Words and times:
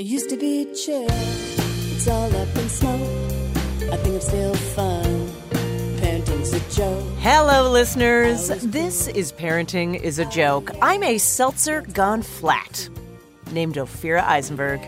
It 0.00 0.06
used 0.06 0.30
to 0.30 0.36
be 0.38 0.64
chill, 0.72 1.04
it's 1.10 2.08
all 2.08 2.34
up 2.34 2.56
in 2.56 2.68
smoke. 2.70 3.02
I 3.92 3.98
think 3.98 4.16
it's 4.16 4.28
still 4.28 4.54
fun. 4.54 5.28
Parenting's 6.00 6.54
a 6.54 6.74
joke. 6.74 7.04
Hello, 7.18 7.70
listeners. 7.70 8.48
This 8.62 9.08
is 9.08 9.30
Parenting 9.30 10.00
is 10.00 10.18
a 10.18 10.24
Joke. 10.24 10.70
I'm 10.80 11.02
a 11.02 11.18
seltzer 11.18 11.82
gone 11.82 12.22
flat, 12.22 12.88
named 13.52 13.74
Ophira 13.74 14.22
Eisenberg. 14.22 14.80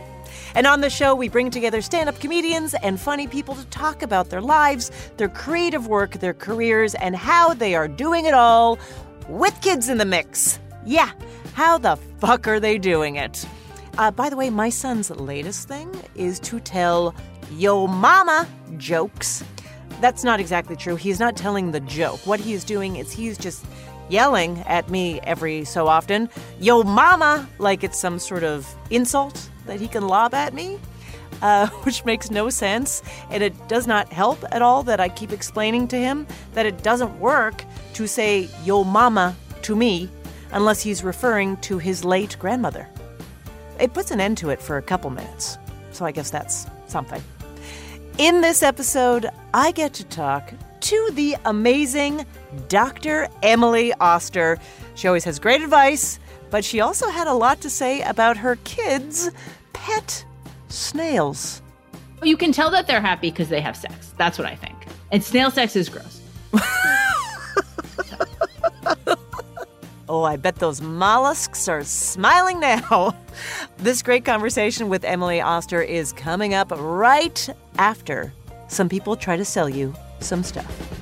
And 0.55 0.67
on 0.67 0.81
the 0.81 0.89
show, 0.89 1.15
we 1.15 1.29
bring 1.29 1.51
together 1.51 1.83
stand 1.83 2.09
up 2.09 2.19
comedians 2.19 2.73
and 2.83 2.99
funny 2.99 3.27
people 3.27 3.55
to 3.55 3.67
talk 3.67 4.03
about 4.03 4.31
their 4.31 4.41
lives, 4.41 4.91
their 5.19 5.29
creative 5.29 5.89
work, 5.89 6.13
their 6.21 6.33
careers, 6.33 6.95
and 6.95 7.15
how 7.15 7.53
they 7.53 7.75
are 7.75 7.87
doing 7.87 8.25
it 8.25 8.33
all 8.33 8.79
with 9.29 9.61
kids 9.61 9.91
in 9.91 9.99
the 9.99 10.07
mix. 10.07 10.59
Yeah, 10.87 11.11
how 11.53 11.77
the 11.77 11.97
fuck 12.19 12.49
are 12.49 12.59
they 12.59 12.79
doing 12.79 13.17
it? 13.17 13.45
Uh, 13.99 14.11
by 14.11 14.31
the 14.31 14.37
way, 14.37 14.49
my 14.49 14.71
son's 14.71 15.11
latest 15.11 15.69
thing 15.69 15.95
is 16.15 16.41
to 16.41 16.61
tell 16.61 17.15
yo 17.53 17.87
mama 17.87 18.49
jokes. 18.79 19.45
That's 20.01 20.25
not 20.25 20.41
exactly 20.41 20.77
true. 20.77 20.97
He's 20.97 21.21
not 21.21 21.37
telling 21.37 21.73
the 21.73 21.81
joke. 21.81 22.27
What 22.27 22.41
he 22.41 22.55
is 22.55 22.65
doing 22.65 22.97
is 22.97 23.13
he's 23.13 23.37
just 23.37 23.65
yelling 24.09 24.59
at 24.61 24.89
me 24.91 25.21
every 25.21 25.65
so 25.65 25.89
often, 25.89 26.29
yo 26.59 26.83
mama, 26.83 27.49
like 27.59 27.85
it's 27.85 27.99
some 27.99 28.19
sort 28.19 28.45
of 28.45 28.67
insult 28.91 29.49
that 29.67 29.81
he 29.81 29.89
can 29.89 30.07
lob 30.07 30.35
at 30.35 30.55
me. 30.55 30.79
Uh, 31.41 31.67
which 31.83 32.05
makes 32.05 32.31
no 32.31 32.49
sense, 32.49 33.03
and 33.29 33.43
it 33.43 33.53
does 33.67 33.89
not 33.89 34.13
help 34.13 34.39
at 34.53 34.63
all 34.63 34.85
that 34.85 35.01
I 35.01 35.09
keep 35.09 35.33
explaining 35.33 35.89
to 35.89 35.97
him 35.97 36.25
that 36.53 36.67
it 36.67 36.85
doesn't 36.85 37.19
work 37.19 37.65
to 37.95 38.07
say 38.07 38.49
yo 38.65 38.85
mama 38.85 39.35
to 39.63 39.75
me 39.75 40.09
unless 40.53 40.83
he's 40.83 41.03
referring 41.03 41.57
to 41.57 41.79
his 41.79 42.05
late 42.05 42.37
grandmother. 42.39 42.89
It 43.83 43.95
puts 43.95 44.13
an 44.13 44.21
end 44.21 44.39
to 44.39 44.51
it 44.51 44.63
for 44.63 44.77
a 44.77 44.83
couple 44.83 45.11
minutes, 45.11 45.59
so 45.91 46.05
I 46.05 46.13
guess 46.13 46.31
that's 46.31 46.69
something. 46.87 47.21
In 48.17 48.41
this 48.41 48.63
episode, 48.63 49.29
I 49.53 49.73
get 49.73 49.93
to 49.95 50.05
talk 50.05 50.53
to 50.83 51.11
the 51.15 51.37
amazing 51.45 52.25
Dr. 52.69 53.27
Emily 53.43 53.93
Oster. 53.95 54.61
She 54.95 55.09
always 55.09 55.25
has 55.25 55.41
great 55.41 55.63
advice, 55.63 56.21
but 56.49 56.65
she 56.65 56.81
also 56.81 57.09
had 57.09 57.27
a 57.27 57.33
lot 57.33 57.61
to 57.63 57.71
say 57.71 58.03
about 58.03 58.37
her 58.37 58.55
kids' 58.63 59.33
pet 59.73 60.25
snails. 60.69 61.61
You 62.23 62.37
can 62.37 62.53
tell 62.53 62.71
that 62.71 62.87
they're 62.87 63.01
happy 63.01 63.31
because 63.31 63.49
they 63.49 63.61
have 63.61 63.77
sex. 63.77 64.15
That's 64.17 64.39
what 64.39 64.47
I 64.47 64.55
think. 64.55 64.77
And 65.11 65.25
snail 65.25 65.51
sex 65.51 65.75
is 65.75 65.89
gross. 65.89 66.21
Oh, 70.13 70.25
I 70.25 70.37
bet 70.37 70.57
those 70.57 70.83
mollusks 70.83 71.69
are 71.69 71.83
smiling 71.85 72.61
now. 72.61 73.17
This 73.79 74.03
great 74.03 74.27
conversation 74.27 74.91
with 74.91 75.05
Emily 75.05 75.41
Oster 75.41 75.81
is 75.81 76.13
coming 76.13 76.53
up 76.53 76.71
right 76.71 77.49
after 77.79 78.35
some 78.69 78.91
people 78.91 79.17
try 79.17 79.39
to 79.39 79.45
sell 79.45 79.71
you 79.71 79.95
some 80.21 80.43
stuff. 80.43 81.02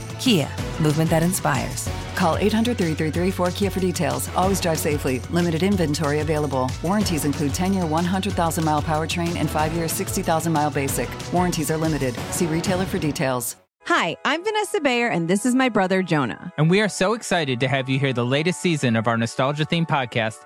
Kia, 0.21 0.47
movement 0.79 1.09
that 1.09 1.23
inspires. 1.23 1.89
Call 2.15 2.37
800 2.37 2.77
333 2.77 3.31
4KIA 3.31 3.71
for 3.71 3.79
details. 3.79 4.29
Always 4.35 4.61
drive 4.61 4.77
safely. 4.77 5.19
Limited 5.31 5.63
inventory 5.63 6.19
available. 6.19 6.69
Warranties 6.83 7.25
include 7.25 7.55
10 7.55 7.73
year 7.73 7.87
100,000 7.87 8.63
mile 8.63 8.83
powertrain 8.83 9.35
and 9.37 9.49
5 9.49 9.73
year 9.73 9.87
60,000 9.87 10.53
mile 10.53 10.69
basic. 10.69 11.09
Warranties 11.33 11.71
are 11.71 11.77
limited. 11.77 12.13
See 12.29 12.45
retailer 12.45 12.85
for 12.85 12.99
details. 12.99 13.55
Hi, 13.87 14.15
I'm 14.25 14.43
Vanessa 14.43 14.79
Bayer, 14.79 15.07
and 15.07 15.27
this 15.27 15.43
is 15.43 15.55
my 15.55 15.67
brother 15.67 16.03
Jonah. 16.03 16.53
And 16.59 16.69
we 16.69 16.81
are 16.81 16.87
so 16.87 17.13
excited 17.13 17.59
to 17.59 17.67
have 17.67 17.89
you 17.89 17.97
hear 17.97 18.13
the 18.13 18.23
latest 18.23 18.61
season 18.61 18.95
of 18.95 19.07
our 19.07 19.17
nostalgia 19.17 19.65
themed 19.65 19.87
podcast, 19.87 20.45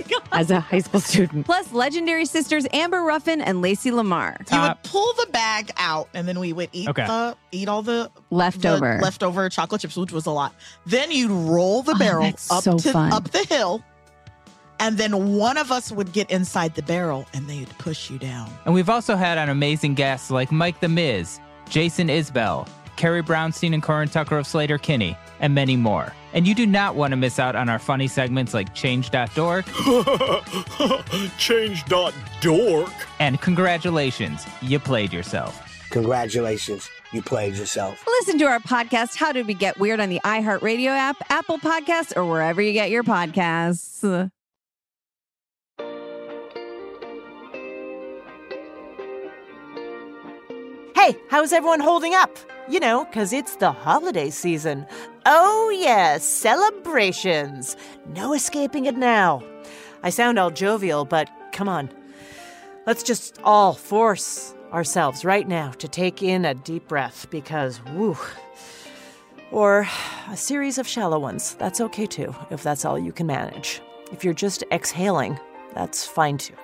as 0.32 0.50
a 0.50 0.60
high 0.60 0.78
school 0.80 1.00
student. 1.00 1.46
Plus 1.46 1.72
legendary 1.72 2.24
sisters 2.26 2.66
Amber 2.72 3.02
Ruffin 3.02 3.40
and 3.40 3.60
Lacey 3.62 3.90
Lamar. 3.90 4.36
You 4.50 4.60
would 4.60 4.82
pull 4.84 5.12
the 5.14 5.26
bag 5.32 5.70
out, 5.76 6.08
and 6.14 6.26
then 6.26 6.38
we 6.40 6.52
would 6.52 6.70
eat 6.72 6.88
Okay. 6.88 7.06
the 7.06 7.36
eat 7.52 7.68
all 7.68 7.82
the 7.82 8.10
Leftover. 8.30 8.96
the 8.98 9.04
leftover 9.04 9.48
chocolate 9.48 9.80
chips, 9.82 9.96
which 9.96 10.12
was 10.12 10.26
a 10.26 10.30
lot. 10.30 10.54
Then 10.86 11.10
you'd 11.10 11.30
roll 11.30 11.82
the 11.82 11.92
Oh, 11.92 11.98
barrel 11.98 12.22
that's 12.24 12.50
up 12.50 12.62
so 12.64 12.78
to 12.78 12.92
fun. 12.92 13.12
up 13.12 13.30
the 13.30 13.44
hill, 13.44 13.82
and 14.80 14.98
then 14.98 15.36
one 15.36 15.56
of 15.56 15.70
us 15.70 15.92
would 15.92 16.12
get 16.12 16.30
inside 16.30 16.74
the 16.74 16.82
barrel, 16.82 17.26
and 17.34 17.48
they'd 17.48 17.68
push 17.78 18.10
you 18.10 18.18
down. 18.18 18.50
And 18.64 18.74
we've 18.74 18.90
also 18.90 19.16
had 19.16 19.38
on 19.38 19.48
amazing 19.48 19.94
guests 19.94 20.30
like 20.30 20.50
Mike 20.50 20.80
the 20.80 20.88
Miz, 20.88 21.38
Jason 21.68 22.08
Isbell, 22.08 22.66
Carrie 22.96 23.22
Brownstein 23.22 23.74
and 23.74 23.82
Corin 23.82 24.08
Tucker 24.08 24.38
of 24.38 24.46
Sleater-Kinney, 24.46 25.16
and 25.42 25.54
many 25.54 25.76
more. 25.76 26.14
And 26.32 26.46
you 26.46 26.54
do 26.54 26.64
not 26.66 26.94
want 26.94 27.10
to 27.10 27.16
miss 27.16 27.38
out 27.38 27.54
on 27.54 27.68
our 27.68 27.78
funny 27.78 28.08
segments 28.08 28.54
like 28.54 28.72
Change.dork 28.74 29.66
Change.dork. 31.38 32.90
and 33.20 33.40
Congratulations, 33.42 34.46
you 34.62 34.78
played 34.78 35.12
yourself. 35.12 35.68
Congratulations, 35.90 36.88
you 37.12 37.20
played 37.20 37.54
yourself. 37.56 38.02
Listen 38.06 38.38
to 38.38 38.44
our 38.46 38.60
podcast, 38.60 39.16
How 39.16 39.32
Did 39.32 39.46
We 39.46 39.52
Get 39.52 39.78
Weird, 39.78 40.00
on 40.00 40.08
the 40.08 40.20
iHeartRadio 40.24 40.86
app, 40.86 41.16
Apple 41.28 41.58
Podcasts, 41.58 42.16
or 42.16 42.24
wherever 42.24 42.62
you 42.62 42.72
get 42.72 42.88
your 42.90 43.02
podcasts. 43.02 44.30
Hey, 50.94 51.16
how's 51.28 51.52
everyone 51.52 51.80
holding 51.80 52.14
up? 52.14 52.30
You 52.72 52.80
know, 52.80 53.04
because 53.04 53.34
it's 53.34 53.56
the 53.56 53.70
holiday 53.70 54.30
season. 54.30 54.86
Oh, 55.26 55.68
yeah, 55.68 56.16
celebrations. 56.16 57.76
No 58.14 58.32
escaping 58.32 58.86
it 58.86 58.96
now. 58.96 59.42
I 60.02 60.08
sound 60.08 60.38
all 60.38 60.50
jovial, 60.50 61.04
but 61.04 61.28
come 61.52 61.68
on. 61.68 61.90
Let's 62.86 63.02
just 63.02 63.38
all 63.44 63.74
force 63.74 64.54
ourselves 64.72 65.22
right 65.22 65.46
now 65.46 65.72
to 65.72 65.86
take 65.86 66.22
in 66.22 66.46
a 66.46 66.54
deep 66.54 66.88
breath 66.88 67.26
because, 67.28 67.84
woo. 67.92 68.16
Or 69.50 69.86
a 70.30 70.36
series 70.38 70.78
of 70.78 70.88
shallow 70.88 71.18
ones. 71.18 71.54
That's 71.56 71.82
okay 71.82 72.06
too, 72.06 72.34
if 72.48 72.62
that's 72.62 72.86
all 72.86 72.98
you 72.98 73.12
can 73.12 73.26
manage. 73.26 73.82
If 74.12 74.24
you're 74.24 74.32
just 74.32 74.64
exhaling, 74.72 75.38
that's 75.74 76.06
fine 76.06 76.38
too. 76.38 76.56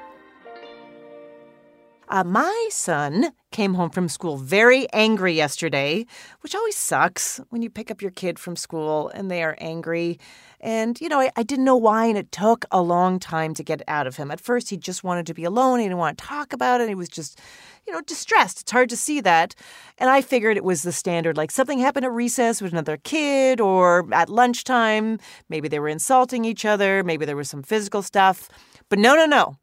Uh, 2.08 2.24
my 2.24 2.68
son 2.70 3.34
came 3.50 3.74
home 3.74 3.90
from 3.90 4.08
school 4.08 4.36
very 4.36 4.86
angry 4.92 5.32
yesterday, 5.32 6.04
which 6.40 6.54
always 6.54 6.76
sucks 6.76 7.40
when 7.50 7.62
you 7.62 7.70
pick 7.70 7.90
up 7.90 8.02
your 8.02 8.10
kid 8.10 8.38
from 8.38 8.56
school 8.56 9.08
and 9.08 9.30
they 9.30 9.42
are 9.42 9.56
angry. 9.58 10.18
And, 10.60 11.00
you 11.00 11.08
know, 11.08 11.20
I, 11.20 11.30
I, 11.36 11.44
didn't 11.44 11.64
know 11.64 11.76
why, 11.76 12.06
and 12.06 12.18
it 12.18 12.32
took 12.32 12.64
a 12.72 12.82
long 12.82 13.20
time 13.20 13.54
to 13.54 13.62
get 13.62 13.80
out 13.86 14.08
of 14.08 14.16
him. 14.16 14.30
At 14.30 14.40
first, 14.40 14.70
he 14.70 14.76
just 14.76 15.04
wanted 15.04 15.24
to 15.26 15.34
be 15.34 15.44
alone. 15.44 15.78
He 15.78 15.84
didn't 15.84 15.98
want 15.98 16.18
to 16.18 16.24
talk 16.24 16.52
about 16.52 16.80
it. 16.80 16.88
He 16.88 16.96
was 16.96 17.08
just, 17.08 17.40
you 17.86 17.92
know, 17.92 18.00
distressed. 18.00 18.62
It's 18.62 18.72
hard 18.72 18.88
to 18.90 18.96
see 18.96 19.20
that. 19.20 19.54
And 19.98 20.10
I 20.10 20.20
figured 20.20 20.56
it 20.56 20.64
was 20.64 20.82
the 20.82 20.92
standard 20.92 21.36
like 21.36 21.52
something 21.52 21.78
happened 21.78 22.06
at 22.06 22.12
recess 22.12 22.60
with 22.60 22.72
another 22.72 22.96
kid 22.96 23.60
or 23.60 24.12
at 24.12 24.28
lunchtime. 24.28 25.20
Maybe 25.48 25.68
they 25.68 25.78
were 25.78 25.88
insulting 25.88 26.44
each 26.44 26.64
other. 26.64 27.04
Maybe 27.04 27.24
there 27.24 27.36
was 27.36 27.48
some 27.48 27.62
physical 27.62 28.02
stuff. 28.02 28.48
But 28.88 28.98
no, 28.98 29.14
no, 29.14 29.26
no. 29.26 29.56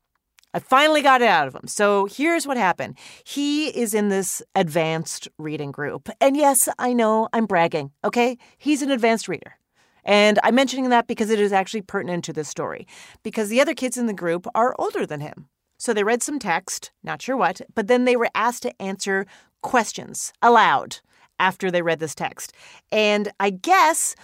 I 0.55 0.59
finally 0.59 1.01
got 1.01 1.21
it 1.21 1.27
out 1.27 1.49
of 1.49 1.53
him. 1.53 1.67
So 1.67 2.05
here's 2.05 2.47
what 2.47 2.55
happened. 2.55 2.97
He 3.25 3.67
is 3.67 3.93
in 3.93 4.07
this 4.07 4.41
advanced 4.55 5.27
reading 5.37 5.69
group. 5.69 6.09
And 6.21 6.37
yes, 6.37 6.69
I 6.79 6.93
know 6.93 7.27
I'm 7.33 7.45
bragging, 7.45 7.91
okay? 8.05 8.37
He's 8.57 8.81
an 8.81 8.89
advanced 8.89 9.27
reader. 9.27 9.57
And 10.05 10.39
I'm 10.43 10.55
mentioning 10.55 10.89
that 10.91 11.07
because 11.07 11.29
it 11.29 11.41
is 11.41 11.51
actually 11.51 11.81
pertinent 11.81 12.23
to 12.25 12.33
this 12.33 12.47
story, 12.47 12.87
because 13.21 13.49
the 13.49 13.59
other 13.59 13.73
kids 13.73 13.97
in 13.97 14.05
the 14.05 14.13
group 14.13 14.47
are 14.55 14.73
older 14.79 15.05
than 15.05 15.19
him. 15.19 15.49
So 15.77 15.93
they 15.93 16.05
read 16.05 16.23
some 16.23 16.39
text, 16.39 16.91
not 17.03 17.21
sure 17.21 17.35
what, 17.35 17.59
but 17.73 17.87
then 17.87 18.05
they 18.05 18.15
were 18.15 18.29
asked 18.33 18.63
to 18.63 18.81
answer 18.81 19.25
questions 19.61 20.31
aloud 20.41 20.99
after 21.37 21.69
they 21.69 21.81
read 21.81 21.99
this 21.99 22.15
text. 22.15 22.53
And 22.93 23.29
I 23.41 23.49
guess 23.49 24.15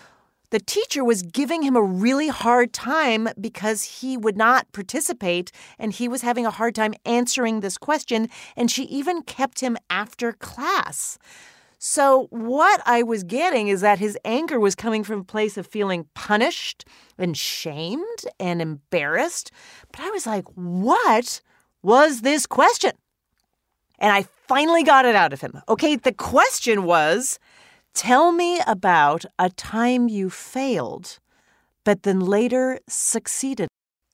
the 0.51 0.59
teacher 0.59 1.03
was 1.03 1.24
giving 1.24 1.63
him 1.63 1.75
a 1.75 1.81
really 1.81 2.27
hard 2.27 2.71
time 2.74 3.30
because 3.39 3.83
he 3.83 4.15
would 4.15 4.38
not 4.38 4.71
participate 4.74 5.51
and 5.80 5.94
he 5.94 6.07
was 6.07 6.21
having 6.21 6.45
a 6.45 6.51
hard 6.51 6.75
time 6.75 6.94
answering 7.06 7.62
this 7.62 7.77
question. 7.77 8.30
And 8.56 8.69
she 8.69 8.83
even 8.83 9.24
kept 9.24 9.62
him 9.62 9.77
after 9.89 10.33
class. 10.33 11.18
So, 11.83 12.27
what 12.30 12.80
I 12.86 13.01
was 13.01 13.24
getting 13.24 13.68
is 13.68 13.81
that 13.81 13.98
his 13.98 14.15
anger 14.24 14.59
was 14.59 14.75
coming 14.75 15.03
from 15.03 15.21
a 15.21 15.24
place 15.24 15.57
of 15.57 15.65
feeling 15.65 16.06
punished 16.13 16.86
and 17.18 17.36
shamed 17.36 18.25
and 18.39 18.62
embarrassed. 18.62 19.51
But 19.92 20.01
I 20.01 20.12
was 20.12 20.27
like, 20.27 20.45
what 20.54 21.42
was 21.81 22.21
this 22.21 22.45
question? 22.45 22.92
And 23.97 24.13
I 24.13 24.27
finally 24.47 24.83
got 24.83 25.06
it 25.06 25.15
out 25.15 25.33
of 25.33 25.42
him. 25.42 25.59
Okay, 25.68 25.95
the 25.95 26.12
question 26.12 26.83
was 26.83 27.39
tell 27.94 28.32
me 28.32 28.60
about 28.66 29.26
a 29.38 29.50
time 29.50 30.08
you 30.08 30.30
failed, 30.30 31.20
but 31.84 32.04
then 32.04 32.20
later 32.20 32.80
succeeded. 32.88 33.68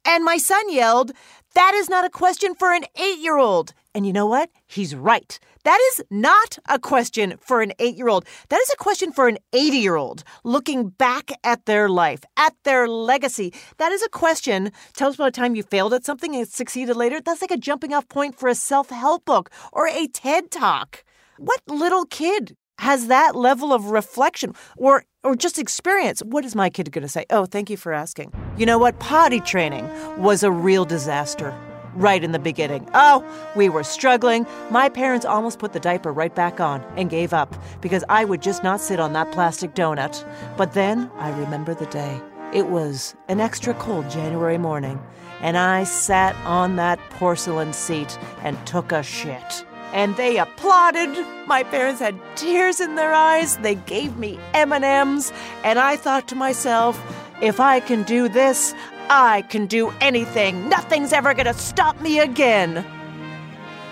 And 0.05 0.23
my 0.23 0.37
son 0.37 0.71
yelled, 0.71 1.11
That 1.53 1.73
is 1.73 1.89
not 1.89 2.05
a 2.05 2.09
question 2.09 2.55
for 2.55 2.73
an 2.73 2.85
eight 2.95 3.19
year 3.19 3.37
old. 3.37 3.73
And 3.93 4.05
you 4.05 4.13
know 4.13 4.25
what? 4.27 4.49
He's 4.67 4.95
right. 4.95 5.39
That 5.63 5.79
is 5.91 6.01
not 6.09 6.57
a 6.69 6.79
question 6.79 7.35
for 7.41 7.61
an 7.61 7.73
eight 7.77 7.97
year 7.97 8.07
old. 8.07 8.25
That 8.47 8.61
is 8.61 8.69
a 8.69 8.77
question 8.77 9.11
for 9.11 9.27
an 9.27 9.37
80 9.51 9.77
year 9.77 9.97
old 9.97 10.23
looking 10.45 10.89
back 10.89 11.31
at 11.43 11.65
their 11.65 11.89
life, 11.89 12.23
at 12.37 12.53
their 12.63 12.87
legacy. 12.87 13.53
That 13.77 13.91
is 13.91 14.01
a 14.01 14.07
question. 14.07 14.71
Tell 14.93 15.09
us 15.09 15.15
about 15.15 15.27
a 15.27 15.31
time 15.31 15.55
you 15.55 15.63
failed 15.63 15.93
at 15.93 16.05
something 16.05 16.33
and 16.35 16.47
succeeded 16.47 16.95
later. 16.95 17.19
That's 17.19 17.41
like 17.41 17.51
a 17.51 17.57
jumping 17.57 17.93
off 17.93 18.07
point 18.07 18.39
for 18.39 18.47
a 18.47 18.55
self 18.55 18.91
help 18.91 19.25
book 19.25 19.49
or 19.73 19.87
a 19.87 20.07
TED 20.07 20.51
talk. 20.51 21.03
What 21.37 21.61
little 21.67 22.05
kid 22.05 22.55
has 22.79 23.07
that 23.07 23.35
level 23.35 23.73
of 23.73 23.85
reflection 23.85 24.53
or 24.77 25.03
or 25.23 25.35
just 25.35 25.59
experience. 25.59 26.21
What 26.21 26.45
is 26.45 26.55
my 26.55 26.69
kid 26.69 26.91
going 26.91 27.01
to 27.01 27.09
say? 27.09 27.25
Oh, 27.29 27.45
thank 27.45 27.69
you 27.69 27.75
for 27.75 27.91
asking. 27.91 28.31
You 28.57 28.65
know 28.65 28.77
what? 28.77 28.97
Potty 28.99 29.41
training 29.41 29.85
was 30.17 30.41
a 30.41 30.51
real 30.51 30.85
disaster 30.85 31.53
right 31.97 32.23
in 32.23 32.31
the 32.31 32.39
beginning. 32.39 32.87
Oh, 32.93 33.25
we 33.55 33.67
were 33.69 33.83
struggling. 33.83 34.45
My 34.69 34.87
parents 34.87 35.25
almost 35.25 35.59
put 35.59 35.73
the 35.73 35.79
diaper 35.79 36.13
right 36.13 36.33
back 36.33 36.59
on 36.61 36.81
and 36.95 37.09
gave 37.09 37.33
up 37.33 37.55
because 37.81 38.03
I 38.07 38.23
would 38.23 38.41
just 38.41 38.63
not 38.63 38.79
sit 38.79 38.99
on 38.99 39.13
that 39.13 39.31
plastic 39.31 39.73
donut. 39.75 40.25
But 40.55 40.73
then 40.73 41.11
I 41.17 41.37
remember 41.37 41.73
the 41.73 41.87
day. 41.87 42.21
It 42.53 42.67
was 42.67 43.15
an 43.27 43.41
extra 43.41 43.73
cold 43.73 44.09
January 44.09 44.57
morning, 44.57 45.01
and 45.41 45.57
I 45.57 45.83
sat 45.83 46.33
on 46.45 46.77
that 46.77 46.97
porcelain 47.09 47.73
seat 47.73 48.17
and 48.43 48.55
took 48.65 48.93
a 48.93 49.03
shit. 49.03 49.65
And 49.93 50.15
they 50.15 50.37
applauded. 50.37 51.09
My 51.47 51.63
parents 51.63 52.01
had 52.01 52.19
tears 52.35 52.79
in 52.79 52.95
their 52.95 53.13
eyes. 53.13 53.57
They 53.57 53.75
gave 53.75 54.17
me 54.17 54.39
M&Ms, 54.53 55.31
and 55.63 55.79
I 55.79 55.95
thought 55.95 56.27
to 56.27 56.35
myself, 56.35 57.01
if 57.41 57.59
I 57.59 57.79
can 57.79 58.03
do 58.03 58.27
this, 58.27 58.73
I 59.09 59.43
can 59.43 59.65
do 59.65 59.89
anything. 60.01 60.69
Nothing's 60.69 61.13
ever 61.13 61.33
going 61.33 61.45
to 61.45 61.53
stop 61.53 62.01
me 62.01 62.19
again. 62.19 62.85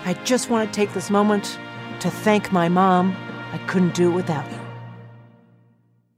I 0.04 0.14
just 0.24 0.50
want 0.50 0.68
to 0.68 0.74
take 0.74 0.92
this 0.92 1.10
moment 1.10 1.58
to 2.00 2.10
thank 2.10 2.52
my 2.52 2.68
mom. 2.68 3.16
I 3.52 3.58
couldn't 3.66 3.94
do 3.94 4.10
it 4.10 4.14
without 4.14 4.50
you. 4.50 4.58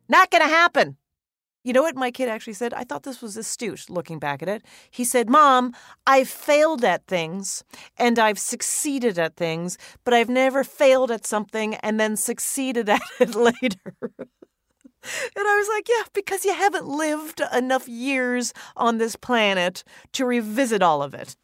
Not 0.09 0.31
going 0.31 0.43
to 0.43 0.49
happen. 0.49 0.97
You 1.69 1.75
know 1.75 1.83
what 1.83 1.97
my 1.97 2.11
kid 2.11 2.31
actually 2.31 2.55
said? 2.55 2.73
I 2.73 2.83
thought 2.83 3.03
this 3.03 3.21
was 3.21 3.37
astute 3.37 3.91
looking 3.91 4.19
back 4.19 4.43
at 4.43 4.49
it. 4.49 4.65
He 4.91 5.05
said, 5.05 5.29
Mom, 5.29 5.75
I've 6.07 6.31
failed 6.31 6.83
at 6.83 7.07
things 7.07 7.63
and 7.99 8.19
I've 8.19 8.39
succeeded 8.39 9.19
at 9.19 9.37
things, 9.37 9.77
but 10.03 10.15
I've 10.15 10.31
never 10.31 10.65
failed 10.65 11.11
at 11.11 11.27
something 11.27 11.75
and 11.75 12.01
then 12.01 12.17
succeeded 12.17 12.89
at 12.89 13.03
it 13.21 13.35
later. 13.35 13.93
And 14.01 14.17
I 15.37 15.57
was 15.59 15.69
like, 15.69 15.87
yeah, 15.91 16.05
because 16.15 16.47
you 16.47 16.55
haven't 16.55 16.89
lived 16.89 17.43
enough 17.53 17.87
years 17.87 18.55
on 18.75 18.97
this 18.97 19.15
planet 19.15 19.85
to 20.13 20.25
revisit 20.25 20.81
all 20.81 21.03
of 21.03 21.13
it. 21.13 21.37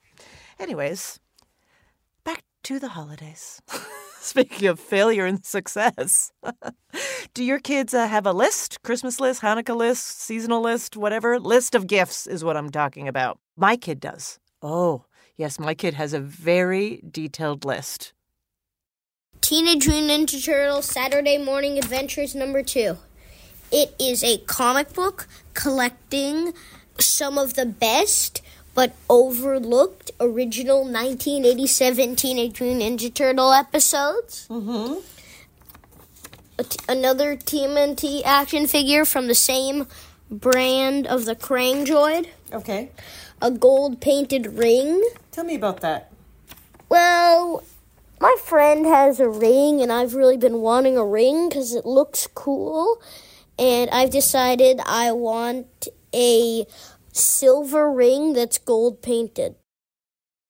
Anyways, 0.59 1.21
back 2.25 2.44
to 2.62 2.79
the 2.79 2.88
holidays. 2.88 3.61
Speaking 4.35 4.69
of 4.69 4.81
failure 4.81 5.26
and 5.26 5.44
success, 5.44 6.32
do 7.35 7.44
your 7.44 7.61
kids 7.61 7.93
uh, 7.93 8.09
have 8.09 8.25
a 8.25 8.32
list? 8.32 8.81
Christmas 8.82 9.21
list, 9.21 9.43
Hanukkah 9.43 9.76
list, 9.76 10.19
seasonal 10.19 10.62
list, 10.62 10.97
whatever? 10.97 11.38
List 11.38 11.75
of 11.75 11.87
gifts 11.87 12.26
is 12.26 12.43
what 12.43 12.56
I'm 12.56 12.71
talking 12.71 13.06
about. 13.06 13.38
My 13.55 13.76
kid 13.76 14.00
does. 14.00 14.38
Oh, 14.62 15.05
yes, 15.37 15.59
my 15.61 15.75
kid 15.75 15.93
has 15.93 16.15
a 16.15 16.21
very 16.21 17.03
detailed 17.09 17.67
list. 17.67 18.15
Teenage 19.43 19.87
Mutant 19.87 20.31
Ninja 20.31 20.43
Turtles 20.43 20.87
Saturday 20.87 21.37
Morning 21.37 21.76
Adventures 21.76 22.35
number 22.35 22.62
two. 22.62 22.97
It 23.71 23.94
is 24.00 24.25
a 24.25 24.38
comic 24.38 24.94
book 24.94 25.29
collecting 25.53 26.55
some 26.99 27.37
of 27.37 27.55
the 27.55 27.67
best 27.67 28.41
but 28.75 28.94
overlooked 29.09 30.11
original 30.21 30.79
1987 30.79 32.17
Teenage 32.17 32.61
Mutant 32.61 33.00
Ninja 33.00 33.12
Turtle 33.12 33.53
episodes. 33.53 34.47
Mm-hmm. 34.49 35.00
another 36.88 37.37
TMNT 37.37 38.23
action 38.25 38.67
figure 38.67 39.05
from 39.05 39.26
the 39.26 39.35
same 39.35 39.87
brand 40.31 41.06
of 41.06 41.25
the 41.25 41.35
Krang 41.35 41.87
Droid. 41.87 42.29
Okay. 42.53 42.91
A 43.41 43.50
gold 43.50 44.00
painted 44.00 44.59
ring. 44.59 45.03
Tell 45.32 45.44
me 45.44 45.55
about 45.55 45.81
that. 45.81 46.12
Well, 46.88 47.65
my 48.21 48.37
friend 48.43 48.87
has 48.87 49.19
a 49.19 49.29
ring, 49.29 49.81
and 49.81 49.93
I've 49.93 50.15
really 50.15 50.37
been 50.37 50.61
wanting 50.61 50.97
a 50.97 51.05
ring 51.05 51.49
because 51.49 51.75
it 51.75 51.85
looks 51.85 52.29
cool 52.35 53.00
and 53.59 53.91
I've 53.91 54.11
decided 54.11 54.81
I 54.85 55.12
want 55.12 55.88
a 56.12 56.67
silver 57.14 57.90
ring 57.90 58.32
that's 58.32 58.58
gold 58.58 59.00
painted. 59.00 59.55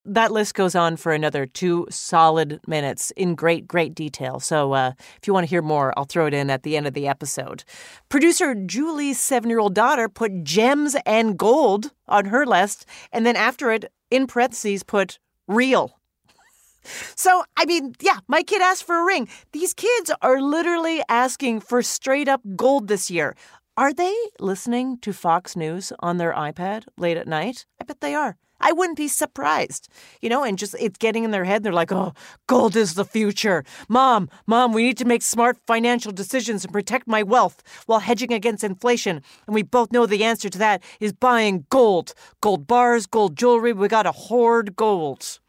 That 0.06 0.33
list 0.33 0.54
goes 0.54 0.75
on 0.75 0.97
for 0.97 1.12
another 1.12 1.47
two 1.47 1.87
solid 1.88 2.61
minutes 2.66 3.11
in 3.12 3.35
great, 3.35 3.66
great 3.66 3.94
detail. 3.94 4.38
So 4.38 4.73
uh, 4.73 4.92
if 5.16 5.26
you 5.26 5.33
want 5.33 5.44
to 5.44 5.50
hear 5.50 5.62
more, 5.62 5.94
I'll 5.97 6.04
throw 6.04 6.26
it 6.26 6.35
in 6.35 6.50
at 6.50 6.62
the 6.62 6.76
end 6.76 6.87
of 6.87 6.92
the 6.92 7.09
episode. 7.09 7.64
Producer 8.11 8.54
Julie's 8.54 9.18
seven 9.18 9.49
year 9.49 9.61
old 9.61 9.75
daughter 9.75 10.09
put 10.09 10.44
gems 10.44 10.94
and 11.06 11.38
gold 11.38 11.92
on 12.06 12.26
her 12.26 12.44
list, 12.44 12.85
and 13.12 13.25
then 13.25 13.37
after 13.37 13.71
it, 13.71 13.90
in 14.11 14.26
parentheses, 14.26 14.83
put 14.83 15.18
real. 15.47 15.92
So, 17.16 17.44
I 17.56 17.64
mean, 17.64 17.94
yeah, 18.02 18.18
my 18.28 18.42
kid 18.42 18.61
asked 18.61 18.85
for 18.85 19.00
a 19.00 19.06
ring. 19.06 19.26
These 19.52 19.73
kids 19.73 20.11
are 20.21 20.42
literally 20.42 21.02
asking 21.09 21.61
for 21.61 21.80
straight 21.80 22.28
up 22.28 22.42
gold 22.56 22.88
this 22.88 23.11
year. 23.11 23.35
Are 23.76 23.93
they 23.93 24.14
listening 24.38 24.99
to 24.99 25.12
Fox 25.12 25.57
News 25.57 25.93
on 25.99 26.19
their 26.19 26.33
iPad 26.33 26.85
late 26.97 27.16
at 27.16 27.26
night? 27.26 27.66
I 27.81 27.85
bet 27.85 28.00
they 28.00 28.14
are. 28.14 28.37
I 28.61 28.71
wouldn't 28.71 28.97
be 28.97 29.09
surprised. 29.09 29.88
You 30.23 30.28
know, 30.28 30.45
and 30.45 30.57
just 30.57 30.76
it's 30.78 30.97
getting 30.97 31.25
in 31.25 31.33
their 31.33 31.43
head. 31.43 31.64
They're 31.64 31.73
like, 31.73 31.90
oh, 31.90 32.12
gold 32.47 32.76
is 32.76 32.95
the 32.95 33.04
future. 33.04 33.64
Mom, 33.88 34.28
mom, 34.47 34.73
we 34.73 34.85
need 34.85 34.97
to 34.99 35.04
make 35.04 35.23
smart 35.23 35.59
financial 35.66 36.12
decisions 36.12 36.62
and 36.62 36.73
protect 36.73 37.09
my 37.09 37.25
wealth 37.25 37.64
while 37.87 37.99
hedging 37.99 38.33
against 38.33 38.62
inflation. 38.62 39.21
And 39.49 39.54
we 39.57 39.64
both 39.64 39.90
know 39.90 40.07
the 40.07 40.23
answer 40.23 40.49
to 40.49 40.59
that 40.59 40.81
is 41.00 41.12
buying 41.12 41.66
gold. 41.69 42.14
Gold 42.40 42.69
bars, 42.69 43.07
gold 43.07 43.35
jewelry. 43.35 43.73
We 43.73 43.88
got 43.88 44.04
to 44.04 44.12
hoard 44.12 44.76
gold. 44.76 45.40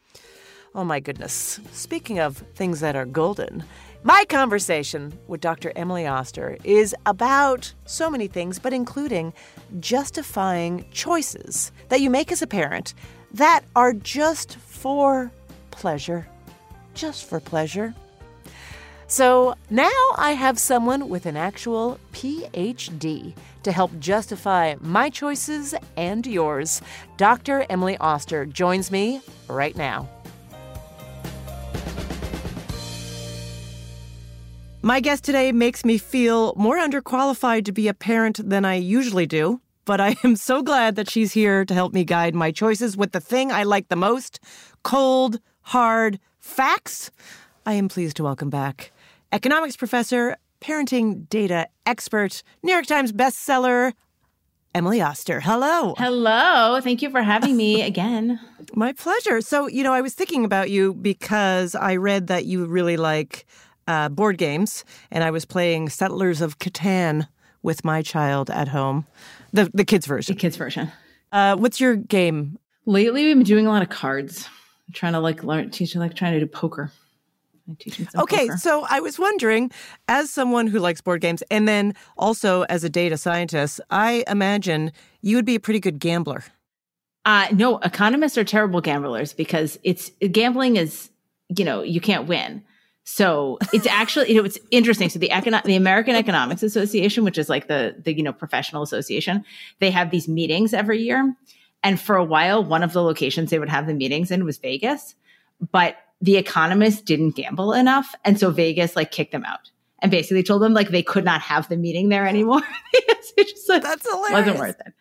Oh 0.74 0.84
my 0.84 1.00
goodness. 1.00 1.60
Speaking 1.74 2.18
of 2.18 2.38
things 2.56 2.80
that 2.80 2.96
are 2.96 3.06
golden, 3.06 3.66
my 4.06 4.24
conversation 4.30 5.18
with 5.28 5.42
Dr. 5.42 5.74
Emily 5.76 6.06
Oster 6.06 6.58
is 6.64 6.96
about 7.08 7.74
so 7.86 8.08
many 8.08 8.28
things, 8.28 8.60
but 8.60 8.72
including 8.72 9.34
justifying 9.80 10.86
choices 10.92 11.72
that 11.90 12.02
you 12.02 12.12
make 12.12 12.32
as 12.32 12.44
a 12.44 12.48
parent 12.48 12.94
that 13.34 13.62
are 13.76 13.94
just 13.94 14.58
for 14.58 15.32
pleasure. 15.72 16.28
just 16.94 17.26
for 17.26 17.40
pleasure. 17.40 17.96
So 19.08 19.56
now 19.72 19.90
I 20.18 20.34
have 20.34 20.60
someone 20.60 21.10
with 21.10 21.26
an 21.26 21.36
actual 21.36 22.00
PhD 22.14 23.34
to 23.64 23.72
help 23.72 23.92
justify 24.00 24.76
my 24.82 25.10
choices 25.10 25.74
and 25.98 26.28
yours. 26.28 26.80
Dr. 27.18 27.66
Emily 27.72 27.98
Oster 27.98 28.46
joins 28.46 28.92
me 28.92 29.20
right 29.50 29.76
now. 29.76 30.15
My 34.86 35.00
guest 35.00 35.24
today 35.24 35.52
makes 35.52 35.84
me 35.84 35.98
feel 35.98 36.54
more 36.56 36.78
underqualified 36.78 37.66
to 37.66 37.72
be 37.72 37.88
a 37.88 37.94
parent 37.96 38.40
than 38.48 38.66
I 38.66 38.76
usually 38.76 39.26
do, 39.26 39.60
but 39.84 40.00
I 40.00 40.16
am 40.24 40.36
so 40.36 40.62
glad 40.62 40.96
that 40.96 41.10
she's 41.10 41.34
here 41.34 41.66
to 41.66 41.74
help 41.74 41.92
me 41.92 42.04
guide 42.06 42.36
my 42.36 42.52
choices 42.52 42.96
with 42.96 43.12
the 43.12 43.20
thing 43.20 43.52
I 43.52 43.64
like 43.64 43.88
the 43.88 43.96
most 43.96 44.40
cold, 44.84 45.40
hard 45.62 46.20
facts. 46.40 47.10
I 47.66 47.74
am 47.74 47.88
pleased 47.88 48.18
to 48.18 48.24
welcome 48.24 48.52
back 48.52 48.92
economics 49.34 49.76
professor, 49.76 50.38
parenting 50.62 51.28
data 51.30 51.68
expert, 51.88 52.44
New 52.62 52.72
York 52.72 52.86
Times 52.86 53.12
bestseller, 53.12 53.94
Emily 54.76 55.02
Oster. 55.02 55.40
Hello. 55.40 55.96
Hello. 55.98 56.80
Thank 56.80 57.02
you 57.02 57.10
for 57.10 57.24
having 57.24 57.58
me 57.58 57.82
again. 57.92 58.40
My 58.76 58.94
pleasure. 58.94 59.42
So, 59.42 59.66
you 59.66 59.82
know, 59.84 59.94
I 59.94 60.02
was 60.02 60.14
thinking 60.14 60.46
about 60.46 60.70
you 60.70 60.94
because 60.94 61.74
I 61.74 61.96
read 61.96 62.28
that 62.28 62.46
you 62.46 62.68
really 62.68 62.98
like 62.98 63.48
uh, 63.88 64.10
board 64.10 64.38
games, 64.38 64.86
and 65.12 65.24
I 65.24 65.32
was 65.32 65.46
playing 65.46 65.90
Settlers 65.90 66.42
of 66.42 66.60
Catan 66.60 67.28
with 67.62 67.84
my 67.84 68.02
child 68.02 68.50
at 68.50 68.68
home, 68.68 69.06
the 69.52 69.70
the 69.74 69.86
kids 69.86 70.06
version. 70.06 70.36
The 70.36 70.40
kids 70.40 70.56
version. 70.56 70.92
Uh, 71.32 71.56
what's 71.56 71.80
your 71.80 71.96
game? 71.96 72.58
Lately, 72.86 73.26
we've 73.26 73.36
been 73.36 73.44
doing 73.44 73.66
a 73.66 73.70
lot 73.70 73.82
of 73.82 73.90
cards. 73.90 74.48
I'm 74.88 74.94
trying 74.94 75.14
to 75.14 75.20
like 75.20 75.44
learn, 75.44 75.72
teach 75.72 75.96
like 75.96 76.14
trying 76.14 76.34
to 76.34 76.40
do 76.40 76.46
poker. 76.46 76.92
Okay, 77.70 78.48
poker. 78.48 78.58
so 78.58 78.86
I 78.90 79.00
was 79.00 79.18
wondering, 79.18 79.72
as 80.08 80.30
someone 80.30 80.68
who 80.68 80.80
likes 80.80 81.02
board 81.02 81.22
games, 81.22 81.42
and 81.50 81.68
then 81.68 81.96
also 82.16 82.62
as 82.64 82.84
a 82.84 82.90
data 82.90 83.18
scientist, 83.18 83.82
I 83.90 84.24
imagine 84.28 84.92
you 85.22 85.36
would 85.36 85.46
be 85.46 85.56
a 85.56 85.60
pretty 85.60 85.80
good 85.80 86.00
gambler. 86.00 86.44
Uh, 87.26 87.48
no, 87.52 87.80
economists 87.80 88.38
are 88.38 88.44
terrible 88.44 88.82
gamblers 88.82 89.34
because 89.34 89.80
it's 89.82 90.12
gambling 90.32 90.76
is, 90.76 91.10
you 91.58 91.66
know, 91.66 91.82
you 91.82 92.00
can't 92.00 92.28
win. 92.28 92.64
So 93.08 93.60
it's 93.72 93.86
actually, 93.86 94.30
you 94.30 94.36
know, 94.36 94.44
it's 94.44 94.58
interesting. 94.72 95.10
So 95.10 95.20
the 95.20 95.30
econo- 95.30 95.64
the 95.64 95.76
American 95.76 96.16
Economics 96.16 96.64
Association, 96.64 97.24
which 97.24 97.38
is 97.38 97.50
like 97.50 97.68
the, 97.68 97.96
the, 98.04 98.12
you 98.12 98.24
know, 98.24 98.34
professional 98.34 98.82
association, 98.82 99.46
they 99.80 99.92
have 99.92 100.10
these 100.10 100.28
meetings 100.28 100.74
every 100.74 101.02
year. 101.02 101.36
And 101.84 102.02
for 102.02 102.16
a 102.16 102.24
while, 102.24 102.64
one 102.64 102.82
of 102.82 102.94
the 102.94 103.04
locations 103.04 103.52
they 103.52 103.60
would 103.60 103.70
have 103.70 103.86
the 103.86 103.94
meetings 103.94 104.32
in 104.32 104.44
was 104.44 104.58
Vegas, 104.58 105.14
but 105.72 105.98
the 106.20 106.38
economists 106.38 107.02
didn't 107.02 107.36
gamble 107.36 107.74
enough. 107.74 108.16
And 108.26 108.40
so 108.40 108.50
Vegas 108.50 108.96
like 108.96 109.12
kicked 109.12 109.32
them 109.32 109.46
out 109.46 109.70
and 110.00 110.10
basically 110.10 110.42
told 110.42 110.64
them 110.64 110.74
like 110.74 110.90
they 110.90 111.04
could 111.04 111.24
not 111.24 111.42
have 111.42 111.70
the 111.70 111.78
meeting 111.78 112.10
there 112.10 112.26
anymore. 112.26 112.64
it 113.38 113.48
just, 113.48 113.68
That's 113.68 114.10
hilarious. 114.10 114.32
Wasn't 114.32 114.58
worth 114.58 114.80
it. 114.84 114.94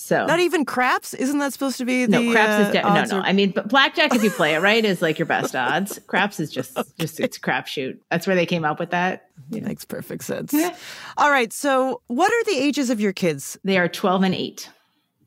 So 0.00 0.24
not 0.24 0.40
even 0.40 0.64
craps. 0.64 1.12
Isn't 1.12 1.38
that 1.40 1.52
supposed 1.52 1.76
to 1.76 1.84
be 1.84 2.06
the 2.06 2.20
no 2.20 2.32
craps 2.32 2.52
uh, 2.52 2.68
is 2.68 2.72
de- 2.72 2.82
no 2.82 3.04
no. 3.04 3.22
Are- 3.22 3.28
I 3.28 3.32
mean, 3.32 3.50
but 3.50 3.68
blackjack 3.68 4.14
if 4.14 4.24
you 4.24 4.30
play 4.30 4.54
it 4.54 4.60
right 4.60 4.82
is 4.84 5.02
like 5.02 5.18
your 5.18 5.26
best 5.26 5.54
odds. 5.54 6.00
craps 6.06 6.40
is 6.40 6.50
just 6.50 6.76
just 6.98 7.20
it's 7.20 7.38
crapshoot. 7.38 7.98
That's 8.10 8.26
where 8.26 8.34
they 8.34 8.46
came 8.46 8.64
up 8.64 8.80
with 8.80 8.90
that. 8.90 9.28
Know. 9.50 9.60
Makes 9.60 9.84
perfect 9.84 10.24
sense. 10.24 10.54
All 11.16 11.30
right. 11.30 11.52
So 11.52 12.00
what 12.06 12.32
are 12.32 12.44
the 12.44 12.58
ages 12.58 12.88
of 12.88 13.00
your 13.00 13.12
kids? 13.12 13.58
They 13.62 13.76
are 13.76 13.88
twelve 13.88 14.22
and 14.22 14.34
eight. 14.34 14.70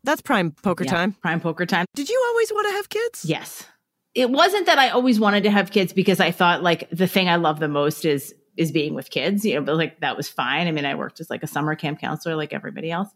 That's 0.02 0.20
prime 0.20 0.50
poker 0.50 0.84
yeah, 0.84 0.90
time. 0.90 1.12
Prime 1.12 1.40
poker 1.40 1.66
time. 1.66 1.86
Did 1.94 2.08
you 2.08 2.22
always 2.28 2.52
want 2.52 2.66
to 2.68 2.72
have 2.72 2.88
kids? 2.88 3.24
Yes. 3.24 3.66
It 4.14 4.30
wasn't 4.30 4.66
that 4.66 4.78
I 4.78 4.90
always 4.90 5.18
wanted 5.18 5.44
to 5.44 5.50
have 5.50 5.70
kids 5.70 5.92
because 5.92 6.20
I 6.20 6.30
thought 6.30 6.62
like 6.62 6.90
the 6.90 7.06
thing 7.06 7.28
I 7.28 7.36
love 7.36 7.60
the 7.60 7.68
most 7.68 8.04
is 8.04 8.34
is 8.56 8.72
being 8.72 8.94
with 8.94 9.10
kids, 9.10 9.44
you 9.44 9.54
know, 9.54 9.62
but 9.62 9.76
like 9.76 10.00
that 10.00 10.16
was 10.16 10.28
fine. 10.28 10.66
I 10.66 10.72
mean, 10.72 10.84
I 10.84 10.94
worked 10.94 11.20
as 11.20 11.30
like 11.30 11.42
a 11.42 11.46
summer 11.46 11.74
camp 11.74 12.00
counselor 12.00 12.36
like 12.36 12.52
everybody 12.52 12.90
else. 12.90 13.08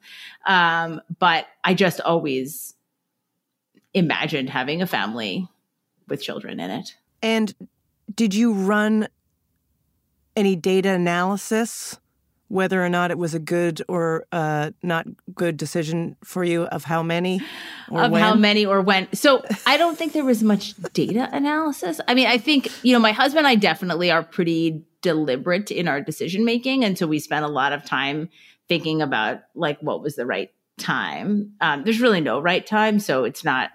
Um, 0.46 1.00
but 1.18 1.46
I 1.62 1.74
just 1.74 2.00
always 2.00 2.74
imagined 3.94 4.50
having 4.50 4.82
a 4.82 4.86
family 4.86 5.48
with 6.08 6.22
children 6.22 6.60
in 6.60 6.70
it. 6.70 6.94
And 7.22 7.54
did 8.14 8.34
you 8.34 8.52
run 8.52 9.08
any 10.36 10.56
data 10.56 10.90
analysis 10.90 11.98
whether 12.48 12.84
or 12.84 12.88
not 12.88 13.10
it 13.10 13.18
was 13.18 13.34
a 13.34 13.38
good 13.38 13.82
or 13.88 14.24
uh, 14.32 14.70
not 14.82 15.06
good 15.34 15.56
decision 15.56 16.16
for 16.24 16.42
you 16.44 16.64
of 16.64 16.84
how 16.84 17.02
many 17.02 17.40
of 17.90 18.10
when? 18.10 18.22
how 18.22 18.34
many 18.34 18.66
or 18.66 18.80
when. 18.80 19.08
So 19.14 19.42
i 19.66 19.76
don't 19.76 19.96
think 19.96 20.12
there 20.12 20.24
was 20.24 20.42
much 20.42 20.74
data 20.92 21.28
analysis. 21.32 22.00
I 22.08 22.14
mean 22.14 22.26
i 22.26 22.38
think 22.38 22.70
you 22.82 22.92
know 22.92 22.98
my 22.98 23.12
husband 23.12 23.46
and 23.46 23.48
i 23.48 23.54
definitely 23.54 24.10
are 24.10 24.22
pretty 24.22 24.84
deliberate 25.00 25.70
in 25.70 25.86
our 25.86 26.00
decision 26.00 26.44
making 26.44 26.84
and 26.84 26.98
so 26.98 27.06
we 27.06 27.18
spent 27.20 27.44
a 27.44 27.48
lot 27.48 27.72
of 27.72 27.84
time 27.84 28.28
thinking 28.68 29.00
about 29.00 29.40
like 29.54 29.78
what 29.80 30.02
was 30.02 30.16
the 30.16 30.26
right 30.26 30.50
time. 30.78 31.52
Um, 31.60 31.84
there's 31.84 32.00
really 32.00 32.20
no 32.20 32.40
right 32.40 32.66
time 32.66 32.98
so 32.98 33.24
it's 33.24 33.44
not 33.44 33.70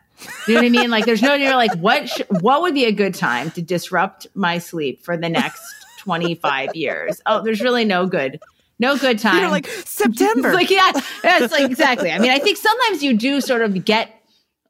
you 0.47 0.53
know 0.53 0.61
what 0.61 0.65
i 0.65 0.69
mean? 0.69 0.89
Like 0.89 1.05
there's 1.05 1.21
no 1.21 1.33
you're 1.33 1.55
like 1.55 1.75
what 1.77 2.07
sh- 2.07 2.21
what 2.29 2.61
would 2.61 2.73
be 2.73 2.85
a 2.85 2.91
good 2.91 3.15
time 3.15 3.51
to 3.51 3.61
disrupt 3.61 4.27
my 4.33 4.57
sleep 4.57 5.03
for 5.03 5.17
the 5.17 5.29
next 5.29 5.61
25 5.99 6.75
years? 6.75 7.21
Oh 7.25 7.43
there's 7.43 7.61
really 7.61 7.85
no 7.85 8.05
good 8.05 8.39
no 8.83 8.97
good 8.97 9.17
time. 9.27 9.39
You're 9.39 9.49
like 9.49 9.67
September. 9.67 10.53
like 10.53 10.69
yeah, 10.69 10.91
it's 11.23 11.51
like 11.51 11.69
exactly. 11.69 12.11
I 12.11 12.19
mean, 12.19 12.31
I 12.31 12.39
think 12.39 12.57
sometimes 12.57 13.01
you 13.01 13.17
do 13.17 13.41
sort 13.41 13.61
of 13.61 13.83
get 13.85 14.13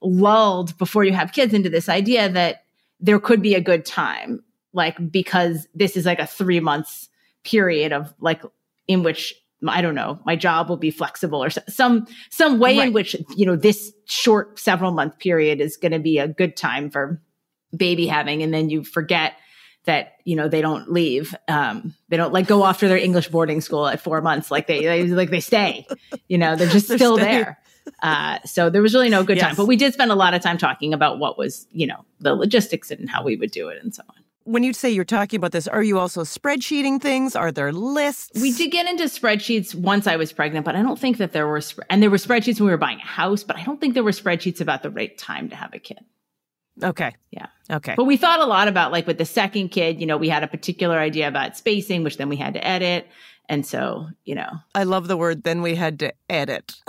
lulled 0.01 0.77
before 0.77 1.03
you 1.03 1.13
have 1.13 1.33
kids 1.33 1.53
into 1.53 1.69
this 1.69 1.89
idea 1.89 2.29
that 2.29 2.63
there 2.99 3.19
could 3.19 3.41
be 3.41 3.55
a 3.55 3.61
good 3.61 3.85
time, 3.85 4.43
like 4.71 5.11
because 5.11 5.67
this 5.73 5.97
is 5.97 6.05
like 6.05 6.19
a 6.19 6.27
three 6.27 6.59
months 6.59 7.09
period 7.43 7.91
of 7.91 8.13
like 8.21 8.41
in 8.87 9.03
which 9.03 9.33
I 9.67 9.81
don't 9.81 9.95
know, 9.95 10.19
my 10.25 10.35
job 10.35 10.69
will 10.69 10.77
be 10.77 10.91
flexible 10.91 11.43
or 11.43 11.49
some 11.49 12.07
some 12.29 12.59
way 12.59 12.77
right. 12.77 12.87
in 12.87 12.93
which 12.93 13.15
you 13.35 13.45
know 13.45 13.55
this 13.55 13.93
short 14.05 14.59
several 14.59 14.91
month 14.91 15.19
period 15.19 15.59
is 15.59 15.77
going 15.77 15.91
to 15.91 15.99
be 15.99 16.19
a 16.19 16.27
good 16.27 16.55
time 16.55 16.89
for 16.89 17.21
baby 17.75 18.05
having, 18.05 18.43
and 18.43 18.53
then 18.53 18.69
you 18.69 18.83
forget 18.83 19.33
that 19.85 20.17
you 20.23 20.35
know 20.35 20.47
they 20.47 20.61
don't 20.61 20.91
leave 20.91 21.35
um 21.47 21.93
they 22.09 22.17
don't 22.17 22.33
like 22.33 22.47
go 22.47 22.63
off 22.63 22.79
to 22.79 22.87
their 22.87 22.97
english 22.97 23.27
boarding 23.27 23.61
school 23.61 23.87
at 23.87 23.99
four 23.99 24.21
months 24.21 24.51
like 24.51 24.67
they, 24.67 24.81
they 24.83 25.07
like 25.07 25.29
they 25.29 25.39
stay 25.39 25.85
you 26.27 26.37
know 26.37 26.55
they're 26.55 26.67
just 26.67 26.87
they're 26.89 26.97
still 26.97 27.17
staying. 27.17 27.43
there 27.43 27.59
uh 28.01 28.39
so 28.45 28.69
there 28.69 28.81
was 28.81 28.93
really 28.93 29.09
no 29.09 29.23
good 29.23 29.37
yes. 29.37 29.47
time 29.47 29.55
but 29.55 29.65
we 29.65 29.75
did 29.75 29.93
spend 29.93 30.11
a 30.11 30.15
lot 30.15 30.33
of 30.33 30.41
time 30.41 30.57
talking 30.57 30.93
about 30.93 31.19
what 31.19 31.37
was 31.37 31.67
you 31.71 31.87
know 31.87 32.05
the 32.19 32.33
logistics 32.33 32.91
and 32.91 33.09
how 33.09 33.23
we 33.23 33.35
would 33.35 33.51
do 33.51 33.67
it 33.67 33.81
and 33.81 33.93
so 33.93 34.03
on 34.09 34.23
when 34.45 34.63
you 34.63 34.73
say 34.73 34.89
you're 34.89 35.05
talking 35.05 35.37
about 35.37 35.53
this, 35.53 35.67
are 35.67 35.83
you 35.83 35.97
also 35.97 36.23
spreadsheeting 36.23 37.01
things? 37.01 37.35
Are 37.35 37.51
there 37.51 37.71
lists? 37.71 38.41
We 38.41 38.51
did 38.51 38.71
get 38.71 38.87
into 38.87 39.05
spreadsheets 39.05 39.73
once 39.73 40.05
I 40.05 40.17
was 40.17 40.33
pregnant, 40.33 40.65
but 40.65 40.75
I 40.75 40.81
don't 40.81 40.99
think 40.99 41.17
that 41.17 41.31
there 41.31 41.47
were, 41.47 41.61
and 41.89 42.03
there 42.03 42.09
were 42.09 42.17
spreadsheets 42.17 42.59
when 42.59 42.65
we 42.65 42.71
were 42.71 42.77
buying 42.77 42.99
a 42.99 43.05
house, 43.05 43.43
but 43.43 43.55
I 43.55 43.63
don't 43.63 43.79
think 43.79 43.93
there 43.93 44.03
were 44.03 44.11
spreadsheets 44.11 44.59
about 44.59 44.83
the 44.83 44.89
right 44.89 45.17
time 45.17 45.49
to 45.49 45.55
have 45.55 45.73
a 45.73 45.79
kid. 45.79 45.99
Okay. 46.81 47.13
Yeah. 47.31 47.47
Okay. 47.69 47.93
But 47.95 48.05
we 48.05 48.17
thought 48.17 48.39
a 48.39 48.45
lot 48.45 48.67
about 48.67 48.91
like 48.91 49.05
with 49.07 49.17
the 49.17 49.25
second 49.25 49.69
kid, 49.69 49.99
you 49.99 50.05
know, 50.05 50.17
we 50.17 50.29
had 50.29 50.43
a 50.43 50.47
particular 50.47 50.97
idea 50.97 51.27
about 51.27 51.55
spacing, 51.57 52.03
which 52.03 52.17
then 52.17 52.29
we 52.29 52.35
had 52.35 52.53
to 52.55 52.65
edit. 52.65 53.07
And 53.49 53.65
so, 53.65 54.07
you 54.23 54.35
know. 54.35 54.49
I 54.73 54.83
love 54.83 55.07
the 55.07 55.17
word 55.17 55.43
then 55.43 55.61
we 55.61 55.75
had 55.75 55.99
to 55.99 56.13
edit. 56.29 56.75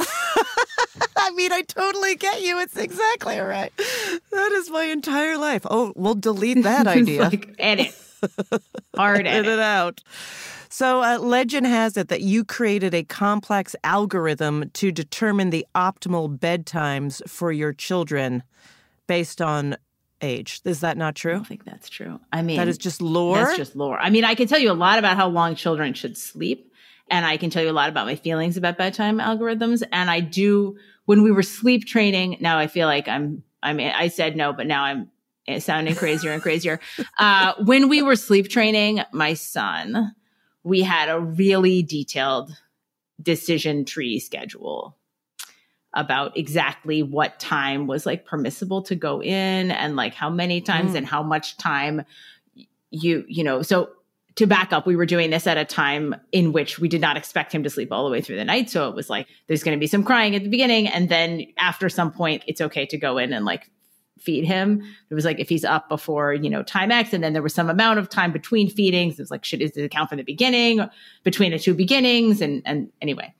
I 1.16 1.30
mean, 1.30 1.52
I 1.52 1.62
totally 1.62 2.16
get 2.16 2.42
you. 2.42 2.60
It's 2.60 2.76
exactly 2.76 3.38
right. 3.38 3.72
That 3.76 4.52
is 4.52 4.70
my 4.70 4.84
entire 4.84 5.36
life. 5.38 5.62
Oh, 5.68 5.92
we'll 5.96 6.14
delete 6.14 6.62
that 6.62 6.86
idea. 6.86 7.22
like, 7.22 7.54
edit. 7.58 7.94
Hard 8.96 9.26
edit. 9.26 9.46
it 9.46 9.58
out. 9.58 10.02
So, 10.68 11.02
uh, 11.02 11.18
legend 11.18 11.66
has 11.66 11.96
it 11.96 12.08
that 12.08 12.22
you 12.22 12.44
created 12.44 12.94
a 12.94 13.04
complex 13.04 13.76
algorithm 13.84 14.70
to 14.74 14.90
determine 14.90 15.50
the 15.50 15.66
optimal 15.74 16.36
bedtimes 16.36 17.26
for 17.28 17.52
your 17.52 17.72
children 17.72 18.42
based 19.06 19.40
on 19.40 19.76
age. 20.20 20.60
Is 20.64 20.80
that 20.80 20.96
not 20.96 21.14
true? 21.14 21.32
I 21.32 21.34
don't 21.36 21.46
think 21.46 21.64
that's 21.64 21.88
true. 21.88 22.20
I 22.32 22.42
mean, 22.42 22.56
that 22.56 22.68
is 22.68 22.78
just 22.78 23.02
lore. 23.02 23.36
That's 23.36 23.56
just 23.56 23.76
lore. 23.76 23.98
I 23.98 24.10
mean, 24.10 24.24
I 24.24 24.34
can 24.34 24.48
tell 24.48 24.58
you 24.58 24.70
a 24.70 24.74
lot 24.74 24.98
about 24.98 25.16
how 25.16 25.28
long 25.28 25.54
children 25.54 25.94
should 25.94 26.16
sleep, 26.16 26.72
and 27.10 27.24
I 27.24 27.36
can 27.36 27.50
tell 27.50 27.62
you 27.62 27.70
a 27.70 27.72
lot 27.72 27.88
about 27.88 28.06
my 28.06 28.16
feelings 28.16 28.56
about 28.56 28.78
bedtime 28.78 29.18
algorithms. 29.18 29.82
And 29.92 30.10
I 30.10 30.20
do 30.20 30.76
when 31.04 31.22
we 31.22 31.30
were 31.30 31.42
sleep 31.42 31.86
training. 31.86 32.38
Now 32.40 32.58
I 32.58 32.66
feel 32.66 32.86
like 32.86 33.08
I'm. 33.08 33.42
I 33.62 33.72
mean, 33.72 33.92
I 33.94 34.08
said 34.08 34.36
no, 34.36 34.52
but 34.52 34.66
now 34.66 34.84
I'm 34.84 35.10
sounding 35.60 35.94
crazier 35.94 36.32
and 36.32 36.42
crazier. 36.42 36.80
Uh, 37.18 37.54
when 37.64 37.88
we 37.88 38.02
were 38.02 38.16
sleep 38.16 38.48
training 38.48 39.00
my 39.12 39.34
son, 39.34 40.14
we 40.64 40.82
had 40.82 41.08
a 41.08 41.20
really 41.20 41.82
detailed 41.82 42.50
decision 43.22 43.84
tree 43.84 44.18
schedule 44.18 44.96
about 45.94 46.36
exactly 46.36 47.02
what 47.02 47.38
time 47.38 47.86
was 47.86 48.06
like 48.06 48.24
permissible 48.24 48.82
to 48.82 48.94
go 48.94 49.22
in 49.22 49.70
and 49.70 49.96
like 49.96 50.14
how 50.14 50.30
many 50.30 50.60
times 50.60 50.92
mm. 50.92 50.96
and 50.96 51.06
how 51.06 51.22
much 51.22 51.56
time 51.56 52.04
you 52.90 53.24
you 53.28 53.44
know 53.44 53.62
so 53.62 53.90
to 54.34 54.46
back 54.46 54.72
up 54.72 54.86
we 54.86 54.96
were 54.96 55.06
doing 55.06 55.30
this 55.30 55.46
at 55.46 55.56
a 55.56 55.64
time 55.64 56.14
in 56.32 56.52
which 56.52 56.78
we 56.78 56.88
did 56.88 57.00
not 57.00 57.16
expect 57.16 57.52
him 57.52 57.62
to 57.62 57.70
sleep 57.70 57.92
all 57.92 58.04
the 58.04 58.10
way 58.10 58.20
through 58.20 58.36
the 58.36 58.44
night 58.44 58.68
so 58.68 58.88
it 58.88 58.94
was 58.94 59.08
like 59.08 59.26
there's 59.46 59.62
going 59.62 59.76
to 59.76 59.80
be 59.80 59.86
some 59.86 60.04
crying 60.04 60.34
at 60.34 60.42
the 60.42 60.50
beginning 60.50 60.88
and 60.88 61.08
then 61.08 61.44
after 61.58 61.88
some 61.88 62.10
point 62.10 62.42
it's 62.46 62.60
okay 62.60 62.86
to 62.86 62.98
go 62.98 63.18
in 63.18 63.32
and 63.32 63.44
like 63.44 63.70
feed 64.24 64.44
him. 64.44 64.82
It 65.10 65.14
was 65.14 65.24
like 65.24 65.38
if 65.38 65.48
he's 65.48 65.64
up 65.64 65.88
before, 65.88 66.32
you 66.32 66.48
know, 66.48 66.62
time 66.62 66.90
X, 66.90 67.12
and 67.12 67.22
then 67.22 67.34
there 67.34 67.42
was 67.42 67.54
some 67.54 67.68
amount 67.68 67.98
of 67.98 68.08
time 68.08 68.32
between 68.32 68.70
feedings. 68.70 69.14
It 69.14 69.22
was 69.22 69.30
like, 69.30 69.44
should 69.44 69.60
is 69.60 69.76
it 69.76 69.90
count 69.90 70.08
from 70.08 70.18
the 70.18 70.24
beginning, 70.24 70.88
between 71.22 71.52
the 71.52 71.58
two 71.58 71.74
beginnings? 71.74 72.40
And 72.40 72.62
and 72.64 72.90
anyway. 73.00 73.34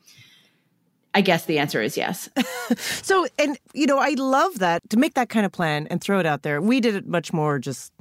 I 1.15 1.21
guess 1.21 1.47
the 1.47 1.59
answer 1.59 1.81
is 1.81 1.97
yes. 1.97 2.29
so, 2.77 3.27
and 3.39 3.57
you 3.73 3.87
know, 3.87 3.99
I 3.99 4.11
love 4.11 4.59
that 4.59 4.89
to 4.91 4.97
make 4.97 5.15
that 5.15 5.29
kind 5.29 5.47
of 5.47 5.53
plan 5.53 5.87
and 5.91 6.01
throw 6.01 6.19
it 6.19 6.27
out 6.27 6.43
there. 6.43 6.61
We 6.61 6.81
did 6.81 6.95
it 6.97 7.07
much 7.07 7.33
more 7.33 7.59
just, 7.59 7.93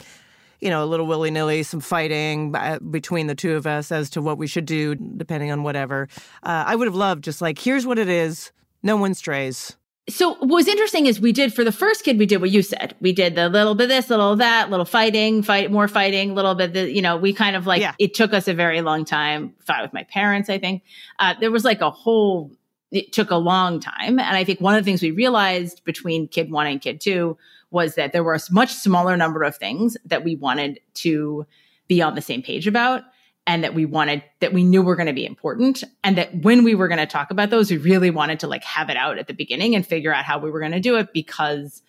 you 0.59 0.69
know, 0.69 0.83
a 0.83 0.87
little 0.87 1.05
willy 1.05 1.29
nilly, 1.29 1.63
some 1.63 1.79
fighting 1.79 2.55
uh, 2.55 2.79
between 2.79 3.27
the 3.27 3.35
two 3.35 3.55
of 3.55 3.67
us 3.67 3.91
as 3.91 4.09
to 4.11 4.21
what 4.21 4.37
we 4.37 4.47
should 4.47 4.65
do, 4.65 4.95
depending 4.95 5.51
on 5.51 5.63
whatever. 5.63 6.07
Uh, 6.41 6.63
I 6.65 6.75
would 6.75 6.87
have 6.87 6.95
loved 6.95 7.23
just 7.23 7.41
like, 7.41 7.59
here's 7.59 7.85
what 7.85 7.99
it 7.99 8.09
is. 8.09 8.51
No 8.81 8.97
one 8.97 9.13
strays. 9.13 9.77
So 10.09 10.31
what 10.35 10.49
was 10.49 10.67
interesting 10.67 11.05
is 11.05 11.21
we 11.21 11.31
did 11.31 11.53
for 11.53 11.63
the 11.63 11.71
first 11.71 12.03
kid, 12.03 12.19
we 12.19 12.25
did 12.25 12.41
what 12.41 12.49
you 12.49 12.61
said. 12.61 12.93
We 12.99 13.13
did 13.13 13.35
the 13.35 13.47
little 13.47 13.73
bit 13.73 13.85
of 13.85 13.89
this, 13.89 14.09
little 14.09 14.33
of 14.33 14.39
that, 14.39 14.69
little 14.69 14.85
fighting, 14.85 15.43
fight, 15.43 15.71
more 15.71 15.87
fighting, 15.87 16.35
little 16.35 16.55
bit, 16.55 16.73
the, 16.73 16.91
you 16.91 17.01
know, 17.01 17.15
we 17.15 17.31
kind 17.31 17.55
of 17.55 17.65
like, 17.65 17.79
yeah. 17.79 17.93
it 17.99 18.13
took 18.13 18.33
us 18.33 18.49
a 18.49 18.53
very 18.53 18.81
long 18.81 19.05
time. 19.05 19.53
Fight 19.65 19.81
with 19.81 19.93
my 19.93 20.03
parents, 20.03 20.49
I 20.49 20.59
think. 20.59 20.83
Uh, 21.19 21.35
there 21.39 21.51
was 21.51 21.63
like 21.63 21.79
a 21.79 21.89
whole, 21.89 22.51
it 22.93 23.11
took 23.11 23.31
a 23.31 23.35
long 23.35 23.79
time. 23.79 24.19
And 24.19 24.37
I 24.37 24.43
think 24.43 24.61
one 24.61 24.75
of 24.75 24.83
the 24.83 24.85
things 24.85 25.01
we 25.01 25.11
realized 25.11 25.83
between 25.83 26.27
kid 26.27 26.51
one 26.51 26.67
and 26.67 26.79
kid 26.79 27.01
two 27.01 27.37
was 27.71 27.95
that 27.95 28.13
there 28.13 28.23
were 28.23 28.35
a 28.35 28.39
much 28.51 28.71
smaller 28.71 29.17
number 29.17 29.43
of 29.43 29.57
things 29.57 29.97
that 30.05 30.23
we 30.23 30.35
wanted 30.35 30.79
to 30.93 31.45
be 31.87 32.01
on 32.01 32.15
the 32.15 32.21
same 32.21 32.43
page 32.43 32.67
about 32.67 33.03
and 33.45 33.63
that 33.63 33.73
we 33.73 33.83
wanted 33.83 34.23
that 34.39 34.53
we 34.53 34.63
knew 34.63 34.81
were 34.81 34.95
going 34.95 35.07
to 35.07 35.13
be 35.13 35.25
important 35.25 35.83
and 36.03 36.17
that 36.17 36.43
when 36.43 36.63
we 36.63 36.75
were 36.75 36.87
going 36.87 36.99
to 36.99 37.05
talk 37.05 37.31
about 37.31 37.49
those 37.49 37.69
we 37.69 37.77
really 37.77 38.11
wanted 38.11 38.39
to 38.39 38.47
like 38.47 38.63
have 38.63 38.89
it 38.89 38.95
out 38.95 39.17
at 39.17 39.27
the 39.27 39.33
beginning 39.33 39.75
and 39.75 39.85
figure 39.85 40.13
out 40.13 40.23
how 40.23 40.37
we 40.37 40.49
were 40.49 40.59
going 40.59 40.71
to 40.71 40.79
do 40.79 40.95
it 40.95 41.11
because 41.13 41.81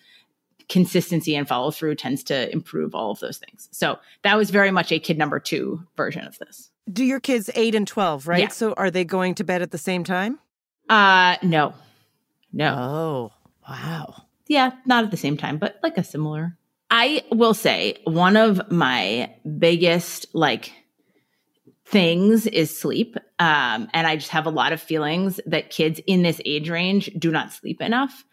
consistency 0.67 1.35
and 1.35 1.47
follow 1.47 1.69
through 1.69 1.95
tends 1.95 2.23
to 2.23 2.51
improve 2.51 2.95
all 2.95 3.11
of 3.11 3.19
those 3.19 3.37
things 3.37 3.69
so 3.71 3.97
that 4.23 4.35
was 4.35 4.49
very 4.49 4.71
much 4.71 4.91
a 4.91 4.99
kid 4.99 5.17
number 5.17 5.39
two 5.39 5.81
version 5.95 6.25
of 6.25 6.37
this 6.39 6.71
do 6.91 7.03
your 7.03 7.19
kids 7.19 7.49
8 7.53 7.75
and 7.75 7.87
12 7.87 8.27
right 8.27 8.39
yeah. 8.39 8.47
so 8.49 8.73
are 8.73 8.91
they 8.91 9.05
going 9.05 9.35
to 9.35 9.43
bed 9.43 9.61
at 9.61 9.71
the 9.71 9.77
same 9.77 10.03
time 10.03 10.39
uh 10.89 11.35
no 11.43 11.73
no 12.53 12.75
oh 12.77 13.31
wow 13.69 14.23
yeah 14.47 14.71
not 14.85 15.03
at 15.03 15.11
the 15.11 15.17
same 15.17 15.37
time 15.37 15.57
but 15.57 15.79
like 15.83 15.97
a 15.97 16.03
similar 16.03 16.57
i 16.91 17.23
will 17.31 17.53
say 17.53 17.97
one 18.05 18.37
of 18.37 18.71
my 18.71 19.33
biggest 19.57 20.27
like 20.33 20.71
things 21.85 22.47
is 22.47 22.77
sleep. 22.77 23.15
Um, 23.39 23.87
and 23.93 24.07
I 24.07 24.15
just 24.15 24.31
have 24.31 24.45
a 24.45 24.51
lot 24.51 24.73
of 24.73 24.81
feelings 24.81 25.39
that 25.45 25.69
kids 25.69 26.01
in 26.07 26.23
this 26.23 26.41
age 26.45 26.69
range 26.69 27.09
do 27.17 27.31
not 27.31 27.53
sleep 27.53 27.81
enough. 27.81 28.23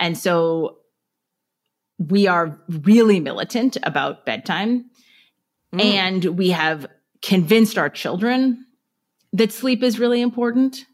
And 0.00 0.16
so 0.16 0.78
we 1.98 2.26
are 2.26 2.58
really 2.68 3.20
militant 3.20 3.76
about 3.82 4.24
bedtime. 4.24 4.86
Mm. 5.74 5.80
And 5.80 6.24
we 6.38 6.50
have 6.50 6.86
convinced 7.20 7.78
our 7.78 7.90
children 7.90 8.66
that 9.32 9.52
sleep 9.52 9.82
is 9.82 9.98
really 9.98 10.20
important. 10.20 10.84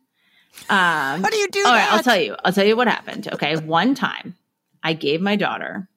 Um, 0.69 1.23
How 1.23 1.31
do 1.31 1.37
you 1.37 1.49
do 1.49 1.65
all 1.65 1.73
right, 1.73 1.93
I'll 1.93 2.03
tell 2.03 2.21
you. 2.21 2.37
I'll 2.45 2.53
tell 2.53 2.67
you 2.67 2.77
what 2.77 2.89
happened. 2.89 3.29
Okay. 3.33 3.57
One 3.57 3.95
time 3.95 4.35
I 4.83 4.93
gave 4.93 5.21
my 5.21 5.37
daughter 5.37 5.89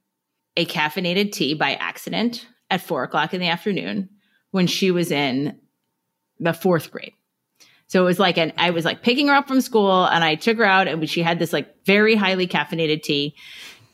a 0.55 0.65
caffeinated 0.65 1.31
tea 1.31 1.53
by 1.53 1.75
accident 1.75 2.47
at 2.69 2.81
four 2.81 3.03
o'clock 3.03 3.33
in 3.33 3.41
the 3.41 3.47
afternoon 3.47 4.09
when 4.51 4.67
she 4.67 4.91
was 4.91 5.11
in 5.11 5.59
the 6.39 6.53
fourth 6.53 6.91
grade. 6.91 7.13
So 7.87 8.01
it 8.01 8.05
was 8.05 8.19
like 8.19 8.37
an 8.37 8.53
I 8.57 8.69
was 8.69 8.85
like 8.85 9.03
picking 9.03 9.27
her 9.27 9.33
up 9.33 9.47
from 9.47 9.59
school 9.61 10.05
and 10.05 10.23
I 10.23 10.35
took 10.35 10.57
her 10.57 10.63
out 10.63 10.87
and 10.87 11.09
she 11.09 11.21
had 11.21 11.39
this 11.39 11.51
like 11.51 11.85
very 11.85 12.15
highly 12.15 12.47
caffeinated 12.47 13.03
tea 13.03 13.35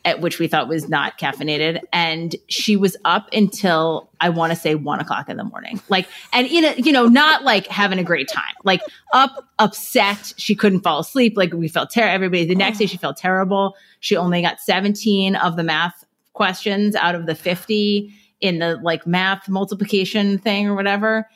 at 0.08 0.22
which 0.22 0.40
we 0.40 0.48
thought 0.48 0.70
was 0.70 0.88
not 0.88 1.20
caffeinated. 1.20 1.82
And 1.92 2.34
she 2.48 2.78
was 2.78 2.96
up 3.04 3.28
until 3.34 4.10
I 4.22 4.30
want 4.30 4.54
to 4.54 4.56
say 4.56 4.74
one 4.74 5.02
o'clock 5.02 5.28
in 5.28 5.36
the 5.36 5.44
morning. 5.44 5.82
Like, 5.90 6.08
and 6.32 6.48
in 6.48 6.64
a, 6.64 6.74
you 6.78 6.94
know, 6.94 7.08
not 7.08 7.44
like 7.44 7.68
having 7.68 8.00
a 8.00 8.06
great 8.06 8.30
time, 8.30 8.54
like 8.64 8.80
up, 9.12 9.46
upset. 9.60 10.32
She 10.38 10.56
couldn't 10.56 10.80
fall 10.80 11.00
asleep. 11.00 11.34
Like 11.36 11.52
we 11.52 11.68
felt 11.68 11.90
terrible. 11.90 12.16
Everybody, 12.16 12.46
the 12.46 12.56
next 12.56 12.78
day 12.78 12.86
she 12.86 12.96
felt 12.96 13.18
terrible. 13.18 13.76
She 14.00 14.16
only 14.16 14.42
got 14.42 14.62
17 14.62 15.36
of 15.36 15.58
the 15.58 15.64
math 15.64 16.06
questions 16.32 16.96
out 16.96 17.14
of 17.14 17.26
the 17.26 17.36
50 17.36 18.14
in 18.40 18.60
the 18.60 18.80
like 18.82 19.06
math 19.06 19.50
multiplication 19.50 20.38
thing 20.38 20.68
or 20.68 20.76
whatever. 20.76 21.28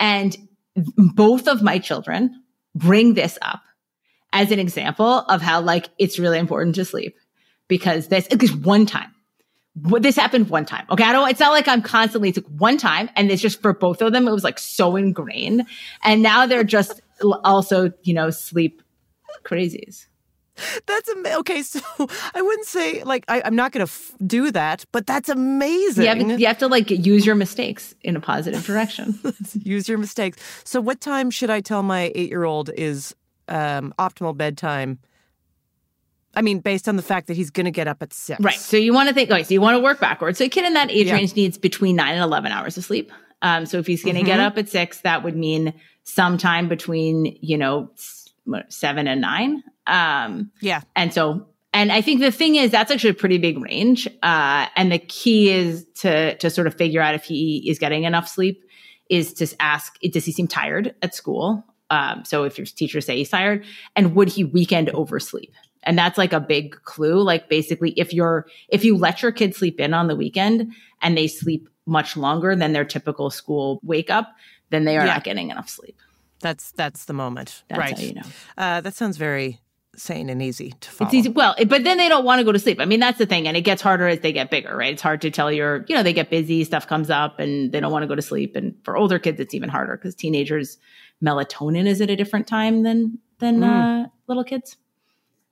And 0.00 0.36
both 1.14 1.46
of 1.46 1.62
my 1.62 1.78
children 1.78 2.42
bring 2.74 3.14
this 3.14 3.38
up 3.40 3.62
as 4.32 4.50
an 4.50 4.58
example 4.58 5.20
of 5.20 5.42
how 5.42 5.60
like 5.60 5.90
it's 5.96 6.18
really 6.18 6.40
important 6.40 6.74
to 6.74 6.84
sleep 6.84 7.16
because 7.68 8.08
this 8.08 8.28
because 8.28 8.54
one 8.54 8.86
time 8.86 9.12
this 9.74 10.16
happened 10.16 10.48
one 10.48 10.64
time 10.64 10.86
okay 10.90 11.04
i 11.04 11.12
don't 11.12 11.28
it's 11.30 11.40
not 11.40 11.52
like 11.52 11.68
i'm 11.68 11.82
constantly 11.82 12.30
it's 12.30 12.38
like 12.38 12.46
one 12.58 12.78
time 12.78 13.10
and 13.14 13.30
it's 13.30 13.42
just 13.42 13.60
for 13.60 13.74
both 13.74 14.00
of 14.00 14.12
them 14.12 14.26
it 14.26 14.32
was 14.32 14.44
like 14.44 14.58
so 14.58 14.96
ingrained 14.96 15.66
and 16.02 16.22
now 16.22 16.46
they're 16.46 16.64
just 16.64 17.00
also 17.44 17.92
you 18.02 18.14
know 18.14 18.30
sleep 18.30 18.82
crazies 19.44 20.06
that's 20.86 21.08
am- 21.08 21.26
okay. 21.40 21.62
So 21.62 21.80
I 22.34 22.42
wouldn't 22.42 22.66
say 22.66 23.02
like 23.04 23.24
I, 23.28 23.40
am 23.40 23.54
not 23.56 23.72
going 23.72 23.86
to 23.86 23.90
f- 23.90 24.14
do 24.26 24.50
that, 24.52 24.84
but 24.92 25.06
that's 25.06 25.28
amazing. 25.28 26.04
Yeah, 26.04 26.36
you 26.36 26.46
have 26.46 26.58
to 26.58 26.68
like 26.68 26.90
use 26.90 27.26
your 27.26 27.34
mistakes 27.34 27.94
in 28.02 28.16
a 28.16 28.20
positive 28.20 28.64
direction. 28.64 29.18
use 29.54 29.88
your 29.88 29.98
mistakes. 29.98 30.38
So, 30.64 30.80
what 30.80 31.00
time 31.00 31.30
should 31.30 31.50
I 31.50 31.60
tell 31.60 31.82
my 31.82 32.12
eight 32.14 32.30
year 32.30 32.44
old 32.44 32.70
is 32.70 33.14
um, 33.48 33.94
optimal 33.98 34.36
bedtime? 34.36 34.98
I 36.36 36.42
mean, 36.42 36.60
based 36.60 36.88
on 36.88 36.96
the 36.96 37.02
fact 37.02 37.26
that 37.28 37.36
he's 37.36 37.50
going 37.50 37.64
to 37.64 37.70
get 37.70 37.88
up 37.88 38.02
at 38.02 38.12
six. 38.12 38.38
Right. 38.40 38.54
So 38.54 38.76
you 38.76 38.92
want 38.92 39.08
to 39.08 39.14
think. 39.14 39.30
Okay. 39.30 39.42
So 39.42 39.54
you 39.54 39.60
want 39.60 39.76
to 39.76 39.82
work 39.82 39.98
backwards. 39.98 40.38
So 40.38 40.44
a 40.44 40.48
kid 40.48 40.64
in 40.64 40.74
that 40.74 40.90
age 40.90 41.06
yeah. 41.06 41.14
range 41.14 41.34
needs 41.34 41.56
between 41.56 41.96
nine 41.96 42.14
and 42.14 42.22
eleven 42.22 42.52
hours 42.52 42.76
of 42.76 42.84
sleep. 42.84 43.10
Um, 43.42 43.66
so 43.66 43.78
if 43.78 43.86
he's 43.86 44.04
going 44.04 44.14
to 44.16 44.20
mm-hmm. 44.20 44.26
get 44.26 44.40
up 44.40 44.58
at 44.58 44.68
six, 44.68 45.00
that 45.00 45.24
would 45.24 45.36
mean 45.36 45.74
sometime 46.04 46.68
between 46.68 47.38
you 47.40 47.58
know 47.58 47.90
seven 48.68 49.08
and 49.08 49.20
nine. 49.20 49.62
Um, 49.86 50.50
yeah. 50.60 50.82
And 50.94 51.12
so, 51.12 51.46
and 51.72 51.92
I 51.92 52.00
think 52.00 52.20
the 52.20 52.30
thing 52.30 52.56
is 52.56 52.70
that's 52.70 52.90
actually 52.90 53.10
a 53.10 53.14
pretty 53.14 53.38
big 53.38 53.58
range. 53.58 54.06
Uh, 54.22 54.66
and 54.76 54.92
the 54.92 54.98
key 54.98 55.50
is 55.50 55.86
to, 55.96 56.36
to 56.36 56.50
sort 56.50 56.66
of 56.66 56.74
figure 56.74 57.00
out 57.00 57.14
if 57.14 57.24
he 57.24 57.68
is 57.68 57.78
getting 57.78 58.04
enough 58.04 58.28
sleep 58.28 58.62
is 59.08 59.32
to 59.34 59.48
ask, 59.60 59.98
does 60.00 60.24
he 60.24 60.32
seem 60.32 60.48
tired 60.48 60.94
at 61.02 61.14
school? 61.14 61.64
Um, 61.90 62.24
so 62.24 62.42
if 62.44 62.58
your 62.58 62.66
teacher 62.66 63.00
say 63.00 63.16
he's 63.16 63.30
tired 63.30 63.64
and 63.94 64.14
would 64.16 64.28
he 64.28 64.42
weekend 64.42 64.90
oversleep? 64.90 65.52
And 65.86 65.96
that's 65.96 66.18
like 66.18 66.34
a 66.34 66.40
big 66.40 66.76
clue. 66.84 67.22
Like 67.22 67.48
basically 67.48 67.92
if 67.92 68.12
you're, 68.12 68.46
if 68.68 68.84
you 68.84 68.96
let 68.98 69.22
your 69.22 69.32
kid 69.32 69.54
sleep 69.54 69.80
in 69.80 69.94
on 69.94 70.08
the 70.08 70.16
weekend 70.16 70.74
and 71.00 71.16
they 71.16 71.28
sleep 71.28 71.68
much 71.86 72.16
longer 72.16 72.54
than 72.54 72.72
their 72.72 72.84
typical 72.84 73.30
school 73.30 73.80
wake 73.82 74.10
up, 74.10 74.34
then 74.70 74.84
they 74.84 74.98
are 74.98 75.06
yeah. 75.06 75.14
not 75.14 75.24
getting 75.24 75.50
enough 75.50 75.68
sleep. 75.68 75.96
That's 76.40 76.72
that's 76.72 77.06
the 77.06 77.14
moment, 77.14 77.62
that's 77.68 77.78
right? 77.78 77.98
you 77.98 78.14
know. 78.14 78.22
Uh, 78.58 78.80
that 78.82 78.94
sounds 78.94 79.16
very 79.16 79.60
sane 79.96 80.28
and 80.28 80.42
easy 80.42 80.74
to 80.80 80.90
follow. 80.90 81.08
It's 81.08 81.14
easy. 81.14 81.28
Well, 81.30 81.54
but 81.66 81.84
then 81.84 81.96
they 81.96 82.08
don't 82.08 82.24
want 82.24 82.40
to 82.40 82.44
go 82.44 82.52
to 82.52 82.58
sleep. 82.58 82.80
I 82.80 82.84
mean, 82.84 83.00
that's 83.00 83.18
the 83.18 83.26
thing. 83.26 83.48
And 83.48 83.56
it 83.56 83.62
gets 83.62 83.80
harder 83.80 84.06
as 84.06 84.20
they 84.20 84.32
get 84.32 84.50
bigger, 84.50 84.76
right? 84.76 84.92
It's 84.92 85.02
hard 85.02 85.22
to 85.22 85.30
tell 85.30 85.50
your, 85.50 85.84
you 85.88 85.94
know, 85.94 86.02
they 86.02 86.12
get 86.12 86.28
busy, 86.28 86.64
stuff 86.64 86.86
comes 86.86 87.08
up 87.08 87.38
and 87.38 87.72
they 87.72 87.80
don't 87.80 87.92
want 87.92 88.02
to 88.02 88.06
go 88.06 88.14
to 88.14 88.22
sleep. 88.22 88.56
And 88.56 88.74
for 88.84 88.96
older 88.96 89.18
kids, 89.18 89.40
it's 89.40 89.54
even 89.54 89.70
harder 89.70 89.96
because 89.96 90.14
teenagers, 90.14 90.76
melatonin 91.24 91.86
is 91.86 92.02
at 92.02 92.10
a 92.10 92.16
different 92.16 92.46
time 92.46 92.82
than, 92.82 93.18
than, 93.38 93.60
mm. 93.60 94.04
uh, 94.04 94.08
little 94.26 94.44
kids. 94.44 94.76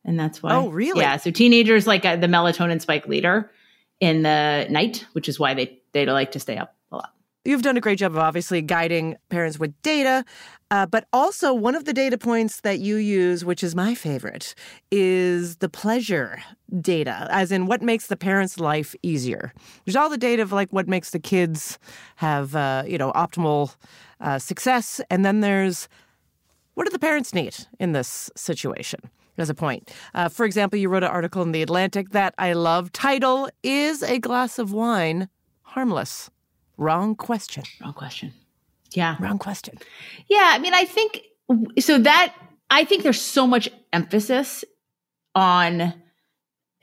And 0.05 0.19
that's 0.19 0.41
why. 0.41 0.53
Oh, 0.53 0.69
really? 0.69 1.01
Yeah. 1.01 1.17
So 1.17 1.31
teenagers, 1.31 1.87
like 1.87 2.05
uh, 2.05 2.15
the 2.15 2.27
melatonin 2.27 2.79
spike 2.79 3.07
leader 3.07 3.51
in 3.99 4.21
the 4.21 4.67
night, 4.69 5.05
which 5.13 5.27
is 5.27 5.39
why 5.39 5.53
they, 5.53 5.79
they 5.93 6.05
like 6.05 6.31
to 6.33 6.39
stay 6.39 6.57
up 6.57 6.75
a 6.91 6.97
lot. 6.97 7.11
You've 7.43 7.61
done 7.61 7.77
a 7.77 7.81
great 7.81 7.99
job 7.99 8.11
of 8.13 8.17
obviously 8.17 8.61
guiding 8.61 9.17
parents 9.29 9.59
with 9.59 9.79
data, 9.81 10.25
uh, 10.71 10.85
but 10.85 11.07
also 11.13 11.53
one 11.53 11.75
of 11.75 11.85
the 11.85 11.93
data 11.93 12.17
points 12.17 12.61
that 12.61 12.79
you 12.79 12.95
use, 12.95 13.45
which 13.45 13.63
is 13.63 13.75
my 13.75 13.93
favorite, 13.93 14.55
is 14.91 15.57
the 15.57 15.69
pleasure 15.69 16.41
data, 16.81 17.27
as 17.29 17.51
in 17.51 17.67
what 17.67 17.81
makes 17.81 18.07
the 18.07 18.17
parents' 18.17 18.59
life 18.59 18.95
easier. 19.03 19.53
There's 19.85 19.95
all 19.95 20.09
the 20.09 20.17
data 20.17 20.41
of 20.41 20.51
like 20.51 20.71
what 20.71 20.87
makes 20.87 21.11
the 21.11 21.19
kids 21.19 21.77
have, 22.17 22.55
uh, 22.55 22.83
you 22.87 22.97
know, 22.97 23.11
optimal 23.13 23.75
uh, 24.19 24.39
success, 24.39 24.99
and 25.09 25.23
then 25.23 25.41
there's 25.41 25.87
what 26.73 26.85
do 26.85 26.91
the 26.91 26.99
parents 26.99 27.33
need 27.33 27.55
in 27.79 27.91
this 27.93 28.29
situation 28.35 28.99
as 29.37 29.49
a 29.49 29.53
point. 29.53 29.91
Uh, 30.13 30.29
for 30.29 30.45
example, 30.45 30.79
you 30.79 30.89
wrote 30.89 31.03
an 31.03 31.09
article 31.09 31.41
in 31.41 31.51
The 31.51 31.61
Atlantic 31.61 32.11
that 32.11 32.33
I 32.37 32.53
love. 32.53 32.91
Title 32.91 33.49
Is 33.63 34.03
a 34.03 34.19
Glass 34.19 34.59
of 34.59 34.71
Wine 34.71 35.29
Harmless? 35.61 36.29
Wrong 36.77 37.15
question. 37.15 37.63
Wrong 37.81 37.93
question. 37.93 38.33
Yeah. 38.93 39.17
Wrong 39.19 39.37
question. 39.37 39.77
Yeah. 40.29 40.51
I 40.53 40.59
mean, 40.59 40.73
I 40.73 40.85
think 40.85 41.21
so 41.79 41.99
that 41.99 42.33
I 42.69 42.85
think 42.85 43.03
there's 43.03 43.21
so 43.21 43.45
much 43.45 43.69
emphasis 43.93 44.63
on, 45.35 45.93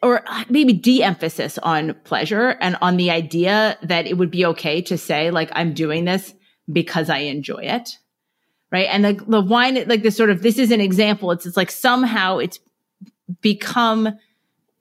or 0.02 0.24
maybe 0.48 0.72
de 0.72 1.02
emphasis 1.02 1.58
on 1.58 1.94
pleasure 2.04 2.56
and 2.60 2.76
on 2.80 2.96
the 2.96 3.10
idea 3.10 3.78
that 3.82 4.06
it 4.06 4.18
would 4.18 4.30
be 4.30 4.44
okay 4.46 4.82
to 4.82 4.98
say, 4.98 5.30
like, 5.30 5.50
I'm 5.52 5.74
doing 5.74 6.04
this 6.04 6.34
because 6.70 7.10
I 7.10 7.18
enjoy 7.18 7.62
it. 7.62 7.98
Right. 8.72 8.88
And 8.90 9.04
the, 9.04 9.12
the 9.28 9.42
wine, 9.42 9.87
like 9.87 10.02
this 10.02 10.16
sort 10.16 10.30
of, 10.30 10.40
this 10.40 10.58
is 10.58 10.70
an 10.70 10.80
example. 10.80 11.30
It's, 11.30 11.44
it's 11.44 11.58
like 11.58 11.70
somehow 11.70 12.38
it's 12.38 12.58
become 13.42 14.18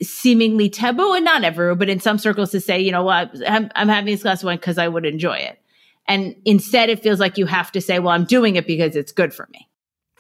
seemingly 0.01 0.69
taboo 0.69 1.13
and 1.13 1.25
not 1.25 1.43
everywhere, 1.43 1.75
but 1.75 1.89
in 1.89 1.99
some 1.99 2.17
circles 2.17 2.51
to 2.51 2.61
say, 2.61 2.79
you 2.79 2.91
know 2.91 3.03
what, 3.03 3.31
I'm, 3.45 3.69
I'm 3.75 3.89
having 3.89 4.13
this 4.13 4.23
glass 4.23 4.41
of 4.41 4.47
wine 4.47 4.57
because 4.57 4.77
I 4.77 4.87
would 4.87 5.05
enjoy 5.05 5.35
it. 5.35 5.59
And 6.07 6.35
instead 6.45 6.89
it 6.89 7.03
feels 7.03 7.19
like 7.19 7.37
you 7.37 7.45
have 7.47 7.69
to 7.73 7.81
say, 7.81 7.99
well, 7.99 8.13
I'm 8.13 8.23
doing 8.23 8.55
it 8.55 8.65
because 8.65 8.95
it's 8.95 9.11
good 9.11 9.33
for 9.33 9.47
me. 9.51 9.67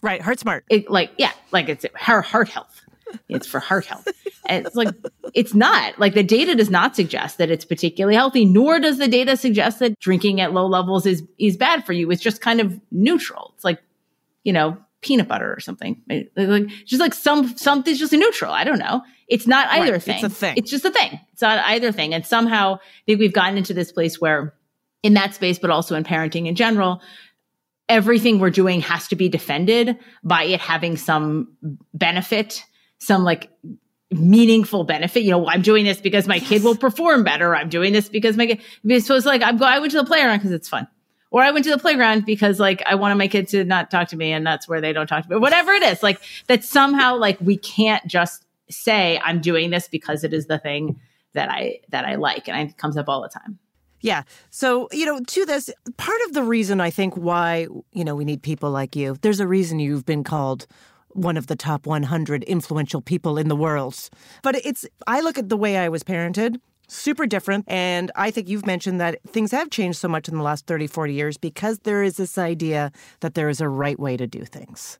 Right. 0.01 0.21
Heart 0.21 0.39
smart. 0.39 0.65
It 0.69 0.91
like, 0.91 1.11
yeah, 1.17 1.31
like 1.51 1.69
it's 1.69 1.85
her 1.95 2.21
heart 2.21 2.49
health. 2.49 2.81
It's 3.29 3.47
for 3.47 3.59
heart 3.59 3.85
health. 3.85 4.07
And 4.47 4.65
it's 4.65 4.75
like, 4.75 4.89
it's 5.33 5.53
not 5.53 5.99
like 5.99 6.13
the 6.13 6.23
data 6.23 6.55
does 6.55 6.69
not 6.69 6.95
suggest 6.95 7.37
that 7.37 7.49
it's 7.51 7.65
particularly 7.65 8.15
healthy, 8.15 8.45
nor 8.45 8.79
does 8.79 8.97
the 8.97 9.07
data 9.07 9.37
suggest 9.37 9.79
that 9.79 9.99
drinking 9.99 10.41
at 10.41 10.53
low 10.53 10.65
levels 10.67 11.05
is, 11.05 11.23
is 11.37 11.57
bad 11.57 11.85
for 11.85 11.93
you. 11.93 12.09
It's 12.11 12.21
just 12.21 12.41
kind 12.41 12.59
of 12.59 12.79
neutral. 12.91 13.53
It's 13.55 13.63
like, 13.63 13.81
you 14.43 14.53
know, 14.53 14.77
peanut 15.01 15.27
butter 15.27 15.53
or 15.53 15.59
something. 15.59 16.01
Like 16.35 16.67
just 16.85 16.99
like 16.99 17.13
some 17.13 17.57
something's 17.57 17.99
just 17.99 18.13
neutral. 18.13 18.51
I 18.53 18.63
don't 18.63 18.79
know. 18.79 19.01
It's 19.27 19.47
not 19.47 19.67
either 19.69 19.93
Right, 19.93 20.03
thing. 20.03 20.15
it's 20.15 20.23
a 20.23 20.29
thing. 20.29 20.53
It's 20.57 20.69
just 20.69 20.85
a 20.85 20.91
thing. 20.91 21.19
It's 21.33 21.41
not 21.41 21.63
either 21.65 21.91
thing. 21.91 22.13
And 22.13 22.25
somehow 22.25 22.75
I 22.75 22.79
think 23.05 23.19
we've 23.19 23.33
gotten 23.33 23.57
into 23.57 23.73
this 23.73 23.91
place 23.91 24.21
where 24.21 24.53
in 25.03 25.15
that 25.15 25.33
space, 25.33 25.57
but 25.57 25.69
also 25.71 25.95
in 25.95 26.03
parenting 26.03 26.47
in 26.47 26.55
general, 26.55 27.01
everything 27.89 28.39
we're 28.39 28.49
doing 28.51 28.81
has 28.81 29.07
to 29.09 29.15
be 29.15 29.27
defended 29.27 29.97
by 30.23 30.43
it 30.43 30.59
having 30.61 30.95
some 30.97 31.55
benefit, 31.93 32.63
some 33.01 33.23
like 33.23 33.49
meaningful 34.11 34.83
benefit. 34.83 35.23
You 35.23 35.31
know, 35.31 35.47
I'm 35.47 35.61
doing 35.61 35.85
this 35.85 35.99
because 35.99 36.27
my 36.27 36.39
kid 36.39 36.63
will 36.63 36.75
perform 36.75 37.23
better. 37.23 37.55
I'm 37.55 37.69
doing 37.69 37.93
this 37.93 38.07
because 38.07 38.37
my 38.37 38.45
kid, 38.45 39.03
so 39.03 39.15
it's 39.15 39.25
like 39.25 39.41
I'm 39.41 39.57
going, 39.57 39.71
I 39.71 39.79
went 39.79 39.91
to 39.91 39.97
the 39.97 40.05
playground 40.05 40.37
because 40.37 40.51
it's 40.51 40.69
fun. 40.69 40.87
Or 41.31 41.41
I 41.41 41.51
went 41.51 41.63
to 41.65 41.71
the 41.71 41.79
playground 41.79 42.25
because 42.25 42.59
like 42.59 42.83
I 42.85 42.95
wanted 42.95 43.15
my 43.15 43.27
kid 43.27 43.47
to 43.49 43.63
not 43.63 43.89
talk 43.89 44.09
to 44.09 44.17
me 44.17 44.33
and 44.33 44.45
that's 44.45 44.67
where 44.67 44.81
they 44.81 44.93
don't 44.93 45.07
talk 45.07 45.23
to 45.23 45.29
me. 45.29 45.37
Whatever 45.37 45.71
it 45.71 45.83
is, 45.83 46.03
like 46.03 46.21
that 46.47 46.63
somehow 46.63 47.17
like 47.17 47.39
we 47.41 47.57
can't 47.57 48.05
just 48.05 48.45
say 48.69 49.19
I'm 49.23 49.41
doing 49.41 49.71
this 49.71 49.87
because 49.87 50.23
it 50.23 50.33
is 50.33 50.47
the 50.47 50.59
thing 50.59 50.99
that 51.33 51.49
I 51.49 51.79
that 51.89 52.05
I 52.05 52.15
like. 52.15 52.47
And 52.49 52.69
it 52.69 52.77
comes 52.77 52.97
up 52.97 53.07
all 53.07 53.21
the 53.21 53.29
time. 53.29 53.59
Yeah. 54.01 54.23
So, 54.49 54.89
you 54.91 55.05
know, 55.05 55.19
to 55.19 55.45
this, 55.45 55.69
part 55.97 56.19
of 56.25 56.33
the 56.33 56.43
reason 56.43 56.81
I 56.81 56.89
think 56.89 57.15
why, 57.15 57.67
you 57.93 58.03
know, 58.03 58.15
we 58.15 58.25
need 58.25 58.41
people 58.41 58.71
like 58.71 58.95
you, 58.95 59.15
there's 59.21 59.39
a 59.39 59.47
reason 59.47 59.79
you've 59.79 60.05
been 60.05 60.23
called 60.23 60.65
one 61.15 61.37
of 61.37 61.47
the 61.47 61.55
top 61.55 61.85
100 61.85 62.43
influential 62.43 63.01
people 63.01 63.37
in 63.37 63.47
the 63.47 63.55
world. 63.55 64.09
But 64.43 64.55
it's, 64.65 64.85
I 65.07 65.21
look 65.21 65.37
at 65.37 65.49
the 65.49 65.57
way 65.57 65.77
I 65.77 65.89
was 65.89 66.03
parented, 66.03 66.57
super 66.87 67.25
different. 67.25 67.65
And 67.67 68.11
I 68.15 68.31
think 68.31 68.49
you've 68.49 68.65
mentioned 68.65 68.99
that 68.99 69.19
things 69.27 69.51
have 69.51 69.69
changed 69.69 69.97
so 69.97 70.07
much 70.07 70.27
in 70.27 70.35
the 70.35 70.43
last 70.43 70.67
30, 70.67 70.87
40 70.87 71.13
years 71.13 71.37
because 71.37 71.79
there 71.79 72.03
is 72.03 72.17
this 72.17 72.37
idea 72.37 72.91
that 73.21 73.33
there 73.33 73.47
is 73.49 73.61
a 73.61 73.69
right 73.69 73.99
way 73.99 74.17
to 74.17 74.27
do 74.27 74.43
things. 74.43 74.99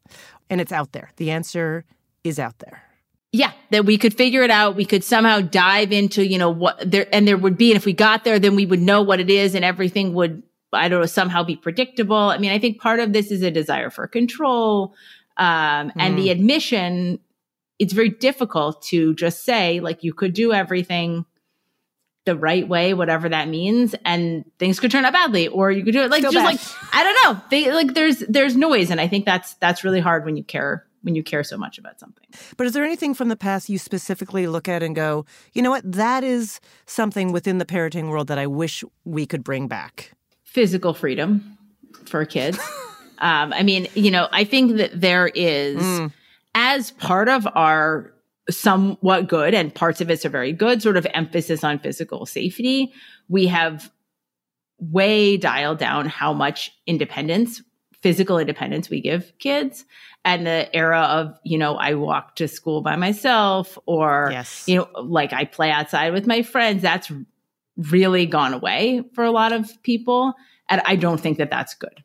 And 0.49 0.61
it's 0.61 0.71
out 0.71 0.93
there. 0.93 1.11
The 1.17 1.31
answer 1.31 1.83
is 2.23 2.39
out 2.39 2.59
there. 2.59 2.81
yeah, 3.33 3.51
that 3.69 3.85
we 3.85 3.97
could 3.97 4.13
figure 4.13 4.43
it 4.43 4.51
out. 4.51 4.75
We 4.75 4.85
could 4.85 5.03
somehow 5.03 5.39
dive 5.39 5.91
into, 5.91 6.25
you 6.25 6.37
know, 6.37 6.49
what 6.49 6.79
there, 6.89 7.07
and 7.13 7.27
there 7.27 7.37
would 7.37 7.57
be, 7.57 7.71
and 7.71 7.77
if 7.77 7.85
we 7.85 7.93
got 7.93 8.23
there, 8.23 8.39
then 8.39 8.55
we 8.55 8.65
would 8.65 8.81
know 8.81 9.01
what 9.01 9.19
it 9.19 9.29
is 9.29 9.55
and 9.55 9.63
everything 9.63 10.13
would, 10.13 10.43
I 10.73 10.89
don't 10.89 10.99
know, 10.99 11.05
somehow 11.05 11.43
be 11.43 11.55
predictable. 11.55 12.15
I 12.15 12.37
mean, 12.37 12.51
I 12.51 12.59
think 12.59 12.81
part 12.81 12.99
of 12.99 13.13
this 13.13 13.31
is 13.31 13.41
a 13.41 13.51
desire 13.51 13.89
for 13.89 14.05
control. 14.07 14.93
Um, 15.37 15.91
and 15.97 16.17
the 16.17 16.29
admission, 16.29 17.19
it's 17.79 17.93
very 17.93 18.09
difficult 18.09 18.81
to 18.83 19.15
just 19.15 19.43
say, 19.43 19.79
like, 19.79 20.03
you 20.03 20.13
could 20.13 20.33
do 20.33 20.53
everything 20.53 21.25
the 22.25 22.35
right 22.35 22.67
way, 22.67 22.93
whatever 22.93 23.29
that 23.29 23.47
means, 23.47 23.95
and 24.05 24.45
things 24.59 24.79
could 24.79 24.91
turn 24.91 25.05
out 25.05 25.13
badly, 25.13 25.47
or 25.47 25.71
you 25.71 25.83
could 25.83 25.93
do 25.93 26.01
it 26.03 26.11
like 26.11 26.19
Still 26.19 26.31
just 26.31 26.45
bad. 26.45 26.83
like 26.83 26.93
I 26.93 27.03
don't 27.03 27.15
know. 27.23 27.41
They 27.49 27.71
like 27.71 27.95
there's 27.95 28.19
there's 28.19 28.55
noise, 28.55 28.91
and 28.91 29.01
I 29.01 29.07
think 29.07 29.25
that's 29.25 29.55
that's 29.55 29.83
really 29.83 29.99
hard 29.99 30.23
when 30.25 30.37
you 30.37 30.43
care 30.43 30.85
when 31.01 31.15
you 31.15 31.23
care 31.23 31.43
so 31.43 31.57
much 31.57 31.79
about 31.79 31.99
something. 31.99 32.27
But 32.57 32.67
is 32.67 32.73
there 32.73 32.83
anything 32.83 33.15
from 33.15 33.29
the 33.29 33.35
past 33.35 33.69
you 33.69 33.79
specifically 33.79 34.45
look 34.45 34.69
at 34.69 34.83
and 34.83 34.95
go, 34.95 35.25
you 35.53 35.63
know 35.63 35.71
what, 35.71 35.91
that 35.91 36.23
is 36.23 36.59
something 36.85 37.31
within 37.31 37.57
the 37.57 37.65
parenting 37.65 38.09
world 38.09 38.27
that 38.27 38.37
I 38.37 38.45
wish 38.45 38.83
we 39.03 39.25
could 39.25 39.43
bring 39.43 39.67
back? 39.67 40.11
physical 40.43 40.93
freedom 40.93 41.57
for 42.05 42.25
kids. 42.25 42.59
um, 43.21 43.53
I 43.53 43.63
mean, 43.63 43.87
you 43.93 44.11
know, 44.11 44.27
I 44.31 44.43
think 44.43 44.77
that 44.77 44.99
there 44.99 45.27
is, 45.27 46.09
as 46.55 46.91
part 46.91 47.29
of 47.29 47.47
our 47.55 48.11
somewhat 48.49 49.27
good, 49.29 49.53
and 49.53 49.73
parts 49.73 50.01
of 50.01 50.09
it 50.09 50.25
are 50.25 50.29
very 50.29 50.51
good, 50.51 50.81
sort 50.81 50.97
of 50.97 51.07
emphasis 51.13 51.63
on 51.63 51.79
physical 51.79 52.25
safety, 52.25 52.91
we 53.29 53.47
have 53.47 53.91
way 54.79 55.37
dialed 55.37 55.77
down 55.77 56.07
how 56.07 56.33
much 56.33 56.71
independence, 56.87 57.61
physical 58.01 58.39
independence 58.39 58.89
we 58.89 58.99
give 58.99 59.31
kids. 59.37 59.85
And 60.25 60.45
the 60.45 60.75
era 60.75 61.01
of, 61.01 61.39
you 61.43 61.57
know, 61.57 61.75
I 61.75 61.93
walk 61.93 62.35
to 62.37 62.47
school 62.47 62.81
by 62.81 62.95
myself 62.95 63.77
or, 63.85 64.29
Yes. 64.31 64.63
you 64.67 64.77
know, 64.77 64.87
like 65.01 65.33
I 65.33 65.45
play 65.45 65.71
outside 65.71 66.13
with 66.13 66.27
my 66.27 66.41
friends. 66.41 66.81
That's 66.81 67.11
really 67.77 68.25
gone 68.25 68.53
away 68.53 69.03
for 69.13 69.23
a 69.23 69.31
lot 69.31 69.51
of 69.51 69.81
people. 69.83 70.33
And 70.69 70.81
I 70.85 70.95
don't 70.95 71.19
think 71.19 71.37
that 71.37 71.49
that's 71.49 71.73
good. 71.75 72.03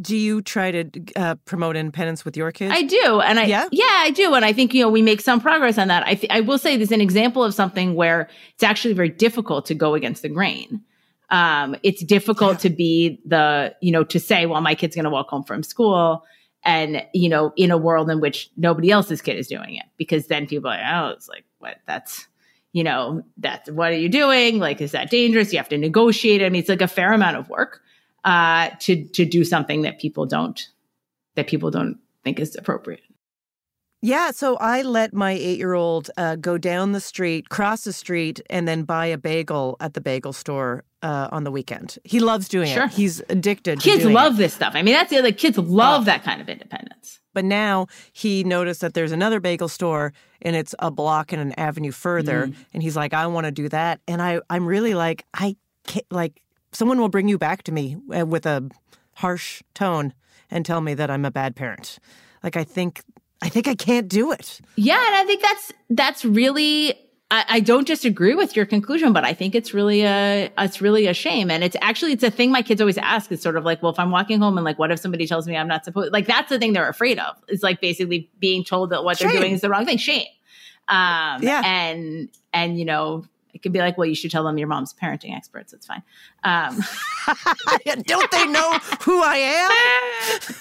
Do 0.00 0.16
you 0.16 0.42
try 0.42 0.70
to 0.72 0.90
uh, 1.16 1.34
promote 1.46 1.74
independence 1.76 2.24
with 2.24 2.36
your 2.36 2.52
kids? 2.52 2.72
I 2.76 2.82
do. 2.82 3.20
And 3.20 3.38
I, 3.40 3.44
Yeah? 3.44 3.68
yeah, 3.72 3.84
I 3.88 4.10
do. 4.10 4.34
And 4.34 4.44
I 4.44 4.52
think, 4.52 4.74
you 4.74 4.82
know, 4.82 4.90
we 4.90 5.00
make 5.00 5.20
some 5.22 5.40
progress 5.40 5.78
on 5.78 5.88
that. 5.88 6.06
I, 6.06 6.14
th- 6.16 6.30
I 6.30 6.40
will 6.40 6.58
say 6.58 6.76
there's 6.76 6.92
an 6.92 7.00
example 7.00 7.42
of 7.42 7.54
something 7.54 7.94
where 7.94 8.28
it's 8.54 8.62
actually 8.62 8.92
very 8.94 9.08
difficult 9.08 9.64
to 9.66 9.74
go 9.74 9.94
against 9.94 10.20
the 10.22 10.28
grain. 10.28 10.82
Um, 11.30 11.76
it's 11.82 12.04
difficult 12.04 12.60
to 12.60 12.70
be 12.70 13.20
the, 13.24 13.74
you 13.80 13.90
know, 13.90 14.04
to 14.04 14.20
say, 14.20 14.44
well, 14.46 14.60
my 14.60 14.74
kid's 14.74 14.94
going 14.94 15.04
to 15.06 15.10
walk 15.10 15.28
home 15.28 15.44
from 15.44 15.62
school 15.62 16.24
and, 16.62 17.02
you 17.14 17.28
know, 17.28 17.52
in 17.56 17.70
a 17.70 17.78
world 17.78 18.10
in 18.10 18.20
which 18.20 18.50
nobody 18.56 18.90
else's 18.90 19.22
kid 19.22 19.36
is 19.38 19.48
doing 19.48 19.76
it 19.76 19.86
because 19.96 20.26
then 20.26 20.46
people 20.46 20.70
are 20.70 20.76
like, 20.76 20.86
oh, 20.92 21.08
it's 21.16 21.28
like, 21.28 21.44
what? 21.58 21.78
That's, 21.86 22.26
you 22.72 22.84
know, 22.84 23.22
that's, 23.38 23.70
what 23.70 23.92
are 23.92 23.96
you 23.96 24.08
doing? 24.10 24.58
Like, 24.58 24.80
is 24.80 24.92
that 24.92 25.10
dangerous? 25.10 25.52
You 25.52 25.58
have 25.58 25.68
to 25.70 25.78
negotiate. 25.78 26.42
I 26.42 26.48
mean, 26.50 26.60
it's 26.60 26.68
like 26.68 26.82
a 26.82 26.86
fair 26.88 27.12
amount 27.12 27.38
of 27.38 27.48
work, 27.48 27.80
uh, 28.26 28.70
to, 28.80 29.04
to 29.08 29.24
do 29.24 29.42
something 29.44 29.82
that 29.82 29.98
people 29.98 30.26
don't, 30.26 30.68
that 31.36 31.46
people 31.46 31.70
don't 31.70 31.98
think 32.24 32.38
is 32.38 32.54
appropriate. 32.56 33.00
Yeah, 34.02 34.30
so 34.30 34.56
I 34.56 34.82
let 34.82 35.14
my 35.14 35.32
eight 35.32 35.56
year 35.58 35.72
old 35.72 36.10
uh, 36.18 36.36
go 36.36 36.58
down 36.58 36.92
the 36.92 37.00
street, 37.00 37.48
cross 37.48 37.84
the 37.84 37.92
street, 37.94 38.40
and 38.50 38.68
then 38.68 38.82
buy 38.84 39.06
a 39.06 39.16
bagel 39.18 39.76
at 39.80 39.94
the 39.94 40.00
bagel 40.02 40.32
store 40.34 40.84
uh, 41.02 41.28
on 41.32 41.44
the 41.44 41.50
weekend. 41.50 41.98
He 42.04 42.20
loves 42.20 42.46
doing 42.48 42.68
Sure. 42.72 42.84
it. 42.84 42.92
He's 42.92 43.20
addicted. 43.30 43.80
to 43.80 43.84
Kids 43.90 44.04
love 44.04 44.34
it. 44.34 44.38
this 44.38 44.54
stuff. 44.54 44.74
I 44.76 44.82
mean, 44.82 44.94
that's 44.94 45.10
the 45.10 45.18
other 45.18 45.32
kids 45.32 45.56
love 45.56 46.04
that 46.04 46.22
kind 46.24 46.40
of 46.42 46.48
independence. 46.48 47.20
But 47.32 47.44
now 47.46 47.86
he 48.12 48.44
noticed 48.44 48.80
that 48.82 48.94
there's 48.94 49.12
another 49.12 49.40
bagel 49.40 49.68
store 49.68 50.12
and 50.42 50.54
it's 50.54 50.74
a 50.78 50.90
block 50.90 51.32
and 51.32 51.40
an 51.40 51.52
avenue 51.58 51.90
further, 51.92 52.50
and 52.74 52.82
he's 52.82 52.96
like, 52.96 53.14
"I 53.14 53.26
want 53.26 53.46
to 53.46 53.50
do 53.50 53.68
that." 53.70 54.00
And 54.06 54.20
I, 54.22 54.40
I'm 54.50 54.66
really 54.66 54.94
like, 54.94 55.24
I 55.34 55.56
can't. 55.86 56.06
Like, 56.10 56.42
someone 56.76 57.00
will 57.00 57.08
bring 57.08 57.28
you 57.28 57.38
back 57.38 57.62
to 57.64 57.72
me 57.72 57.96
uh, 58.16 58.26
with 58.26 58.46
a 58.46 58.68
harsh 59.14 59.62
tone 59.74 60.12
and 60.50 60.64
tell 60.64 60.80
me 60.80 60.94
that 60.94 61.10
I'm 61.10 61.24
a 61.24 61.30
bad 61.30 61.56
parent. 61.56 61.98
Like, 62.42 62.56
I 62.56 62.64
think, 62.64 63.02
I 63.42 63.48
think 63.48 63.66
I 63.66 63.74
can't 63.74 64.08
do 64.08 64.30
it. 64.32 64.60
Yeah, 64.76 65.02
and 65.06 65.14
I 65.16 65.24
think 65.24 65.42
that's 65.42 65.72
that's 65.90 66.24
really. 66.24 66.94
I, 67.28 67.44
I 67.48 67.60
don't 67.60 67.88
disagree 67.88 68.36
with 68.36 68.54
your 68.54 68.66
conclusion, 68.66 69.12
but 69.12 69.24
I 69.24 69.34
think 69.34 69.56
it's 69.56 69.74
really 69.74 70.02
a 70.02 70.48
it's 70.58 70.80
really 70.80 71.08
a 71.08 71.14
shame, 71.14 71.50
and 71.50 71.64
it's 71.64 71.74
actually 71.82 72.12
it's 72.12 72.22
a 72.22 72.30
thing 72.30 72.52
my 72.52 72.62
kids 72.62 72.80
always 72.80 72.98
ask. 72.98 73.32
It's 73.32 73.42
sort 73.42 73.56
of 73.56 73.64
like, 73.64 73.82
well, 73.82 73.90
if 73.90 73.98
I'm 73.98 74.12
walking 74.12 74.38
home 74.38 74.56
and 74.56 74.64
like, 74.64 74.78
what 74.78 74.92
if 74.92 75.00
somebody 75.00 75.26
tells 75.26 75.48
me 75.48 75.56
I'm 75.56 75.66
not 75.66 75.84
supposed? 75.84 76.12
Like 76.12 76.26
that's 76.26 76.50
the 76.50 76.58
thing 76.60 76.72
they're 76.72 76.88
afraid 76.88 77.18
of. 77.18 77.34
It's 77.48 77.64
like 77.64 77.80
basically 77.80 78.30
being 78.38 78.62
told 78.62 78.90
that 78.90 79.02
what 79.02 79.18
they're 79.18 79.32
doing 79.32 79.52
is 79.54 79.60
the 79.60 79.68
wrong 79.68 79.84
thing. 79.84 79.98
Shame. 79.98 80.28
Um, 80.86 81.42
Yeah. 81.42 81.62
and 81.64 82.28
and 82.52 82.78
you 82.78 82.84
know. 82.84 83.24
It 83.56 83.62
could 83.62 83.72
be 83.72 83.78
like, 83.78 83.96
well, 83.96 84.06
you 84.06 84.14
should 84.14 84.30
tell 84.30 84.44
them 84.44 84.58
your 84.58 84.68
mom's 84.68 84.92
parenting 84.92 85.34
experts. 85.34 85.72
It's 85.72 85.86
fine. 85.86 86.02
Um, 86.44 86.78
Don't 88.04 88.30
they 88.30 88.46
know 88.46 88.78
who 89.00 89.22
I 89.22 89.36
am? 89.36 90.54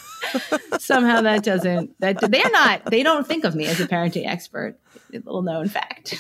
somehow 0.80 1.22
that 1.22 1.44
doesn't 1.44 1.94
that 2.00 2.20
they're 2.32 2.50
not 2.50 2.84
they 2.86 3.04
don't 3.04 3.28
think 3.28 3.44
of 3.44 3.54
me 3.54 3.68
as 3.68 3.80
a 3.80 3.88
parenting 3.88 4.26
expert 4.26 4.76
a 5.14 5.18
little 5.18 5.44
known 5.44 5.68
fact 5.68 6.20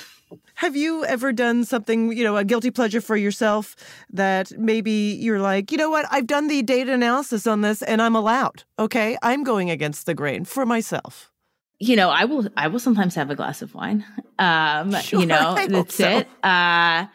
Have 0.55 0.75
you 0.75 1.05
ever 1.05 1.31
done 1.33 1.65
something, 1.65 2.11
you 2.15 2.23
know, 2.23 2.37
a 2.37 2.43
guilty 2.43 2.71
pleasure 2.71 3.01
for 3.01 3.15
yourself 3.15 3.75
that 4.11 4.51
maybe 4.57 5.17
you're 5.19 5.39
like, 5.39 5.71
you 5.71 5.77
know 5.77 5.89
what, 5.89 6.05
I've 6.09 6.27
done 6.27 6.47
the 6.47 6.61
data 6.61 6.93
analysis 6.93 7.45
on 7.45 7.61
this 7.61 7.81
and 7.81 8.01
I'm 8.01 8.15
allowed. 8.15 8.63
Okay. 8.79 9.17
I'm 9.21 9.43
going 9.43 9.69
against 9.69 10.05
the 10.05 10.13
grain 10.13 10.45
for 10.45 10.65
myself. 10.65 11.31
You 11.79 11.95
know 11.95 12.09
i 12.09 12.25
will 12.25 12.47
i 12.57 12.67
will 12.67 12.79
sometimes 12.79 13.15
have 13.15 13.29
a 13.29 13.35
glass 13.35 13.61
of 13.61 13.73
wine 13.75 14.05
um 14.39 14.91
Sure, 15.01 15.19
you 15.19 15.25
know 15.25 15.55
that's 15.67 15.95
so. 15.95 16.07
it 16.19 16.27
uh 16.43 17.05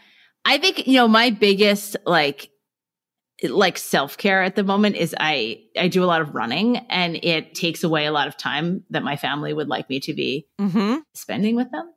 i 0.44 0.58
think 0.60 0.86
you 0.86 0.94
know 0.94 1.08
my 1.08 1.30
biggest 1.30 1.96
like 2.06 2.50
like 3.48 3.78
self-care 3.78 4.42
at 4.42 4.54
the 4.54 4.62
moment 4.62 4.96
is 4.96 5.14
i 5.18 5.58
i 5.78 5.88
do 5.88 6.04
a 6.04 6.06
lot 6.06 6.20
of 6.20 6.34
running 6.34 6.76
and 6.90 7.16
it 7.22 7.54
takes 7.54 7.82
away 7.82 8.04
a 8.04 8.12
lot 8.12 8.28
of 8.28 8.36
time 8.36 8.84
that 8.90 9.02
my 9.02 9.16
family 9.16 9.54
would 9.54 9.68
like 9.68 9.88
me 9.88 9.98
to 10.00 10.12
be 10.12 10.46
Mm-hmm. 10.60 10.98
spending 11.14 11.56
with 11.56 11.70
them. 11.70 11.90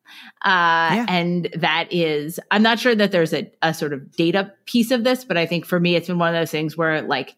Uh, 0.45 1.05
And 1.09 1.49
that 1.57 1.91
is, 1.91 2.39
I'm 2.49 2.63
not 2.63 2.79
sure 2.79 2.95
that 2.95 3.11
there's 3.11 3.33
a, 3.33 3.51
a 3.61 3.73
sort 3.73 3.91
of 3.91 4.13
data 4.15 4.53
piece 4.65 4.89
of 4.91 5.03
this, 5.03 5.25
but 5.25 5.35
I 5.37 5.45
think 5.45 5.65
for 5.65 5.77
me, 5.81 5.97
it's 5.97 6.07
been 6.07 6.17
one 6.17 6.33
of 6.33 6.39
those 6.41 6.49
things 6.49 6.77
where 6.77 7.01
like, 7.01 7.35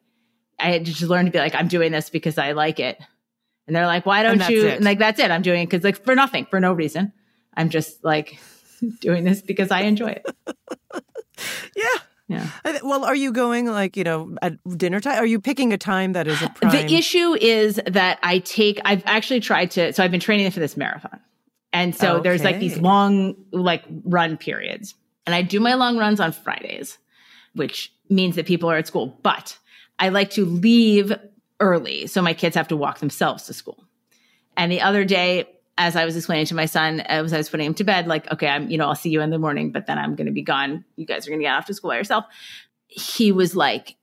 I 0.60 0.72
had 0.72 0.86
to 0.86 0.94
just 0.94 1.10
learn 1.10 1.26
to 1.26 1.32
be 1.32 1.40
like, 1.40 1.56
I'm 1.56 1.68
doing 1.68 1.92
this 1.92 2.12
because 2.12 2.38
I 2.38 2.52
like 2.52 2.80
it. 2.80 3.00
And 3.68 3.76
they're 3.76 3.88
like, 3.88 4.06
why 4.06 4.24
don't 4.24 4.38
that's 4.38 4.50
you? 4.52 4.68
And 4.68 4.84
like, 4.86 5.00
that's 5.00 5.20
it. 5.20 5.32
I'm 5.32 5.42
doing 5.42 5.64
it 5.64 5.66
because 5.70 5.84
like 5.84 6.04
for 6.04 6.16
nothing, 6.16 6.46
for 6.46 6.60
no 6.60 6.74
reason. 6.74 7.12
I'm 7.56 7.70
just 7.70 8.04
like 8.04 8.40
doing 9.00 9.24
this 9.24 9.42
because 9.42 9.72
I 9.72 9.82
enjoy 9.82 10.10
it. 10.10 10.26
yeah. 11.76 11.84
Yeah. 12.28 12.50
Th- 12.66 12.82
Well, 12.84 13.06
are 13.06 13.16
you 13.16 13.32
going 13.32 13.68
like, 13.68 13.96
you 13.96 14.04
know, 14.04 14.36
at 14.42 14.54
dinner 14.78 15.00
time? 15.00 15.20
Are 15.20 15.26
you 15.26 15.40
picking 15.40 15.74
a 15.74 15.78
time 15.78 16.14
that 16.14 16.28
is 16.28 16.42
a 16.42 16.50
prime? 16.50 16.72
The 16.72 16.94
issue 16.96 17.36
is 17.36 17.80
that 17.86 18.18
I 18.24 18.40
take, 18.40 18.80
I've 18.84 19.04
actually 19.06 19.42
tried 19.42 19.72
to, 19.72 19.94
so 19.94 20.04
I've 20.04 20.12
been 20.12 20.20
training 20.20 20.50
for 20.52 20.60
this 20.60 20.76
marathon. 20.76 21.20
And 21.72 21.94
so 21.96 22.20
there's 22.22 22.44
like 22.44 22.60
these 22.60 22.78
long, 22.78 23.36
like 23.52 23.84
run 24.06 24.38
periods. 24.38 24.96
And 25.28 25.36
I 25.36 25.42
do 25.42 25.60
my 25.60 25.74
long 25.74 25.98
runs 25.98 26.20
on 26.20 26.32
Fridays, 26.32 26.98
which 27.54 27.92
means 28.10 28.38
that 28.38 28.46
people 28.46 28.72
are 28.72 28.78
at 28.78 28.88
school. 28.88 29.20
But 29.22 29.58
I 30.00 30.10
like 30.10 30.32
to 30.32 30.46
leave 30.46 31.14
early 31.60 32.08
so 32.08 32.22
my 32.22 32.34
kids 32.34 32.56
have 32.56 32.68
to 32.70 32.76
walk 32.78 33.00
themselves 33.00 33.44
to 33.46 33.54
school. 33.54 33.84
And 34.58 34.72
the 34.72 34.82
other 34.82 35.04
day, 35.06 35.50
as 35.78 35.96
I 35.96 36.06
was 36.06 36.16
explaining 36.16 36.46
to 36.48 36.56
my 36.56 36.66
son, 36.66 37.02
as 37.02 37.34
I 37.34 37.38
was 37.38 37.50
putting 37.50 37.66
him 37.66 37.74
to 37.76 37.84
bed, 37.84 38.08
like, 38.08 38.32
okay, 38.32 38.48
I'm, 38.48 38.70
you 38.70 38.78
know, 38.78 38.88
I'll 38.88 38.96
see 38.96 39.10
you 39.10 39.22
in 39.22 39.30
the 39.30 39.40
morning, 39.40 39.72
but 39.72 39.88
then 39.88 39.98
I'm 39.98 40.16
going 40.16 40.28
to 40.28 40.32
be 40.34 40.42
gone. 40.42 40.86
You 40.96 41.06
guys 41.06 41.28
are 41.28 41.32
going 41.32 41.40
to 41.40 41.46
get 41.46 41.54
off 41.54 41.66
to 41.66 41.74
school 41.74 41.90
by 41.92 41.98
yourself. 41.98 42.26
He 42.88 43.32
was 43.34 43.56
like, 43.56 43.98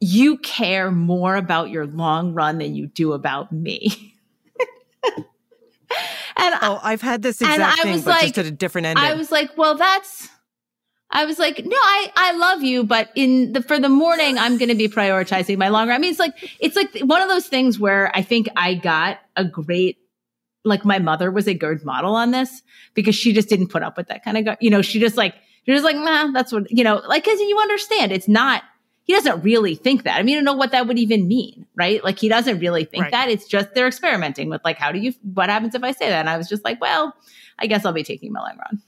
you 0.00 0.38
care 0.38 0.90
more 0.90 1.34
about 1.34 1.70
your 1.70 1.86
long 1.86 2.34
run 2.34 2.58
than 2.58 2.74
you 2.76 2.86
do 2.86 3.12
about 3.12 3.50
me. 3.50 4.14
and 5.16 5.24
oh, 6.62 6.78
I've 6.82 7.00
had 7.02 7.22
this 7.22 7.40
and 7.40 7.50
exact 7.50 7.80
I 7.80 7.82
thing, 7.82 7.92
was 7.94 8.04
but 8.04 8.10
like- 8.10 8.22
just 8.22 8.38
at 8.38 8.46
a 8.46 8.50
different 8.50 8.86
ending. 8.86 9.04
I 9.04 9.14
was 9.14 9.32
like, 9.32 9.56
well, 9.56 9.74
that's. 9.74 10.28
I 11.10 11.24
was 11.24 11.38
like, 11.38 11.64
no, 11.64 11.76
I, 11.76 12.12
I 12.16 12.32
love 12.32 12.62
you, 12.62 12.82
but 12.82 13.10
in 13.14 13.52
the 13.52 13.62
for 13.62 13.78
the 13.78 13.88
morning, 13.88 14.38
I'm 14.38 14.58
going 14.58 14.70
to 14.70 14.74
be 14.74 14.88
prioritizing 14.88 15.56
my 15.56 15.68
longer. 15.68 15.92
I 15.92 15.98
mean, 15.98 16.10
it's 16.10 16.18
like 16.18 16.34
it's 16.58 16.74
like 16.74 16.98
one 17.00 17.22
of 17.22 17.28
those 17.28 17.46
things 17.46 17.78
where 17.78 18.10
I 18.14 18.22
think 18.22 18.48
I 18.56 18.74
got 18.74 19.18
a 19.36 19.44
great, 19.44 19.98
like 20.64 20.84
my 20.84 20.98
mother 20.98 21.30
was 21.30 21.46
a 21.46 21.54
good 21.54 21.84
model 21.84 22.16
on 22.16 22.32
this 22.32 22.62
because 22.94 23.14
she 23.14 23.32
just 23.32 23.48
didn't 23.48 23.68
put 23.68 23.84
up 23.84 23.96
with 23.96 24.08
that 24.08 24.24
kind 24.24 24.48
of, 24.48 24.56
you 24.60 24.68
know, 24.68 24.82
she 24.82 24.98
just 24.98 25.16
like 25.16 25.34
she 25.64 25.72
was 25.72 25.84
like, 25.84 25.96
nah, 25.96 26.32
that's 26.32 26.52
what 26.52 26.70
you 26.70 26.82
know, 26.82 27.00
like 27.06 27.24
because 27.24 27.38
you 27.40 27.58
understand 27.60 28.10
it's 28.10 28.28
not. 28.28 28.62
He 29.04 29.12
doesn't 29.12 29.42
really 29.42 29.76
think 29.76 30.02
that. 30.02 30.18
I 30.18 30.24
mean, 30.24 30.30
you 30.32 30.38
don't 30.38 30.44
know 30.44 30.54
what 30.54 30.72
that 30.72 30.88
would 30.88 30.98
even 30.98 31.28
mean, 31.28 31.64
right? 31.76 32.02
Like 32.02 32.18
he 32.18 32.28
doesn't 32.28 32.58
really 32.58 32.84
think 32.84 33.02
Right. 33.04 33.12
that. 33.12 33.28
It's 33.28 33.46
just 33.46 33.72
they're 33.72 33.86
experimenting 33.86 34.50
with 34.50 34.64
like, 34.64 34.78
how 34.78 34.90
do 34.90 34.98
you? 34.98 35.14
What 35.22 35.48
happens 35.48 35.76
if 35.76 35.84
I 35.84 35.92
say 35.92 36.08
that? 36.08 36.18
And 36.18 36.28
I 36.28 36.36
was 36.36 36.48
just 36.48 36.64
like, 36.64 36.80
well, 36.80 37.14
I 37.60 37.68
guess 37.68 37.84
I'll 37.84 37.92
be 37.92 38.02
taking 38.02 38.32
my 38.32 38.40
long 38.40 38.58
run 38.58 38.82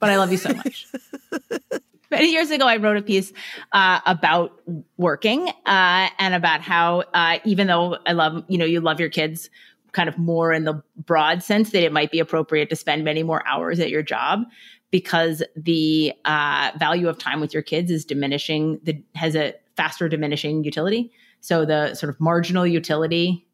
but 0.00 0.10
I 0.10 0.16
love 0.16 0.32
you 0.32 0.38
so 0.38 0.52
much. 0.54 0.86
Many 2.10 2.30
years 2.30 2.50
ago, 2.50 2.66
I 2.66 2.76
wrote 2.76 2.96
a 2.96 3.02
piece 3.02 3.32
uh, 3.72 4.00
about 4.06 4.60
working 4.96 5.48
uh, 5.66 6.08
and 6.18 6.34
about 6.34 6.60
how, 6.60 7.00
uh, 7.12 7.38
even 7.44 7.66
though 7.66 7.98
I 8.06 8.12
love, 8.12 8.44
you 8.48 8.58
know, 8.58 8.64
you 8.64 8.80
love 8.80 9.00
your 9.00 9.08
kids 9.08 9.50
kind 9.92 10.08
of 10.08 10.16
more 10.18 10.52
in 10.52 10.64
the 10.64 10.82
broad 10.96 11.42
sense 11.42 11.70
that 11.70 11.82
it 11.82 11.92
might 11.92 12.12
be 12.12 12.20
appropriate 12.20 12.70
to 12.70 12.76
spend 12.76 13.02
many 13.04 13.22
more 13.22 13.46
hours 13.46 13.80
at 13.80 13.90
your 13.90 14.02
job 14.02 14.44
because 14.90 15.42
the 15.56 16.12
uh, 16.24 16.70
value 16.78 17.08
of 17.08 17.18
time 17.18 17.40
with 17.40 17.52
your 17.52 17.62
kids 17.62 17.90
is 17.90 18.04
diminishing, 18.04 18.78
the, 18.84 19.02
has 19.14 19.34
a 19.34 19.54
faster 19.76 20.08
diminishing 20.08 20.64
utility. 20.64 21.10
So 21.40 21.64
the 21.64 21.94
sort 21.94 22.10
of 22.10 22.20
marginal 22.20 22.66
utility 22.66 23.45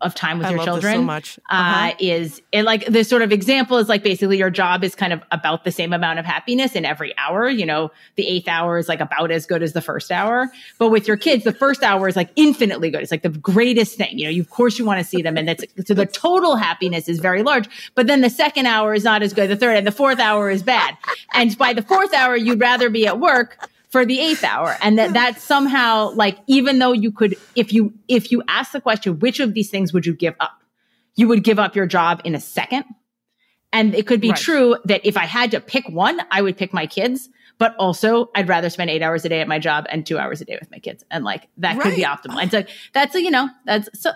of 0.00 0.14
time 0.14 0.38
with 0.38 0.46
I 0.46 0.50
your 0.50 0.58
this 0.58 0.66
so 0.66 0.72
children 0.72 1.04
much. 1.04 1.38
uh, 1.50 1.54
Uh-huh. 1.54 1.94
is 2.00 2.40
it 2.52 2.62
like 2.64 2.86
the 2.86 3.04
sort 3.04 3.22
of 3.22 3.32
example 3.32 3.76
is 3.78 3.88
like 3.88 4.02
basically 4.02 4.38
your 4.38 4.50
job 4.50 4.82
is 4.82 4.94
kind 4.94 5.12
of 5.12 5.22
about 5.30 5.64
the 5.64 5.70
same 5.70 5.92
amount 5.92 6.18
of 6.18 6.24
happiness 6.24 6.74
in 6.74 6.84
every 6.84 7.16
hour. 7.18 7.48
You 7.48 7.66
know, 7.66 7.90
the 8.16 8.26
eighth 8.26 8.48
hour 8.48 8.78
is 8.78 8.88
like 8.88 9.00
about 9.00 9.30
as 9.30 9.46
good 9.46 9.62
as 9.62 9.72
the 9.72 9.80
first 9.82 10.10
hour. 10.10 10.50
But 10.78 10.88
with 10.90 11.06
your 11.06 11.16
kids, 11.16 11.44
the 11.44 11.52
first 11.52 11.82
hour 11.82 12.08
is 12.08 12.16
like 12.16 12.30
infinitely 12.36 12.90
good. 12.90 13.02
It's 13.02 13.10
like 13.10 13.22
the 13.22 13.28
greatest 13.28 13.96
thing. 13.96 14.18
You 14.18 14.24
know, 14.24 14.30
you, 14.30 14.42
of 14.42 14.50
course 14.50 14.78
you 14.78 14.84
want 14.84 14.98
to 15.00 15.04
see 15.04 15.22
them. 15.22 15.36
And 15.36 15.48
that's 15.48 15.64
so 15.84 15.94
the 15.94 16.06
total 16.06 16.56
happiness 16.56 17.08
is 17.08 17.18
very 17.18 17.42
large. 17.42 17.68
But 17.94 18.06
then 18.06 18.20
the 18.22 18.30
second 18.30 18.66
hour 18.66 18.94
is 18.94 19.04
not 19.04 19.22
as 19.22 19.32
good. 19.34 19.50
The 19.50 19.56
third 19.56 19.76
and 19.76 19.86
the 19.86 19.92
fourth 19.92 20.18
hour 20.18 20.50
is 20.50 20.62
bad. 20.62 20.96
And 21.34 21.56
by 21.58 21.72
the 21.74 21.82
fourth 21.82 22.14
hour, 22.14 22.36
you'd 22.36 22.60
rather 22.60 22.88
be 22.90 23.06
at 23.06 23.20
work 23.20 23.68
for 23.90 24.04
the 24.06 24.18
eighth 24.20 24.44
hour. 24.44 24.76
And 24.80 24.98
that 24.98 25.12
that 25.12 25.40
somehow 25.40 26.10
like 26.12 26.38
even 26.46 26.78
though 26.78 26.92
you 26.92 27.12
could 27.12 27.36
if 27.54 27.72
you 27.72 27.92
if 28.08 28.30
you 28.32 28.42
ask 28.48 28.72
the 28.72 28.80
question 28.80 29.18
which 29.18 29.40
of 29.40 29.52
these 29.54 29.68
things 29.70 29.92
would 29.92 30.06
you 30.06 30.14
give 30.14 30.34
up? 30.40 30.52
You 31.16 31.28
would 31.28 31.44
give 31.44 31.58
up 31.58 31.76
your 31.76 31.86
job 31.86 32.22
in 32.24 32.34
a 32.34 32.40
second. 32.40 32.84
And 33.72 33.94
it 33.94 34.06
could 34.06 34.20
be 34.20 34.30
Right. 34.30 34.38
true 34.38 34.76
that 34.84 35.02
if 35.04 35.16
i 35.16 35.26
had 35.26 35.50
to 35.52 35.60
pick 35.60 35.88
one 35.88 36.20
i 36.30 36.40
would 36.42 36.56
pick 36.56 36.72
my 36.72 36.86
kids. 36.86 37.28
But 37.58 37.74
also 37.76 38.30
i'd 38.34 38.48
rather 38.48 38.70
spend 38.70 38.90
eight 38.90 39.02
hours 39.02 39.24
a 39.24 39.28
day 39.28 39.40
at 39.40 39.48
my 39.48 39.58
job 39.58 39.86
and 39.90 40.06
two 40.06 40.18
hours 40.18 40.40
a 40.40 40.44
day 40.44 40.56
with 40.60 40.70
my 40.70 40.78
kids. 40.78 41.04
And 41.10 41.24
like 41.24 41.48
that 41.58 41.78
could 41.80 41.94
be 41.96 42.02
optimal. 42.04 42.40
And 42.40 42.50
so 42.50 42.62
that's 42.94 43.14
a 43.14 43.22
you 43.22 43.30
know 43.30 43.48
that's 43.66 43.88
so 44.00 44.12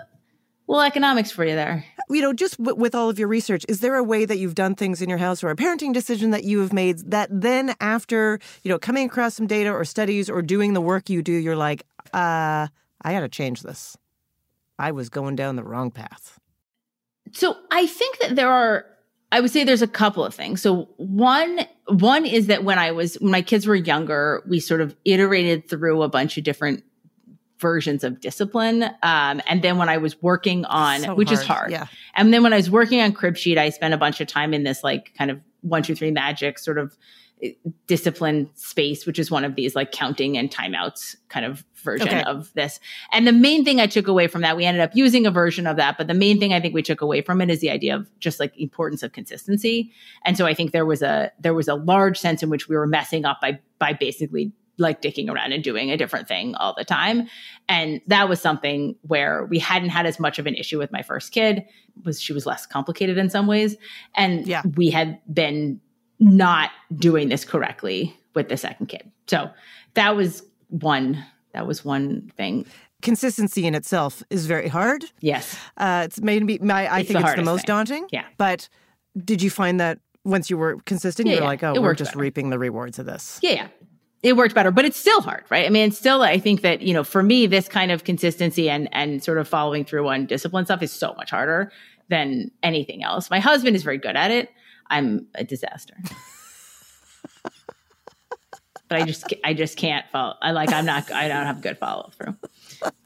well 0.67 0.83
economics 0.83 1.31
for 1.31 1.45
you 1.45 1.55
there 1.55 1.85
you 2.09 2.21
know, 2.21 2.33
just 2.33 2.59
w- 2.59 2.77
with 2.77 2.95
all 2.95 3.09
of 3.09 3.19
your 3.19 3.29
research, 3.29 3.65
is 3.69 3.81
there 3.81 3.97
a 3.97 4.05
way 4.05 4.25
that 4.25 4.39
you've 4.39 4.55
done 4.55 4.75
things 4.75 5.01
in 5.01 5.09
your 5.09 5.19
house 5.19 5.43
or 5.43 5.51
a 5.51 5.57
parenting 5.57 5.93
decision 5.93 6.31
that 6.31 6.45
you 6.45 6.61
have 6.61 6.73
made 6.73 6.99
that 7.11 7.29
then 7.31 7.75
after, 7.81 8.39
you 8.63 8.69
know, 8.69 8.79
coming 8.79 9.07
across 9.07 9.35
some 9.35 9.47
data 9.47 9.71
or 9.71 9.85
studies 9.85 10.29
or 10.29 10.43
doing 10.43 10.75
the 10.75 10.81
work 10.81 11.09
you 11.09 11.23
do, 11.23 11.33
you're 11.33 11.57
like, 11.57 11.85
uh, 12.13 12.69
I 13.03 13.13
got 13.13 13.21
to 13.21 13.29
change 13.29 13.63
this. 13.63 13.97
I 14.79 14.93
was 14.93 15.09
going 15.09 15.37
down 15.37 15.57
the 15.57 15.65
wrong 15.65 15.91
path. 15.91 16.39
So 17.33 17.57
I 17.71 17.87
think 17.87 18.19
that 18.19 18.37
there 18.37 18.51
are 18.51 18.87
I 19.33 19.41
would 19.41 19.51
say 19.51 19.65
there's 19.65 19.83
a 19.83 19.89
couple 19.89 20.25
of 20.25 20.33
things. 20.33 20.63
So 20.63 20.89
one 20.97 21.67
one 21.89 22.25
is 22.25 22.47
that 22.47 22.63
when 22.63 22.79
I 22.79 22.93
was 22.93 23.15
when 23.17 23.33
my 23.33 23.43
kids 23.43 23.67
were 23.67 23.75
younger, 23.75 24.43
we 24.49 24.61
sort 24.61 24.81
of 24.81 24.95
iterated 25.05 25.69
through 25.69 26.03
a 26.03 26.09
bunch 26.09 26.39
of 26.39 26.45
different 26.45 26.85
versions 27.69 28.05
of 28.05 28.21
discipline. 28.21 28.83
Um, 29.03 29.41
and 29.49 29.63
then 29.63 29.79
when 29.79 29.89
I 29.89 29.97
was 29.97 30.21
working 30.23 30.65
on, 30.67 31.01
So 31.01 31.15
which 31.15 31.33
is 31.33 31.43
hard, 31.43 31.59
hard. 31.59 31.71
yeah. 31.73 31.87
And 32.15 32.33
then 32.33 32.43
when 32.43 32.53
I 32.53 32.57
was 32.57 32.71
working 32.71 33.01
on 33.01 33.13
Cribsheet, 33.15 33.57
I 33.57 33.71
spent 33.71 33.95
a 33.95 33.97
bunch 33.97 34.21
of 34.21 34.27
time 34.29 34.53
in 34.53 34.65
this 34.65 34.85
like 34.85 35.13
kind 35.17 35.31
of 35.31 35.41
one, 35.63 35.83
two, 35.83 35.95
three 35.95 36.11
magic 36.11 36.59
sort 36.59 36.77
of 36.77 36.95
eh, 37.43 37.53
discipline 37.87 38.51
space, 38.55 39.07
which 39.07 39.19
is 39.19 39.31
one 39.31 39.45
of 39.47 39.55
these 39.55 39.75
like 39.75 39.93
counting 39.93 40.37
and 40.37 40.51
timeouts 40.51 41.17
kind 41.31 41.47
of 41.47 41.65
version 41.83 42.09
Okay. 42.09 42.23
of 42.25 42.53
this. 42.53 42.81
And 43.13 43.27
the 43.27 43.33
main 43.33 43.65
thing 43.65 43.81
I 43.81 43.87
took 43.87 44.09
away 44.09 44.27
from 44.27 44.43
that, 44.43 44.57
we 44.59 44.67
ended 44.67 44.83
up 44.83 44.91
using 44.95 45.27
a 45.27 45.31
version 45.31 45.67
of 45.67 45.77
that, 45.79 45.97
but 45.99 46.07
the 46.07 46.15
main 46.15 46.39
thing 46.39 46.53
I 46.53 46.61
think 46.61 46.75
we 46.75 46.83
took 46.83 47.01
away 47.01 47.23
from 47.23 47.41
it 47.41 47.49
is 47.51 47.61
the 47.61 47.71
idea 47.71 47.97
of 47.97 48.07
just 48.21 48.41
like 48.41 48.53
importance 48.59 49.03
of 49.03 49.13
consistency. 49.13 49.91
And 50.27 50.37
so 50.37 50.45
I 50.47 50.53
think 50.55 50.73
there 50.73 50.87
was 50.87 51.01
a 51.03 51.33
there 51.41 51.55
was 51.55 51.69
a 51.69 51.75
large 51.77 52.19
sense 52.19 52.43
in 52.43 52.51
which 52.51 52.69
we 52.69 52.77
were 52.77 52.87
messing 52.87 53.25
up 53.25 53.41
by 53.41 53.61
by 53.79 53.93
basically 53.95 54.53
like 54.79 55.01
dicking 55.03 55.31
around 55.31 55.53
and 55.53 55.63
doing 55.63 55.91
a 55.91 55.97
different 55.97 56.27
thing 56.29 56.55
all 56.57 56.75
the 56.77 56.85
time. 56.85 57.29
And 57.69 58.01
that 58.09 58.29
was 58.29 58.41
something 58.41 58.97
where 59.03 59.45
we 59.47 59.59
hadn't 59.59 59.91
had 59.91 60.05
as 60.07 60.19
much 60.19 60.39
of 60.39 60.47
an 60.47 60.55
issue 60.55 60.79
with 60.79 60.91
my 60.93 61.03
first 61.03 61.33
kid 61.33 61.65
was 62.05 62.21
she 62.21 62.33
was 62.33 62.45
less 62.47 62.67
complicated 62.67 63.17
in 63.19 63.31
some 63.31 63.47
ways. 63.47 63.77
And 64.17 64.47
Yeah. 64.47 64.63
we 64.77 64.91
had 64.91 65.21
been 65.33 65.81
not 66.19 66.71
doing 66.97 67.29
this 67.29 67.45
correctly 67.45 68.17
with 68.35 68.49
the 68.49 68.57
second 68.57 68.87
kid. 68.87 69.11
So 69.27 69.51
that 69.95 70.17
was 70.17 70.43
one 70.69 71.25
that 71.53 71.67
was 71.69 71.85
one 71.85 72.33
thing. 72.37 72.67
Consistency 73.01 73.65
in 73.67 73.75
itself 73.77 74.23
is 74.31 74.47
very 74.47 74.67
hard. 74.67 75.05
Yes. 75.21 75.57
Uh, 75.77 76.03
it's 76.07 76.21
made 76.21 76.45
me, 76.45 76.59
my, 76.61 76.87
I 76.89 77.01
It's 77.01 77.09
think 77.09 77.21
the 77.21 77.27
it's 77.27 77.37
the 77.37 77.43
most 77.45 77.61
thing. 77.61 77.67
daunting. 77.67 78.07
Yeah. 78.11 78.25
But 78.39 78.69
did 79.25 79.41
you 79.41 79.51
find 79.51 79.79
that 79.79 80.01
once 80.25 80.51
you 80.51 80.57
were 80.59 80.79
consistent, 80.87 81.29
Yeah, 81.29 81.35
you 81.35 81.39
were 81.41 81.45
yeah. 81.45 81.49
like, 81.49 81.63
oh, 81.63 81.75
It 81.75 81.83
we're 81.83 81.95
just 81.95 82.13
better. 82.13 82.21
reaping 82.23 82.51
the 82.51 82.59
rewards 82.59 82.99
of 82.99 83.07
this? 83.07 83.39
Yeah, 83.43 83.51
yeah. 83.53 83.67
It 84.25 84.37
worked 84.39 84.55
better, 84.55 84.71
but 84.71 84.85
it's 84.87 84.97
still 84.97 85.21
hard, 85.21 85.45
right? 85.51 85.67
I 85.67 85.69
mean, 85.69 85.89
it's 85.89 85.99
still, 85.99 86.23
I 86.23 86.39
think 86.39 86.63
that, 86.63 86.81
you 86.81 86.95
know, 86.95 87.05
for 87.05 87.23
me, 87.23 87.47
this 87.47 87.69
kind 87.69 87.91
of 87.93 88.05
consistency 88.05 88.71
and, 88.71 88.89
and 88.91 89.23
sort 89.23 89.37
of 89.37 89.47
following 89.47 89.85
through 89.85 90.09
on 90.09 90.25
discipline 90.25 90.65
stuff 90.65 90.83
is 90.83 90.91
so 90.91 91.13
much 91.15 91.31
harder 91.31 91.71
than 92.09 92.51
anything 92.63 93.05
else. 93.05 93.29
My 93.31 93.39
husband 93.39 93.77
is 93.77 93.83
very 93.83 93.99
good 93.99 94.17
at 94.17 94.31
it. 94.31 94.49
I'm 94.89 95.27
a 95.35 95.45
disaster. 95.45 95.95
but 98.89 99.01
I 99.01 99.05
just, 99.05 99.33
I 99.45 99.55
just 99.55 99.77
can't 99.77 100.07
follow. 100.11 100.35
I 100.41 100.53
like, 100.53 100.73
I'm 100.73 100.87
not, 100.87 101.11
I 101.11 101.29
don't 101.29 101.47
have 101.47 101.61
good 101.63 101.79
follow 101.79 102.11
through. 102.17 102.35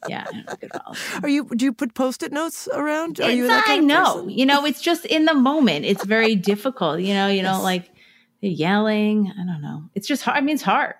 Yeah, 0.08 0.24
I 0.28 0.32
don't 0.32 0.48
have 0.48 0.60
good 0.60 0.70
follow. 0.72 0.96
Are 1.22 1.28
you? 1.28 1.44
Do 1.46 1.64
you 1.64 1.72
put 1.72 1.94
post-it 1.94 2.32
notes 2.32 2.68
around? 2.72 3.20
Are 3.20 3.30
you 3.30 3.44
It's- 3.44 3.56
that 3.60 3.64
kind 3.66 3.82
I 3.82 3.84
know. 3.94 4.14
person? 4.14 4.30
You 4.30 4.46
know, 4.46 4.64
it's 4.64 4.80
just 4.82 5.04
in 5.04 5.24
the 5.24 5.34
moment. 5.34 5.84
It's 5.84 6.04
very 6.04 6.34
difficult. 6.52 7.00
You 7.00 7.14
know, 7.14 7.28
you 7.28 7.42
know, 7.42 7.60
like 7.62 7.90
yelling. 8.40 9.32
I 9.36 9.44
don't 9.46 9.62
know. 9.62 9.84
It's 9.94 10.06
just 10.08 10.22
hard. 10.22 10.36
I 10.36 10.40
mean, 10.40 10.54
it's 10.54 10.62
hard. 10.64 10.94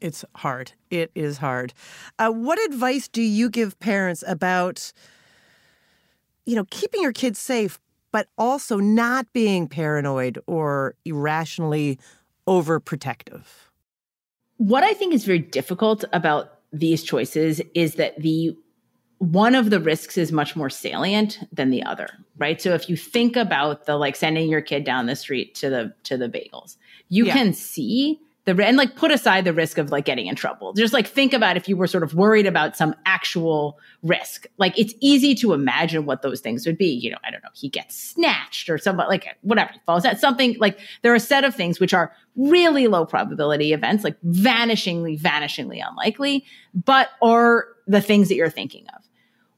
It's 0.00 0.24
hard. 0.36 0.72
It 0.90 1.10
is 1.14 1.38
hard. 1.38 1.72
Uh, 2.18 2.30
what 2.30 2.58
advice 2.70 3.08
do 3.08 3.22
you 3.22 3.48
give 3.48 3.78
parents 3.78 4.22
about, 4.26 4.92
you 6.44 6.54
know, 6.54 6.66
keeping 6.70 7.02
your 7.02 7.12
kids 7.12 7.38
safe, 7.38 7.78
but 8.12 8.28
also 8.38 8.76
not 8.78 9.32
being 9.32 9.68
paranoid 9.68 10.38
or 10.46 10.94
irrationally 11.04 11.98
overprotective? 12.46 13.44
What 14.58 14.84
I 14.84 14.92
think 14.92 15.12
is 15.14 15.24
very 15.24 15.38
difficult 15.38 16.04
about 16.12 16.60
these 16.72 17.02
choices 17.02 17.60
is 17.74 17.94
that 17.94 18.20
the 18.20 18.56
one 19.18 19.54
of 19.54 19.70
the 19.70 19.80
risks 19.80 20.18
is 20.18 20.30
much 20.30 20.54
more 20.56 20.68
salient 20.68 21.38
than 21.50 21.70
the 21.70 21.82
other, 21.82 22.06
right? 22.36 22.60
So 22.60 22.74
if 22.74 22.90
you 22.90 22.98
think 22.98 23.34
about 23.34 23.86
the 23.86 23.96
like 23.96 24.14
sending 24.14 24.50
your 24.50 24.60
kid 24.60 24.84
down 24.84 25.06
the 25.06 25.16
street 25.16 25.54
to 25.56 25.70
the 25.70 25.94
to 26.04 26.18
the 26.18 26.28
bagels, 26.28 26.76
you 27.08 27.24
Yeah. 27.26 27.32
can 27.32 27.54
see 27.54 28.20
the 28.46 28.64
and 28.64 28.76
like 28.76 28.94
put 28.94 29.10
aside 29.10 29.44
the 29.44 29.52
risk 29.52 29.76
of 29.76 29.90
like 29.90 30.04
getting 30.04 30.26
in 30.26 30.36
trouble. 30.36 30.72
Just 30.72 30.92
like 30.92 31.06
think 31.06 31.32
about 31.32 31.56
if 31.56 31.68
you 31.68 31.76
were 31.76 31.88
sort 31.88 32.04
of 32.04 32.14
worried 32.14 32.46
about 32.46 32.76
some 32.76 32.94
actual 33.04 33.78
risk. 34.02 34.46
Like 34.56 34.78
it's 34.78 34.94
easy 35.00 35.34
to 35.36 35.52
imagine 35.52 36.06
what 36.06 36.22
those 36.22 36.40
things 36.40 36.64
would 36.64 36.78
be. 36.78 36.86
You 36.86 37.10
know, 37.10 37.18
I 37.24 37.32
don't 37.32 37.42
know, 37.42 37.50
he 37.54 37.68
gets 37.68 37.96
snatched 37.96 38.70
or 38.70 38.78
somebody 38.78 39.08
like 39.08 39.36
whatever 39.42 39.72
he 39.72 39.80
falls 39.84 40.04
at 40.04 40.20
something 40.20 40.56
like 40.60 40.78
there 41.02 41.12
are 41.12 41.16
a 41.16 41.20
set 41.20 41.44
of 41.44 41.56
things 41.56 41.80
which 41.80 41.92
are 41.92 42.12
really 42.36 42.86
low 42.86 43.04
probability 43.04 43.72
events, 43.72 44.04
like 44.04 44.20
vanishingly, 44.22 45.20
vanishingly 45.20 45.82
unlikely, 45.86 46.44
but 46.72 47.08
are 47.20 47.66
the 47.88 48.00
things 48.00 48.28
that 48.28 48.36
you're 48.36 48.48
thinking 48.48 48.86
of. 48.96 49.02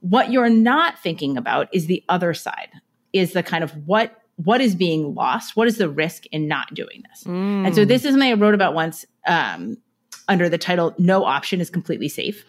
What 0.01 0.33
you're 0.33 0.49
not 0.49 0.99
thinking 0.99 1.37
about 1.37 1.69
is 1.75 1.87
the 1.87 2.03
other 2.09 2.33
side, 2.33 2.71
is 3.13 3.33
the 3.33 3.43
kind 3.43 3.63
of 3.63 3.73
what 3.87 4.17
what 4.45 4.61
is 4.61 4.75
being 4.75 5.15
lost? 5.15 5.57
What 5.57 5.67
is 5.67 5.79
the 5.79 5.89
risk 5.89 6.27
in 6.27 6.47
not 6.47 6.73
doing 6.73 7.03
this? 7.09 7.25
Mm. 7.25 7.67
And 7.67 7.75
so 7.75 7.85
this 7.85 8.05
is 8.05 8.13
something 8.13 8.31
I 8.31 8.35
wrote 8.35 8.55
about 8.55 8.73
once 8.73 9.05
um, 9.27 9.77
under 10.29 10.49
the 10.49 10.59
title 10.59 10.95
"No 10.99 11.25
option 11.25 11.61
is 11.61 11.71
completely 11.71 12.09
safe." 12.09 12.45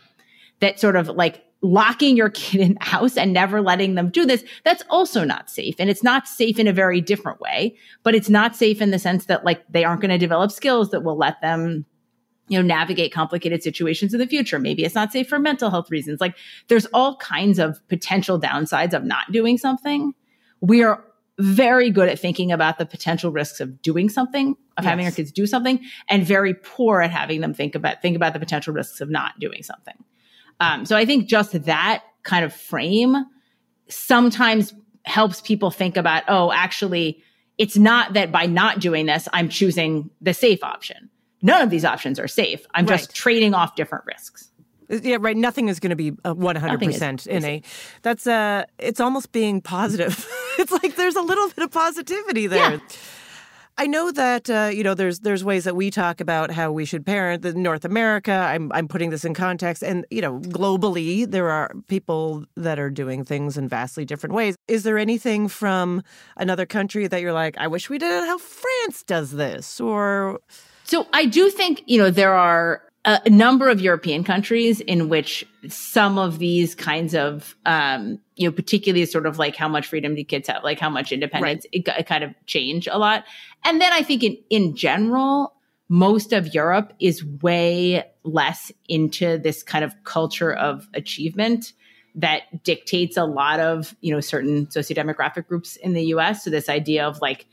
That 0.60 0.80
sort 0.80 0.96
of 0.96 1.08
like 1.10 1.44
locking 1.62 2.16
your 2.16 2.30
kid 2.30 2.62
in 2.62 2.74
the 2.76 2.86
house 2.86 3.18
and 3.18 3.34
never 3.34 3.62
letting 3.62 3.96
them 3.96 4.10
do 4.10 4.26
this, 4.26 4.44
that's 4.64 4.84
also 4.90 5.24
not 5.24 5.50
safe. 5.50 5.76
And 5.80 5.90
it's 5.90 6.04
not 6.04 6.28
safe 6.28 6.60
in 6.60 6.68
a 6.68 6.74
very 6.74 7.02
different 7.02 7.42
way, 7.42 7.76
but 8.04 8.16
it's 8.16 8.30
not 8.30 8.56
safe 8.56 8.82
in 8.82 8.92
the 8.92 9.00
sense 9.00 9.26
that 9.26 9.44
like 9.44 9.64
they 9.70 9.84
aren't 9.84 10.02
going 10.02 10.12
to 10.12 10.18
develop 10.18 10.52
skills 10.52 10.92
that 10.92 11.04
will 11.04 11.18
let 11.18 11.42
them 11.42 11.86
you 12.50 12.58
know 12.58 12.66
navigate 12.66 13.12
complicated 13.14 13.62
situations 13.62 14.12
in 14.12 14.20
the 14.20 14.26
future 14.26 14.58
maybe 14.58 14.84
it's 14.84 14.96
not 14.96 15.12
safe 15.12 15.30
for 15.30 15.38
mental 15.38 15.70
health 15.70 15.92
reasons 15.92 16.20
like 16.20 16.36
there's 16.68 16.88
all 16.88 17.16
kinds 17.18 17.60
of 17.60 17.80
potential 17.90 18.40
downsides 18.40 18.96
of 18.96 19.04
not 19.04 19.32
doing 19.32 19.56
something 19.56 20.14
we 20.60 20.82
are 20.82 21.04
very 21.40 21.90
good 21.90 22.10
at 22.10 22.20
thinking 22.20 22.52
about 22.52 22.78
the 22.78 22.86
potential 22.86 23.32
risks 23.32 23.60
of 23.60 23.82
doing 23.82 24.10
something, 24.10 24.52
of 24.78 24.84
yes. 24.84 24.90
having 24.90 25.06
our 25.06 25.12
kids 25.12 25.32
do 25.32 25.48
something, 25.48 25.80
and 26.10 26.26
very 26.26 26.54
poor 26.54 27.02
at 27.02 27.12
having 27.12 27.42
them 27.42 27.54
think 27.54 27.76
about 27.76 28.02
think 28.02 28.16
about 28.16 28.34
the 28.34 28.40
potential 28.40 28.74
risks 28.74 29.02
of 29.02 29.10
not 29.10 29.40
doing 29.40 29.64
something. 29.64 29.96
Um, 30.60 30.86
so 30.86 30.98
I 30.98 31.06
think 31.06 31.28
just 31.28 31.64
that 31.64 32.04
kind 32.24 32.44
of 32.44 32.54
frame 32.54 33.26
sometimes 33.88 34.74
helps 35.06 35.42
people 35.42 35.72
think 35.72 35.98
about, 35.98 36.24
oh, 36.28 36.52
actually, 36.52 37.24
it's 37.58 37.78
not 37.78 38.14
that 38.14 38.32
by 38.32 38.46
not 38.46 38.80
doing 38.80 39.06
this, 39.06 39.28
I'm 39.34 39.50
choosing 39.50 40.10
the 40.22 40.34
safe 40.34 40.64
option. 40.64 41.10
None 41.42 41.62
of 41.62 41.70
these 41.70 41.86
options 41.86 42.20
are 42.20 42.28
safe. 42.28 42.66
I'm 42.74 42.86
right. 42.86 42.98
just 42.98 43.16
trading 43.16 43.54
off 43.54 43.76
different 43.76 44.06
risks. 44.06 44.50
Yeah, 44.90 45.18
right. 45.20 45.38
Nothing 45.38 45.70
is 45.70 45.80
going 45.80 45.92
to 45.92 45.96
be 45.96 46.10
one 46.10 46.56
hundred 46.56 46.82
percent 46.82 47.28
in 47.28 47.46
a. 47.46 47.62
That's 48.02 48.26
uh 48.26 48.66
It's 48.80 49.00
almost 49.00 49.32
being 49.32 49.62
positive. 49.62 50.28
it's 50.60 50.72
like 50.72 50.96
there's 50.96 51.16
a 51.16 51.22
little 51.22 51.48
bit 51.50 51.64
of 51.64 51.72
positivity 51.72 52.48
there. 52.48 52.74
Yeah. 52.74 52.80
I 53.80 53.88
know 53.88 54.12
that 54.12 54.50
uh, 54.50 54.70
you 54.74 54.84
know 54.84 54.94
there's 54.94 55.22
there's 55.22 55.42
ways 55.42 55.64
that 55.64 55.74
we 55.74 55.90
talk 55.90 56.20
about 56.20 56.52
how 56.52 56.70
we 56.70 56.84
should 56.84 57.06
parent. 57.06 57.44
The 57.44 57.54
North 57.54 57.86
America, 57.86 58.34
I'm 58.34 58.70
I'm 58.74 58.90
putting 58.90 59.10
this 59.10 59.24
in 59.24 59.34
context, 59.34 59.84
and 59.84 60.06
you 60.12 60.22
know 60.22 60.40
globally 60.42 61.30
there 61.30 61.50
are 61.50 61.72
people 61.88 62.44
that 62.58 62.78
are 62.78 62.90
doing 62.90 63.24
things 63.24 63.58
in 63.58 63.70
vastly 63.70 64.04
different 64.04 64.36
ways. 64.36 64.58
Is 64.68 64.84
there 64.84 64.98
anything 64.98 65.48
from 65.48 66.04
another 66.36 66.66
country 66.66 67.08
that 67.08 67.22
you're 67.22 67.32
like, 67.32 67.58
I 67.58 67.68
wish 67.68 67.90
we 67.90 67.98
did 67.98 68.26
how 68.26 68.38
France 68.38 69.02
does 69.04 69.32
this, 69.32 69.80
or? 69.80 70.42
So 70.84 71.08
I 71.14 71.26
do 71.26 71.50
think 71.50 71.82
you 71.86 72.00
know 72.00 72.12
there 72.12 72.34
are 72.34 72.84
a 73.06 73.30
number 73.30 73.70
of 73.70 73.80
European 73.80 74.24
countries 74.24 74.82
in 74.82 75.08
which 75.08 75.46
some 75.68 76.18
of 76.18 76.38
these 76.38 76.76
kinds 76.76 77.16
of, 77.16 77.56
um, 77.66 78.20
you 78.36 78.48
know, 78.48 78.52
particularly 78.52 79.06
sort 79.06 79.26
of 79.26 79.40
like 79.40 79.56
how 79.56 79.70
much 79.70 79.88
freedom 79.88 80.16
do 80.16 80.24
kids 80.24 80.48
have, 80.50 80.64
like 80.64 80.80
how 80.80 80.90
much 80.90 81.12
independence, 81.12 81.66
right. 81.74 81.88
it, 81.88 81.88
it, 81.88 82.06
kind 82.06 82.24
of 82.24 82.32
change 82.46 82.88
a 82.92 82.98
lot. 82.98 83.24
And 83.64 83.80
then 83.80 83.94
I 83.94 84.04
think 84.04 84.24
in, 84.24 84.38
in 84.50 84.76
general, 84.76 85.54
most 85.88 86.34
of 86.34 86.54
Europe 86.54 86.94
is 87.00 87.24
way 87.24 88.04
less 88.24 88.72
into 88.88 89.38
this 89.38 89.64
kind 89.64 89.86
of 89.86 89.94
culture 90.04 90.54
of 90.54 90.88
achievement 90.94 91.74
that 92.16 92.64
dictates 92.64 93.16
a 93.18 93.26
lot 93.26 93.60
of, 93.60 93.96
you 94.02 94.14
know, 94.14 94.20
certain 94.20 94.68
sociodemographic 94.68 95.48
groups 95.48 95.78
in 95.78 95.94
the 95.94 96.04
US. 96.08 96.44
So 96.44 96.50
this 96.50 96.68
idea 96.68 97.08
of 97.08 97.22
like, 97.22 97.48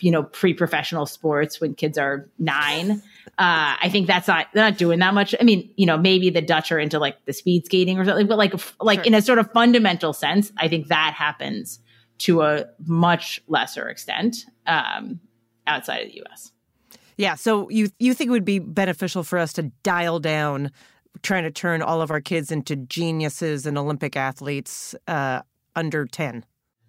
you 0.00 0.10
know, 0.10 0.22
pre-professional 0.22 1.06
sports 1.06 1.60
when 1.60 1.74
kids 1.74 1.98
are 1.98 2.28
nine. 2.38 3.02
Uh, 3.40 3.74
I 3.80 3.88
think 3.88 4.06
that's 4.06 4.28
not 4.28 4.48
they're 4.52 4.62
not 4.62 4.76
doing 4.76 4.98
that 4.98 5.14
much. 5.14 5.34
I 5.40 5.44
mean, 5.44 5.72
you 5.78 5.86
know, 5.86 5.96
maybe 5.96 6.28
the 6.28 6.42
Dutch 6.42 6.70
are 6.70 6.78
into 6.78 6.98
like 6.98 7.24
the 7.24 7.32
speed 7.32 7.64
skating 7.64 7.98
or 7.98 8.04
something, 8.04 8.26
but 8.26 8.36
like 8.36 8.52
like 8.82 8.98
sure. 8.98 9.04
in 9.06 9.14
a 9.14 9.22
sort 9.22 9.38
of 9.38 9.50
fundamental 9.52 10.12
sense, 10.12 10.52
I 10.58 10.68
think 10.68 10.88
that 10.88 11.14
happens 11.16 11.78
to 12.18 12.42
a 12.42 12.66
much 12.84 13.40
lesser 13.48 13.88
extent 13.88 14.44
um, 14.66 15.20
outside 15.66 16.02
of 16.02 16.08
the 16.08 16.16
U.S. 16.16 16.52
Yeah, 17.16 17.34
so 17.34 17.70
you 17.70 17.88
you 17.98 18.12
think 18.12 18.28
it 18.28 18.32
would 18.32 18.44
be 18.44 18.58
beneficial 18.58 19.24
for 19.24 19.38
us 19.38 19.54
to 19.54 19.62
dial 19.82 20.20
down 20.20 20.70
trying 21.22 21.44
to 21.44 21.50
turn 21.50 21.80
all 21.80 22.02
of 22.02 22.10
our 22.10 22.20
kids 22.20 22.52
into 22.52 22.76
geniuses 22.76 23.64
and 23.64 23.78
Olympic 23.78 24.16
athletes 24.16 24.94
uh, 25.08 25.40
under 25.74 26.04
ten? 26.04 26.44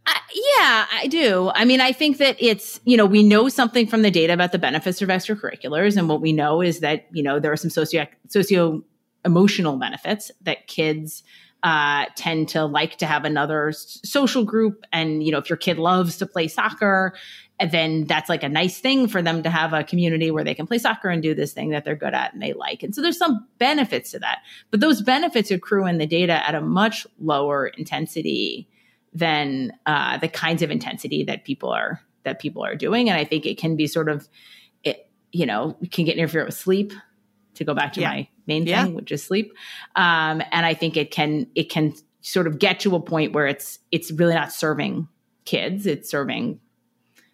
Yeah, 0.07 0.85
I 0.91 1.07
do. 1.09 1.51
I 1.53 1.65
mean, 1.65 1.81
I 1.81 1.91
think 1.91 2.17
that 2.17 2.35
it's, 2.39 2.79
you 2.85 2.97
know, 2.97 3.05
we 3.05 3.23
know 3.23 3.49
something 3.49 3.87
from 3.87 4.01
the 4.01 4.11
data 4.11 4.33
about 4.33 4.51
the 4.51 4.59
benefits 4.59 5.01
of 5.01 5.09
extracurriculars. 5.09 5.97
And 5.97 6.07
what 6.07 6.21
we 6.21 6.31
know 6.31 6.61
is 6.61 6.79
that, 6.79 7.07
you 7.11 7.23
know, 7.23 7.39
there 7.39 7.51
are 7.51 7.57
some 7.57 7.69
socio, 7.69 8.07
socio 8.29 8.83
emotional 9.25 9.77
benefits 9.77 10.31
that 10.41 10.67
kids 10.67 11.23
uh, 11.63 12.05
tend 12.15 12.49
to 12.49 12.65
like 12.65 12.97
to 12.97 13.05
have 13.05 13.25
another 13.25 13.71
social 13.73 14.43
group. 14.43 14.83
And, 14.91 15.23
you 15.23 15.31
know, 15.31 15.37
if 15.37 15.49
your 15.49 15.57
kid 15.57 15.77
loves 15.77 16.17
to 16.17 16.25
play 16.25 16.47
soccer, 16.47 17.13
then 17.69 18.05
that's 18.05 18.29
like 18.29 18.41
a 18.41 18.49
nice 18.49 18.79
thing 18.79 19.07
for 19.07 19.21
them 19.21 19.43
to 19.43 19.49
have 19.49 19.73
a 19.73 19.83
community 19.83 20.31
where 20.31 20.43
they 20.43 20.55
can 20.55 20.65
play 20.65 20.79
soccer 20.79 21.09
and 21.09 21.21
do 21.21 21.35
this 21.35 21.53
thing 21.53 21.69
that 21.69 21.85
they're 21.85 21.95
good 21.95 22.15
at 22.15 22.33
and 22.33 22.41
they 22.41 22.53
like. 22.53 22.81
And 22.81 22.95
so 22.95 23.01
there's 23.01 23.19
some 23.19 23.45
benefits 23.59 24.11
to 24.11 24.19
that. 24.19 24.39
But 24.71 24.79
those 24.79 25.03
benefits 25.03 25.51
accrue 25.51 25.85
in 25.85 25.99
the 25.99 26.07
data 26.07 26.47
at 26.47 26.55
a 26.55 26.61
much 26.61 27.05
lower 27.19 27.67
intensity 27.67 28.67
than 29.13 29.73
uh, 29.85 30.17
the 30.17 30.27
kinds 30.27 30.61
of 30.61 30.71
intensity 30.71 31.23
that 31.23 31.43
people 31.43 31.69
are 31.69 32.01
that 32.23 32.39
people 32.39 32.63
are 32.63 32.75
doing. 32.75 33.09
And 33.09 33.17
I 33.17 33.23
think 33.23 33.45
it 33.45 33.57
can 33.57 33.75
be 33.75 33.87
sort 33.87 34.07
of, 34.07 34.29
it, 34.83 35.09
you 35.31 35.45
know, 35.45 35.77
can 35.91 36.05
get 36.05 36.17
interfere 36.17 36.45
with 36.45 36.55
sleep. 36.55 36.93
To 37.55 37.65
go 37.65 37.73
back 37.73 37.93
to 37.93 38.01
yeah. 38.01 38.09
my 38.09 38.27
main 38.47 38.63
thing, 38.63 38.71
yeah. 38.71 38.85
which 38.85 39.11
is 39.11 39.21
sleep, 39.23 39.51
um, 39.97 40.41
and 40.51 40.65
I 40.65 40.73
think 40.73 40.95
it 40.95 41.11
can 41.11 41.47
it 41.53 41.69
can 41.69 41.93
sort 42.21 42.47
of 42.47 42.59
get 42.59 42.79
to 42.79 42.95
a 42.95 42.99
point 42.99 43.33
where 43.33 43.45
it's 43.45 43.77
it's 43.91 44.09
really 44.09 44.33
not 44.33 44.53
serving 44.53 45.09
kids; 45.43 45.85
it's 45.85 46.09
serving 46.09 46.61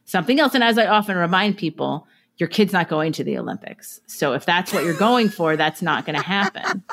something 0.05 0.39
else. 0.39 0.55
And 0.55 0.63
as 0.63 0.79
I 0.79 0.87
often 0.87 1.17
remind 1.17 1.57
people, 1.57 2.07
your 2.37 2.49
kid's 2.49 2.73
not 2.73 2.89
going 2.89 3.11
to 3.13 3.23
the 3.23 3.37
Olympics. 3.37 3.99
So 4.07 4.33
if 4.33 4.45
that's 4.45 4.73
what 4.73 4.83
you're 4.83 4.97
going 4.97 5.29
for, 5.29 5.55
that's 5.55 5.83
not 5.83 6.05
going 6.05 6.17
to 6.17 6.25
happen 6.25 6.83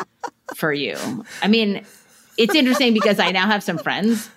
for 0.54 0.72
you. 0.72 0.96
I 1.42 1.48
mean, 1.48 1.84
it's 2.36 2.54
interesting 2.54 2.92
because 2.92 3.18
I 3.18 3.30
now 3.30 3.46
have 3.46 3.62
some 3.62 3.78
friends 3.78 4.28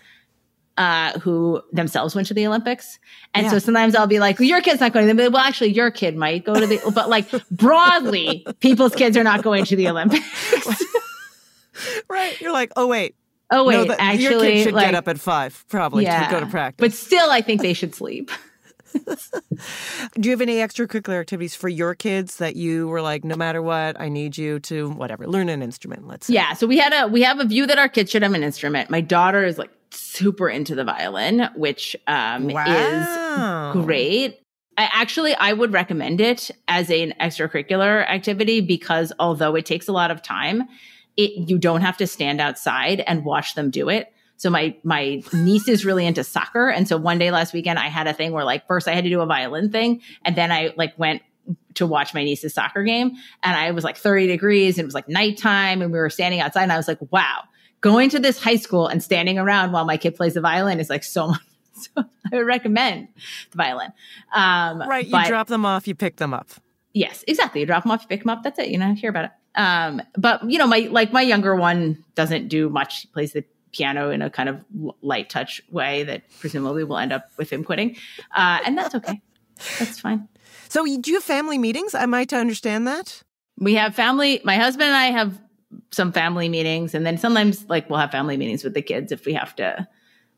uh, 0.77 1.17
who 1.19 1.61
themselves 1.71 2.15
went 2.15 2.27
to 2.27 2.33
the 2.33 2.45
Olympics. 2.45 2.99
And 3.33 3.45
yeah. 3.45 3.51
so 3.51 3.59
sometimes 3.59 3.95
I'll 3.95 4.07
be 4.07 4.19
like, 4.19 4.39
well, 4.39 4.47
your 4.47 4.61
kid's 4.61 4.79
not 4.79 4.93
going 4.93 5.07
to 5.07 5.13
the, 5.13 5.31
well, 5.31 5.41
actually 5.41 5.73
your 5.73 5.91
kid 5.91 6.15
might 6.15 6.45
go 6.45 6.53
to 6.59 6.67
the, 6.67 6.79
but 6.93 7.09
like 7.09 7.27
broadly, 7.49 8.45
people's 8.59 8.95
kids 8.95 9.17
are 9.17 9.23
not 9.23 9.43
going 9.43 9.65
to 9.65 9.75
the 9.75 9.89
Olympics. 9.89 10.83
right. 12.09 12.39
You're 12.39 12.53
like, 12.53 12.71
oh, 12.75 12.87
wait. 12.87 13.15
Oh, 13.49 13.63
wait. 13.65 13.75
No, 13.75 13.85
the, 13.85 14.01
actually, 14.01 14.23
your 14.23 14.39
kid 14.41 14.63
should 14.63 14.73
like, 14.73 14.87
get 14.87 14.95
up 14.95 15.07
at 15.07 15.19
five, 15.19 15.65
probably, 15.69 16.03
yeah, 16.03 16.25
to 16.25 16.31
go 16.31 16.39
to 16.41 16.45
practice. 16.47 16.79
But 16.79 16.93
still, 16.93 17.31
I 17.31 17.41
think 17.41 17.61
they 17.61 17.73
should 17.73 17.95
sleep. 17.95 18.29
Do 20.19 20.29
you 20.29 20.31
have 20.31 20.41
any 20.41 20.55
extracurricular 20.55 21.19
activities 21.19 21.55
for 21.55 21.69
your 21.69 21.95
kids 21.95 22.37
that 22.37 22.55
you 22.55 22.87
were 22.87 23.01
like, 23.01 23.23
no 23.23 23.35
matter 23.35 23.61
what, 23.61 23.99
I 23.99 24.09
need 24.09 24.37
you 24.37 24.59
to 24.61 24.89
whatever 24.91 25.27
learn 25.27 25.49
an 25.49 25.61
instrument? 25.61 26.07
Let's 26.07 26.27
say. 26.27 26.33
yeah. 26.33 26.53
So 26.53 26.67
we 26.67 26.77
had 26.77 26.93
a 26.93 27.07
we 27.07 27.21
have 27.23 27.39
a 27.39 27.45
view 27.45 27.65
that 27.67 27.77
our 27.77 27.89
kids 27.89 28.11
should 28.11 28.23
have 28.23 28.33
an 28.33 28.43
instrument. 28.43 28.89
My 28.89 29.01
daughter 29.01 29.43
is 29.43 29.57
like 29.57 29.71
super 29.91 30.49
into 30.49 30.75
the 30.75 30.83
violin, 30.83 31.49
which 31.55 31.95
um, 32.07 32.47
wow. 32.49 33.71
is 33.71 33.83
great. 33.83 34.39
I 34.77 34.89
actually 34.93 35.33
I 35.35 35.53
would 35.53 35.73
recommend 35.73 36.21
it 36.21 36.51
as 36.67 36.89
an 36.89 37.13
extracurricular 37.19 38.07
activity 38.07 38.61
because 38.61 39.11
although 39.19 39.55
it 39.55 39.65
takes 39.65 39.87
a 39.87 39.91
lot 39.91 40.11
of 40.11 40.21
time, 40.21 40.63
it 41.15 41.49
you 41.49 41.57
don't 41.57 41.81
have 41.81 41.97
to 41.97 42.07
stand 42.07 42.39
outside 42.39 43.01
and 43.01 43.25
watch 43.25 43.55
them 43.55 43.71
do 43.71 43.89
it. 43.89 44.13
So 44.37 44.49
my 44.49 44.75
my 44.83 45.21
niece 45.33 45.67
is 45.67 45.83
really 45.85 46.05
into 46.05 46.23
soccer, 46.23 46.69
and 46.69 46.87
so 46.87 46.97
one 46.97 47.17
day 47.17 47.31
last 47.31 47.53
weekend 47.53 47.79
I 47.79 47.87
had 47.87 48.07
a 48.07 48.13
thing 48.13 48.31
where 48.31 48.43
like 48.43 48.67
first 48.67 48.87
I 48.87 48.93
had 48.93 49.03
to 49.03 49.09
do 49.09 49.21
a 49.21 49.25
violin 49.25 49.71
thing, 49.71 50.01
and 50.23 50.35
then 50.35 50.51
I 50.51 50.73
like 50.77 50.97
went 50.97 51.21
to 51.75 51.87
watch 51.87 52.13
my 52.13 52.23
niece's 52.23 52.53
soccer 52.53 52.83
game, 52.83 53.11
and 53.43 53.55
I 53.55 53.71
was 53.71 53.83
like 53.83 53.97
30 53.97 54.27
degrees, 54.27 54.77
and 54.77 54.83
it 54.83 54.85
was 54.85 54.93
like 54.93 55.09
nighttime, 55.09 55.81
and 55.81 55.91
we 55.91 55.99
were 55.99 56.09
standing 56.09 56.39
outside, 56.39 56.63
and 56.63 56.71
I 56.71 56.77
was 56.77 56.87
like, 56.87 56.99
wow, 57.11 57.43
going 57.81 58.09
to 58.11 58.19
this 58.19 58.41
high 58.41 58.55
school 58.55 58.87
and 58.87 59.03
standing 59.03 59.37
around 59.37 59.71
while 59.71 59.85
my 59.85 59.97
kid 59.97 60.15
plays 60.15 60.33
the 60.33 60.41
violin 60.41 60.79
is 60.79 60.89
like 60.89 61.03
so 61.03 61.27
much. 61.27 61.41
So 61.79 62.03
I 62.33 62.35
would 62.35 62.47
recommend 62.47 63.07
the 63.51 63.57
violin. 63.57 63.93
Um, 64.33 64.79
right. 64.79 65.05
You 65.05 65.11
but, 65.11 65.27
drop 65.27 65.47
them 65.47 65.63
off, 65.63 65.87
you 65.87 65.93
pick 65.93 66.15
them 66.15 66.33
up. 66.33 66.49
Yes, 66.91 67.23
exactly. 67.27 67.61
You 67.61 67.67
drop 67.67 67.83
them 67.83 67.91
off, 67.91 68.01
you 68.01 68.07
pick 68.07 68.21
them 68.21 68.31
up. 68.31 68.41
That's 68.41 68.57
it. 68.57 68.69
You 68.69 68.79
know, 68.79 68.95
hear 68.95 69.11
about 69.11 69.25
it. 69.25 69.31
Um, 69.53 70.01
but 70.17 70.49
you 70.49 70.57
know, 70.57 70.65
my 70.65 70.87
like 70.89 71.13
my 71.13 71.21
younger 71.21 71.55
one 71.55 72.03
doesn't 72.15 72.47
do 72.47 72.67
much. 72.69 73.01
He 73.01 73.07
plays 73.09 73.33
the 73.33 73.43
piano 73.77 74.09
in 74.09 74.21
a 74.21 74.29
kind 74.29 74.49
of 74.49 74.63
light 75.01 75.29
touch 75.29 75.61
way 75.71 76.03
that 76.03 76.23
presumably 76.39 76.83
will 76.83 76.97
end 76.97 77.13
up 77.13 77.29
with 77.37 77.49
him 77.51 77.63
quitting, 77.63 77.95
uh, 78.35 78.59
and 78.65 78.77
that's 78.77 78.95
okay. 78.95 79.21
That's 79.79 79.99
fine. 79.99 80.27
So, 80.69 80.85
you- 80.85 80.99
do 81.01 81.11
you 81.11 81.17
have 81.17 81.23
family 81.23 81.57
meetings? 81.57 81.93
Am 81.95 82.13
I 82.13 82.25
to 82.25 82.35
understand 82.35 82.87
that? 82.87 83.23
We 83.59 83.75
have 83.75 83.95
family. 83.95 84.41
My 84.43 84.55
husband 84.57 84.87
and 84.87 84.95
I 84.95 85.05
have 85.07 85.39
some 85.91 86.11
family 86.11 86.49
meetings, 86.49 86.93
and 86.93 87.05
then 87.05 87.17
sometimes 87.17 87.65
like 87.69 87.89
we'll 87.89 87.99
have 87.99 88.11
family 88.11 88.37
meetings 88.37 88.63
with 88.63 88.73
the 88.73 88.81
kids 88.81 89.11
if 89.11 89.25
we 89.25 89.33
have 89.33 89.55
to, 89.57 89.87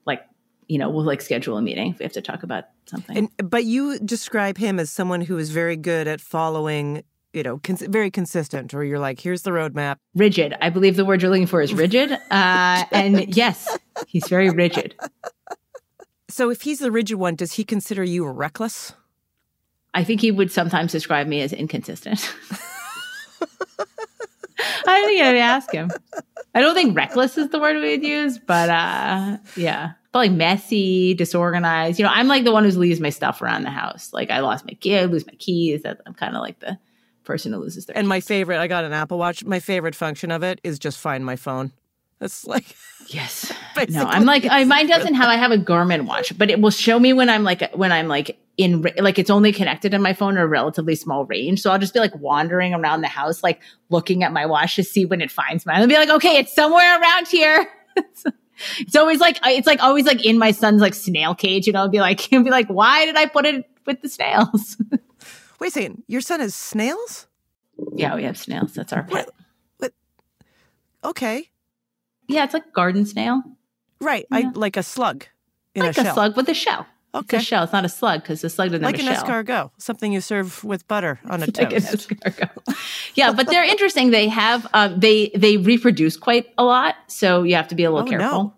like 0.06 0.22
you 0.68 0.78
know, 0.78 0.90
we'll 0.90 1.04
like 1.04 1.22
schedule 1.22 1.58
a 1.58 1.62
meeting 1.62 1.92
if 1.92 2.00
we 2.00 2.04
have 2.04 2.14
to 2.14 2.22
talk 2.22 2.44
about 2.44 2.66
something. 2.86 3.18
And 3.18 3.50
but 3.50 3.66
you 3.66 3.98
describe 4.00 4.58
him 4.58 4.80
as 4.80 4.90
someone 4.92 5.22
who 5.22 5.38
is 5.38 5.50
very 5.50 5.76
good 5.76 6.08
at 6.08 6.22
following, 6.22 7.04
you 7.34 7.44
know, 7.44 7.60
cons- 7.60 7.82
very 7.88 8.12
consistent. 8.12 8.74
Or 8.74 8.84
you're 8.84 9.00
like, 9.00 9.20
here's 9.20 9.44
the 9.44 9.52
roadmap. 9.52 9.98
rigid. 10.16 10.56
I 10.62 10.70
believe 10.70 10.96
the 10.96 11.06
word 11.06 11.22
you're 11.22 11.32
looking 11.32 11.48
for 11.48 11.62
is 11.62 11.74
rigid. 11.74 12.18
Uh, 12.32 12.86
and 12.92 13.36
yes, 13.36 13.78
he's 14.08 14.28
very 14.28 14.50
rigid. 14.50 14.96
So, 16.30 16.50
if 16.52 16.62
he's 16.62 16.80
the 16.80 16.92
rigid 16.92 17.18
one, 17.18 17.36
does 17.36 17.54
he 17.54 17.64
consider 17.64 18.04
you 18.04 18.26
reckless? 18.28 18.94
I 19.94 20.04
think 20.04 20.22
he 20.22 20.32
would 20.32 20.52
sometimes 20.52 20.92
describe 20.92 21.26
me 21.28 21.42
as 21.42 21.52
inconsistent. 21.52 22.32
I 24.86 25.00
don't 25.00 25.08
think 25.08 25.22
I'd 25.22 25.36
ask 25.38 25.72
him. 25.72 25.90
I 26.54 26.62
don't 26.62 26.76
think 26.76 26.96
reckless 26.96 27.38
is 27.38 27.50
the 27.50 27.60
word 27.60 27.78
we'd 27.82 28.04
use, 28.04 28.38
but 28.40 28.70
uh, 28.70 29.38
yeah, 29.56 29.92
probably 30.12 30.30
messy, 30.30 31.14
disorganized. 31.14 32.00
You 32.00 32.06
know, 32.06 32.12
I'm 32.14 32.28
like 32.28 32.44
the 32.44 32.52
one 32.52 32.64
who 32.64 32.72
leaves 32.72 33.00
my 33.00 33.10
stuff 33.10 33.42
around 33.42 33.64
the 33.64 33.70
house. 33.70 34.12
Like 34.14 34.30
I 34.32 34.40
lost 34.40 34.66
my 34.66 34.74
key, 34.74 34.98
I 34.98 35.06
lose 35.06 35.26
my 35.26 35.34
keys. 35.34 35.84
I'm 35.86 36.14
kind 36.14 36.36
of 36.36 36.42
like 36.42 36.60
the 36.60 36.78
person 37.30 37.54
who 37.54 37.60
loses 37.60 37.86
their. 37.86 37.96
And 37.96 38.08
my 38.08 38.22
favorite, 38.22 38.60
I 38.60 38.66
got 38.66 38.86
an 38.86 38.92
Apple 38.92 39.20
Watch. 39.20 39.46
My 39.46 39.60
favorite 39.60 39.94
function 39.94 40.32
of 40.32 40.42
it 40.42 40.60
is 40.64 40.80
just 40.80 40.98
find 40.98 41.24
my 41.24 41.36
phone. 41.36 41.72
That's 42.18 42.44
like, 42.44 42.76
yes. 43.08 43.54
No, 43.88 44.04
I'm 44.04 44.26
like 44.26 44.46
I, 44.50 44.64
mine 44.64 44.88
doesn't 44.88 45.14
have. 45.14 45.30
I 45.30 45.36
have 45.36 45.52
a 45.52 45.58
Garmin 45.58 46.06
watch, 46.06 46.36
but 46.38 46.50
it 46.50 46.60
will 46.60 46.72
show 46.72 47.00
me 47.00 47.14
when 47.14 47.30
I'm 47.30 47.44
like 47.44 47.72
when 47.74 47.92
I'm 47.92 48.08
like 48.08 48.38
in 48.58 48.82
like 48.98 49.20
it's 49.20 49.30
only 49.30 49.54
connected 49.54 49.92
to 49.92 50.00
my 50.00 50.14
phone 50.14 50.38
at 50.38 50.44
a 50.44 50.48
relatively 50.48 50.96
small 50.96 51.26
range. 51.26 51.62
So 51.62 51.72
I'll 51.72 51.80
just 51.80 51.94
be 51.94 52.00
like 52.00 52.16
wandering 52.16 52.74
around 52.74 53.02
the 53.02 53.08
house, 53.08 53.44
like 53.44 53.62
looking 53.90 54.24
at 54.24 54.34
my 54.34 54.48
watch 54.48 54.76
to 54.76 54.84
see 54.84 55.06
when 55.06 55.22
it 55.22 55.32
finds 55.32 55.66
mine. 55.66 55.80
I'll 55.80 55.88
be 55.88 55.94
like, 55.94 56.10
okay, 56.10 56.38
it's 56.38 56.54
somewhere 56.54 57.00
around 57.00 57.28
here. 57.28 57.70
it's 58.80 58.96
always 58.96 59.20
like 59.20 59.38
it's 59.46 59.68
like 59.68 59.82
always 59.82 60.06
like 60.06 60.26
in 60.26 60.40
my 60.40 60.52
son's 60.52 60.82
like 60.82 60.96
snail 60.96 61.36
cage. 61.36 61.68
You 61.68 61.74
know, 61.74 61.82
I'll 61.82 61.90
be 61.90 62.02
like, 62.02 62.20
he'll 62.20 62.44
be 62.44 62.50
like, 62.50 62.68
why 62.68 63.06
did 63.06 63.16
I 63.16 63.28
put 63.28 63.46
it 63.46 63.70
with 63.86 64.02
the 64.02 64.10
snails? 64.10 64.76
Wait 65.60 65.68
a 65.68 65.72
second. 65.72 66.03
Your 66.07 66.22
son 66.22 66.39
has 66.39 66.55
snails? 66.55 67.28
yeah, 67.95 68.16
we 68.16 68.24
have 68.24 68.38
snails. 68.38 68.74
That's 68.74 68.91
our 68.93 69.03
pet. 69.03 69.30
What? 69.78 69.93
Okay. 71.03 71.49
Yeah, 72.28 72.43
it's 72.43 72.53
like 72.53 72.74
garden 72.74 73.05
snail. 73.05 73.41
Right. 74.01 74.26
I 74.32 74.51
like 74.53 74.78
a 74.78 74.84
slug 74.84 75.26
in 75.74 75.84
like 75.84 75.97
a 75.97 76.01
a, 76.01 76.14
slug 76.14 76.36
with 76.36 76.49
a 76.49 76.53
shell. 76.53 76.86
Okay. 77.16 77.38
It's 77.38 77.43
a 77.43 77.47
shell. 77.47 77.64
It's 77.64 77.74
not 77.74 77.86
a 77.86 77.89
slug 77.89 78.22
because 78.22 78.41
the 78.41 78.49
slug 78.49 78.70
doesn't 78.70 78.84
like 78.84 78.97
have 78.97 79.05
an 79.07 79.12
a 79.14 79.16
shell. 79.16 79.24
Like 79.28 79.49
an 79.49 79.55
escargot, 79.55 79.72
something 79.78 80.12
you 80.14 80.22
serve 80.22 80.64
with 80.64 80.88
butter 80.88 81.20
on 81.26 81.41
a 81.41 81.45
Like 81.57 81.74
an 81.74 81.82
toast. 81.82 82.12
yeah, 83.16 83.32
but 83.32 83.47
they're 83.47 83.64
interesting. 83.64 84.12
They 84.12 84.28
have 84.28 84.68
um, 84.74 84.99
they 84.99 85.32
they 85.36 85.57
reproduce 85.57 86.18
quite 86.18 86.47
a 86.57 86.64
lot, 86.64 86.95
so 87.07 87.43
you 87.43 87.55
have 87.55 87.70
to 87.70 87.76
be 87.76 87.84
a 87.86 87.91
little 87.91 88.07
Oh, 88.07 88.10
careful. 88.10 88.43
no. 88.43 88.53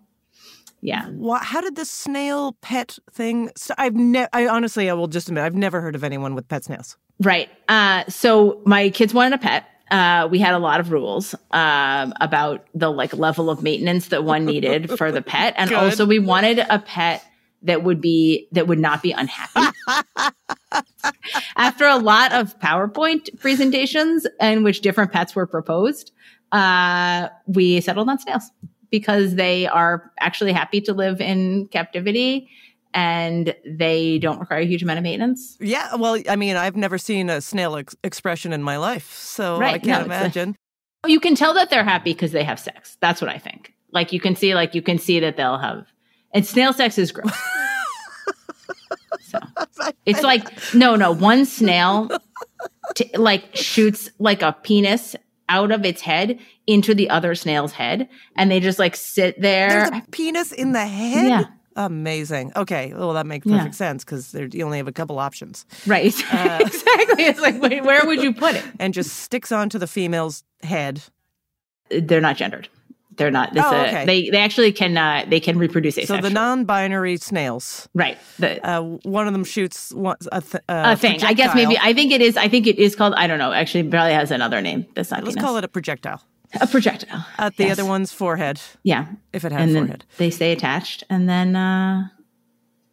Yeah, 0.82 1.08
Wha 1.10 1.38
how 1.38 1.60
did 1.60 1.76
the 1.76 1.84
snail 1.84 2.56
pet 2.60 2.98
thing? 3.12 3.50
So 3.56 3.72
I've 3.78 3.94
never. 3.94 4.28
I 4.32 4.48
honestly, 4.48 4.90
I 4.90 4.94
will 4.94 5.06
just 5.06 5.28
admit, 5.28 5.44
I've 5.44 5.54
never 5.54 5.80
heard 5.80 5.94
of 5.94 6.02
anyone 6.02 6.34
with 6.34 6.48
pet 6.48 6.64
snails. 6.64 6.96
right. 7.20 7.48
Uh, 7.68 8.02
so 8.08 8.60
my 8.66 8.90
kids 8.90 9.14
wanted 9.14 9.34
a 9.34 9.38
pet. 9.38 9.64
Uh, 9.92 10.26
we 10.30 10.38
had 10.38 10.54
a 10.54 10.58
lot 10.58 10.80
of 10.80 10.90
rules 10.90 11.34
um, 11.52 12.12
about 12.20 12.66
the 12.74 12.90
like 12.90 13.14
level 13.14 13.48
of 13.48 13.62
maintenance 13.62 14.08
that 14.08 14.24
one 14.24 14.44
needed 14.44 14.90
for 14.98 15.12
the 15.12 15.22
pet, 15.22 15.54
and 15.56 15.70
Good. 15.70 15.78
also 15.78 16.04
we 16.04 16.18
wanted 16.18 16.58
a 16.58 16.80
pet 16.80 17.24
that 17.62 17.84
would 17.84 18.00
be 18.00 18.48
that 18.50 18.66
would 18.66 18.80
not 18.80 19.02
be 19.02 19.12
unhappy. 19.12 19.60
After 21.56 21.86
a 21.86 21.96
lot 21.96 22.32
of 22.32 22.58
PowerPoint 22.58 23.38
presentations 23.38 24.26
in 24.40 24.64
which 24.64 24.80
different 24.80 25.12
pets 25.12 25.36
were 25.36 25.46
proposed, 25.46 26.10
uh, 26.50 27.28
we 27.46 27.80
settled 27.80 28.08
on 28.08 28.18
snails 28.18 28.50
because 28.92 29.34
they 29.34 29.66
are 29.66 30.12
actually 30.20 30.52
happy 30.52 30.80
to 30.82 30.92
live 30.92 31.20
in 31.20 31.66
captivity 31.68 32.48
and 32.94 33.56
they 33.66 34.18
don't 34.18 34.38
require 34.38 34.60
a 34.60 34.66
huge 34.66 34.82
amount 34.82 34.98
of 34.98 35.02
maintenance. 35.02 35.56
Yeah, 35.58 35.94
well, 35.96 36.20
I 36.28 36.36
mean, 36.36 36.56
I've 36.56 36.76
never 36.76 36.98
seen 36.98 37.30
a 37.30 37.40
snail 37.40 37.74
ex- 37.76 37.96
expression 38.04 38.52
in 38.52 38.62
my 38.62 38.76
life, 38.76 39.12
so 39.14 39.56
I 39.60 39.78
can't 39.78 39.86
no, 39.86 39.94
it's 39.94 40.02
a- 40.02 40.04
imagine. 40.04 40.56
You 41.06 41.18
can 41.18 41.34
tell 41.34 41.54
that 41.54 41.70
they're 41.70 41.82
happy 41.82 42.12
because 42.12 42.30
they 42.30 42.44
have 42.44 42.60
sex. 42.60 42.96
That's 43.00 43.20
what 43.20 43.30
I 43.30 43.38
think. 43.38 43.72
Like 43.90 44.12
you 44.12 44.20
can 44.20 44.36
see, 44.36 44.54
like 44.54 44.74
you 44.74 44.82
can 44.82 44.98
see 44.98 45.18
that 45.20 45.36
they'll 45.36 45.58
have, 45.58 45.86
and 46.32 46.46
snail 46.46 46.72
sex 46.72 46.96
is 46.98 47.10
gross. 47.10 47.32
so 49.20 49.40
it's 50.06 50.22
like 50.22 50.74
no, 50.74 50.94
no. 50.94 51.12
One 51.12 51.44
snail 51.44 52.08
t- 52.94 53.10
like 53.16 53.56
shoots 53.56 54.10
like 54.18 54.42
a 54.42 54.52
penis 54.52 55.16
out 55.52 55.70
of 55.70 55.84
its 55.84 56.00
head 56.00 56.38
into 56.66 56.94
the 56.94 57.10
other 57.10 57.34
snail's 57.34 57.72
head, 57.72 58.08
and 58.36 58.50
they 58.50 58.58
just 58.58 58.78
like 58.78 58.96
sit 58.96 59.40
there. 59.40 59.68
There's 59.68 59.90
a 59.90 60.02
penis 60.10 60.50
in 60.52 60.72
the 60.72 60.86
head. 60.86 61.28
Yeah. 61.28 61.44
Amazing. 61.76 62.52
Okay, 62.56 62.92
well, 62.94 63.12
that 63.14 63.26
makes 63.26 63.46
Yeah. 63.46 63.56
perfect 63.58 63.74
sense 63.76 64.04
because 64.04 64.34
you 64.34 64.64
only 64.64 64.78
have 64.78 64.88
a 64.88 64.92
couple 64.92 65.18
options. 65.18 65.64
Right. 65.86 66.14
Uh, 66.32 66.58
exactly. 66.60 67.24
It's 67.24 67.40
like, 67.40 67.60
wait, 67.62 67.82
where 67.82 68.04
would 68.04 68.22
you 68.22 68.32
put 68.34 68.54
it? 68.56 68.64
And 68.78 68.92
just 68.92 69.16
sticks 69.20 69.52
onto 69.52 69.78
the 69.78 69.86
female's 69.86 70.44
head. 70.62 71.02
They're 71.90 72.20
not 72.20 72.36
gendered. 72.36 72.68
They're 73.16 73.30
not. 73.30 73.52
This, 73.52 73.62
Oh, 73.64 73.76
uh, 73.76 73.84
okay. 73.86 74.06
They 74.06 74.30
they 74.30 74.38
actually 74.38 74.72
can 74.72 74.96
uh, 74.96 75.24
they 75.28 75.38
can 75.40 75.58
reproduce 75.58 75.96
So 76.06 76.16
the 76.16 76.30
non-binary 76.30 77.18
snails. 77.18 77.88
Right. 77.94 78.16
The, 78.38 78.66
uh, 78.66 78.80
one 79.02 79.26
of 79.26 79.32
them 79.34 79.44
shoots 79.44 79.92
one, 79.92 80.16
a, 80.32 80.40
th- 80.40 80.62
a 80.68 80.96
thing. 80.96 81.22
I 81.22 81.34
guess 81.34 81.54
maybe 81.54 81.76
I 81.78 81.92
think 81.92 82.10
it 82.12 82.20
is. 82.22 82.36
I 82.36 82.48
think 82.48 82.66
it 82.66 82.78
is 82.78 82.96
called. 82.96 83.14
I 83.16 83.26
don't 83.26 83.38
know. 83.38 83.52
Actually, 83.52 83.84
probably 83.90 84.14
has 84.14 84.30
another 84.30 84.60
name. 84.62 84.86
That's 84.94 85.10
not. 85.10 85.24
Let's 85.24 85.34
penis. 85.34 85.44
call 85.44 85.56
it 85.58 85.64
a 85.64 85.68
projectile. 85.68 86.22
a 86.60 86.66
projectile. 86.66 87.24
At 87.38 87.56
the 87.56 87.64
Yes. 87.64 87.78
other 87.78 87.88
one's 87.88 88.12
forehead. 88.12 88.60
Yeah, 88.82 89.06
If 89.32 89.44
it 89.44 89.52
had 89.52 89.62
and 89.62 89.70
a 89.76 89.80
forehead. 89.80 90.04
they 90.18 90.30
stay 90.30 90.52
attached, 90.52 91.04
and 91.10 91.28
then 91.28 91.54
uh, 91.56 92.08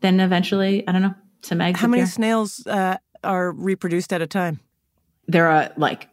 then 0.02 0.20
eventually, 0.20 0.86
I 0.88 0.92
don't 0.92 1.02
know, 1.02 1.16
some 1.42 1.62
eggs. 1.62 1.80
How 1.80 1.88
many 1.88 2.06
snails 2.06 2.66
uh, 2.68 2.98
are 3.24 3.52
reproduced 3.52 4.14
at 4.14 4.22
a 4.22 4.28
time? 4.28 4.60
There 5.28 5.48
are 5.48 5.72
like 5.78 6.08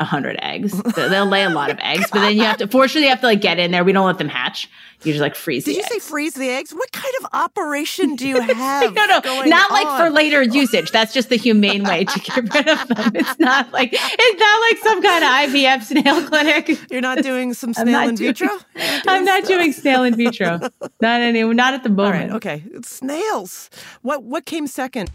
a 0.00 0.04
hundred 0.04 0.38
eggs. 0.42 0.72
They- 0.96 1.08
They'll 1.08 1.26
lay 1.26 1.44
a 1.44 1.50
lot 1.50 1.70
of 1.70 1.78
eggs, 1.80 2.06
but 2.12 2.20
then 2.20 2.36
you 2.36 2.42
have 2.42 2.56
to. 2.58 2.66
Fortunately, 2.66 3.02
you 3.04 3.08
have 3.10 3.20
to 3.20 3.26
like 3.26 3.40
get 3.40 3.58
in 3.58 3.70
there. 3.70 3.84
We 3.84 3.92
don't 3.92 4.06
let 4.06 4.18
them 4.18 4.28
hatch. 4.28 4.68
You 5.02 5.12
just 5.12 5.22
like 5.22 5.34
freeze. 5.34 5.64
Did 5.64 5.76
you 5.76 5.82
say 5.84 5.98
freeze 5.98 6.34
the 6.34 6.48
eggs? 6.50 6.72
What 6.72 6.92
kind 6.92 7.14
of 7.20 7.28
operation 7.32 8.16
do 8.16 8.28
you 8.32 8.38
have? 8.40 8.94
no, 8.94 9.06
no, 9.06 9.42
not 9.44 9.70
like 9.70 9.86
for 9.98 10.10
later 10.10 10.42
usage. 10.42 10.90
That's 10.90 11.14
just 11.14 11.30
the 11.30 11.36
humane 11.36 11.84
way 11.84 12.04
to 12.04 12.20
get 12.20 12.36
rid 12.54 12.68
of 12.68 12.86
them. 12.88 13.12
It's 13.14 13.38
not 13.38 13.72
like 13.72 13.90
it's 13.94 14.40
not 14.40 14.60
like 14.60 14.78
some 14.82 15.02
kind 15.02 15.24
of 15.24 15.54
IVF 15.54 15.82
snail 15.84 16.26
clinic. 16.28 16.90
You're 16.90 17.00
not 17.00 17.22
doing 17.22 17.54
some 17.54 17.72
snail 17.72 18.08
in 18.08 18.14
doing- 18.16 18.34
vitro? 18.34 18.48
I'm 19.06 19.24
not 19.24 19.44
doing 19.46 19.72
snail 19.72 20.02
in 20.04 20.14
vitro. 20.16 20.58
Not 21.00 21.20
any. 21.22 21.42
Not 21.44 21.72
at 21.74 21.82
the 21.82 21.88
moment. 21.88 22.30
right, 22.30 22.36
okay. 22.36 22.64
It's 22.72 22.90
snails. 22.96 23.70
What 24.02 24.22
what 24.24 24.44
came 24.44 24.66
second? 24.66 25.10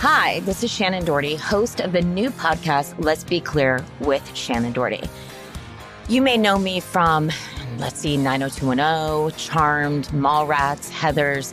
Hi, 0.00 0.38
this 0.40 0.62
is 0.62 0.70
Shannen 0.70 1.04
Doherty, 1.04 1.34
host 1.34 1.80
of 1.80 1.90
the 1.90 2.00
new 2.00 2.30
podcast, 2.30 2.94
Let's 3.04 3.24
Be 3.24 3.40
Clear 3.40 3.84
with 3.98 4.22
Shannen 4.26 4.72
Doherty. 4.72 5.02
You 6.08 6.22
may 6.22 6.36
know 6.36 6.56
me 6.56 6.78
from, 6.78 7.32
let's 7.78 7.98
see, 7.98 8.16
90210, 8.16 9.36
Charmed, 9.36 10.06
Mallrats, 10.10 10.88
Heathers. 10.88 11.52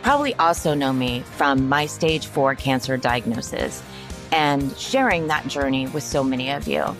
Probably 0.00 0.32
also 0.36 0.72
know 0.72 0.90
me 0.90 1.20
from 1.20 1.68
my 1.68 1.84
stage 1.84 2.28
four 2.28 2.54
cancer 2.54 2.96
diagnosis 2.96 3.82
and 4.32 4.74
sharing 4.78 5.26
that 5.26 5.46
journey 5.46 5.86
with 5.88 6.02
so 6.02 6.24
many 6.24 6.50
of 6.50 6.66
you. 6.66 6.96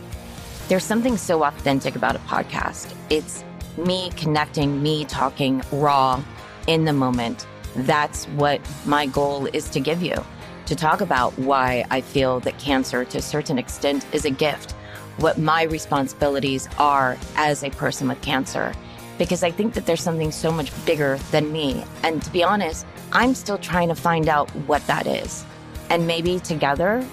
There's 0.68 0.84
something 0.84 1.16
so 1.16 1.42
authentic 1.44 1.96
about 1.96 2.16
a 2.16 2.20
podcast. 2.20 2.94
It's 3.08 3.42
me 3.78 4.10
connecting, 4.10 4.82
me 4.82 5.06
talking 5.06 5.62
raw 5.72 6.22
in 6.66 6.84
the 6.84 6.92
moment. 6.92 7.46
That's 7.76 8.26
what 8.26 8.60
my 8.84 9.06
goal 9.06 9.46
is 9.46 9.70
to 9.70 9.80
give 9.80 10.02
you 10.02 10.22
to 10.66 10.74
talk 10.74 11.00
about 11.00 11.38
why 11.38 11.84
I 11.90 12.00
feel 12.00 12.40
that 12.40 12.58
cancer, 12.58 13.04
to 13.04 13.18
a 13.18 13.22
certain 13.22 13.58
extent, 13.58 14.06
is 14.12 14.24
a 14.24 14.30
gift, 14.30 14.72
what 15.18 15.38
my 15.38 15.64
responsibilities 15.64 16.68
are 16.78 17.16
as 17.36 17.62
a 17.62 17.70
person 17.70 18.08
with 18.08 18.20
cancer. 18.22 18.72
Because 19.18 19.42
I 19.42 19.50
think 19.50 19.74
that 19.74 19.86
there's 19.86 20.02
something 20.02 20.32
so 20.32 20.50
much 20.50 20.72
bigger 20.86 21.18
than 21.30 21.52
me. 21.52 21.84
And 22.02 22.22
to 22.22 22.30
be 22.30 22.42
honest, 22.42 22.86
I'm 23.12 23.34
still 23.34 23.58
trying 23.58 23.88
to 23.88 23.94
find 23.94 24.28
out 24.28 24.50
what 24.66 24.84
that 24.86 25.06
is. 25.06 25.44
And 25.90 26.06
maybe 26.06 26.40
together 26.40 27.06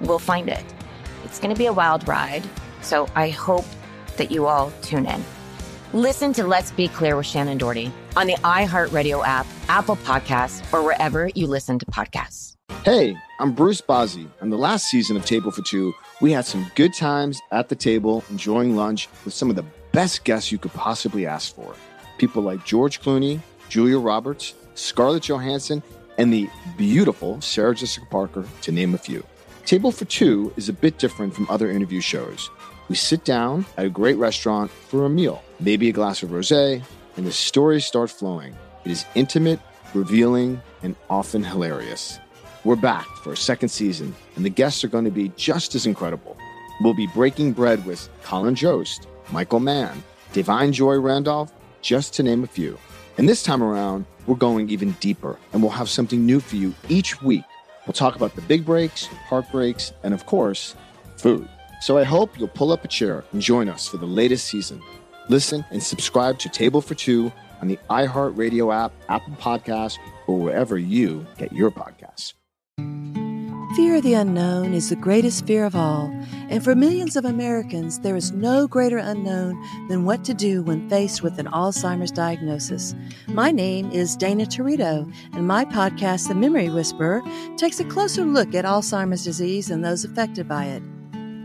we'll 0.00 0.18
find 0.18 0.48
it. 0.48 0.64
It's 1.24 1.38
going 1.38 1.54
to 1.54 1.58
be 1.58 1.66
a 1.66 1.72
wild 1.72 2.06
ride. 2.06 2.44
So 2.82 3.08
I 3.14 3.30
hope 3.30 3.64
that 4.16 4.30
you 4.30 4.46
all 4.46 4.72
tune 4.82 5.06
in. 5.06 5.24
Listen 5.92 6.32
to 6.34 6.46
Let's 6.46 6.70
Be 6.70 6.88
Clear 6.88 7.16
with 7.16 7.26
Shannen 7.26 7.58
Doherty 7.58 7.92
on 8.16 8.26
the 8.26 8.34
iHeartRadio 8.34 9.26
app, 9.26 9.46
Apple 9.68 9.96
Podcasts, 9.96 10.62
or 10.72 10.82
wherever 10.82 11.28
you 11.34 11.46
listen 11.46 11.78
to 11.78 11.86
podcasts. 11.86 12.51
Hey, 12.84 13.16
I'm 13.38 13.52
Bruce 13.52 13.80
Bozzi. 13.80 14.28
On 14.40 14.50
the 14.50 14.58
last 14.58 14.88
season 14.88 15.16
of 15.16 15.24
Table 15.24 15.50
for 15.50 15.62
Two, 15.62 15.92
we 16.20 16.32
had 16.32 16.44
some 16.44 16.70
good 16.74 16.92
times 16.92 17.40
at 17.50 17.68
the 17.68 17.76
table, 17.76 18.24
enjoying 18.30 18.74
lunch 18.74 19.08
with 19.24 19.34
some 19.34 19.50
of 19.50 19.56
the 19.56 19.64
best 19.92 20.24
guests 20.24 20.50
you 20.50 20.58
could 20.58 20.72
possibly 20.72 21.26
ask 21.26 21.54
for. 21.54 21.74
People 22.18 22.42
like 22.42 22.64
George 22.64 23.00
Clooney, 23.00 23.40
Julia 23.68 23.98
Roberts, 23.98 24.54
Scarlett 24.74 25.22
Johansson, 25.22 25.82
and 26.18 26.32
the 26.32 26.48
beautiful 26.76 27.40
Sarah 27.40 27.74
Jessica 27.74 28.06
Parker, 28.10 28.44
to 28.62 28.72
name 28.72 28.94
a 28.94 28.98
few. 28.98 29.24
Table 29.64 29.92
for 29.92 30.04
Two 30.06 30.52
is 30.56 30.68
a 30.68 30.72
bit 30.72 30.98
different 30.98 31.34
from 31.34 31.46
other 31.48 31.70
interview 31.70 32.00
shows. 32.00 32.50
We 32.88 32.96
sit 32.96 33.24
down 33.24 33.64
at 33.76 33.86
a 33.86 33.90
great 33.90 34.16
restaurant 34.16 34.70
for 34.70 35.04
a 35.04 35.08
meal, 35.08 35.42
maybe 35.60 35.88
a 35.88 35.92
glass 35.92 36.22
of 36.22 36.30
rosé, 36.30 36.82
and 37.16 37.26
the 37.26 37.32
stories 37.32 37.84
start 37.84 38.10
flowing. 38.10 38.56
It 38.84 38.90
is 38.90 39.06
intimate, 39.14 39.60
revealing, 39.94 40.60
and 40.82 40.96
often 41.08 41.44
hilarious. 41.44 42.18
We're 42.64 42.76
back 42.76 43.08
for 43.24 43.32
a 43.32 43.36
second 43.36 43.70
season, 43.70 44.14
and 44.36 44.44
the 44.44 44.50
guests 44.50 44.84
are 44.84 44.88
going 44.88 45.04
to 45.04 45.10
be 45.10 45.32
just 45.34 45.74
as 45.74 45.84
incredible. 45.84 46.36
We'll 46.80 46.94
be 46.94 47.08
breaking 47.08 47.54
bread 47.54 47.84
with 47.84 48.08
Colin 48.22 48.54
Jost, 48.54 49.08
Michael 49.32 49.58
Mann, 49.58 50.00
Da'Vine 50.32 50.70
Joy 50.70 51.00
Randolph, 51.00 51.52
just 51.80 52.14
to 52.14 52.22
name 52.22 52.44
a 52.44 52.46
few. 52.46 52.78
And 53.18 53.28
this 53.28 53.42
time 53.42 53.64
around, 53.64 54.06
we're 54.28 54.36
going 54.36 54.70
even 54.70 54.92
deeper, 55.00 55.40
and 55.52 55.60
we'll 55.60 55.72
have 55.72 55.88
something 55.88 56.24
new 56.24 56.38
for 56.38 56.54
you 56.54 56.72
each 56.88 57.20
week. 57.20 57.42
We'll 57.84 57.94
talk 57.94 58.14
about 58.14 58.36
the 58.36 58.42
big 58.42 58.64
breaks, 58.64 59.06
heartbreaks, 59.06 59.92
and 60.04 60.14
of 60.14 60.26
course, 60.26 60.76
food. 61.16 61.48
So 61.80 61.98
I 61.98 62.04
hope 62.04 62.38
you'll 62.38 62.46
pull 62.46 62.70
up 62.70 62.84
a 62.84 62.88
chair 62.88 63.24
and 63.32 63.42
join 63.42 63.68
us 63.68 63.88
for 63.88 63.96
the 63.96 64.06
latest 64.06 64.46
season. 64.46 64.80
Listen 65.28 65.64
and 65.72 65.82
subscribe 65.82 66.38
to 66.38 66.48
Table 66.48 66.80
for 66.80 66.94
Two 66.94 67.32
on 67.60 67.66
the 67.66 67.78
iHeartRadio 67.90 68.72
app, 68.72 68.92
Apple 69.08 69.34
Podcasts, 69.34 69.98
or 70.28 70.38
wherever 70.38 70.78
you 70.78 71.26
get 71.38 71.52
your 71.52 71.72
podcasts. 71.72 72.34
Fear 73.76 73.96
of 73.96 74.02
the 74.02 74.12
unknown 74.12 74.74
is 74.74 74.90
the 74.90 74.96
greatest 74.96 75.46
fear 75.46 75.64
of 75.64 75.74
all, 75.74 76.14
and 76.50 76.62
for 76.62 76.74
millions 76.74 77.16
of 77.16 77.24
Americans, 77.24 78.00
there 78.00 78.16
is 78.16 78.30
no 78.30 78.68
greater 78.68 78.98
unknown 78.98 79.58
than 79.88 80.04
what 80.04 80.24
to 80.24 80.34
do 80.34 80.62
when 80.62 80.90
faced 80.90 81.22
with 81.22 81.38
an 81.38 81.46
Alzheimer's 81.46 82.10
diagnosis. 82.10 82.94
My 83.28 83.50
name 83.50 83.90
is 83.90 84.14
Dana 84.14 84.44
Territo, 84.44 85.10
and 85.32 85.46
my 85.46 85.64
podcast, 85.64 86.28
The 86.28 86.34
Memory 86.34 86.68
Whisperer, 86.68 87.22
takes 87.56 87.80
a 87.80 87.84
closer 87.84 88.26
look 88.26 88.54
at 88.54 88.66
Alzheimer's 88.66 89.24
disease 89.24 89.70
and 89.70 89.82
those 89.82 90.04
affected 90.04 90.46
by 90.46 90.66
it. 90.66 90.82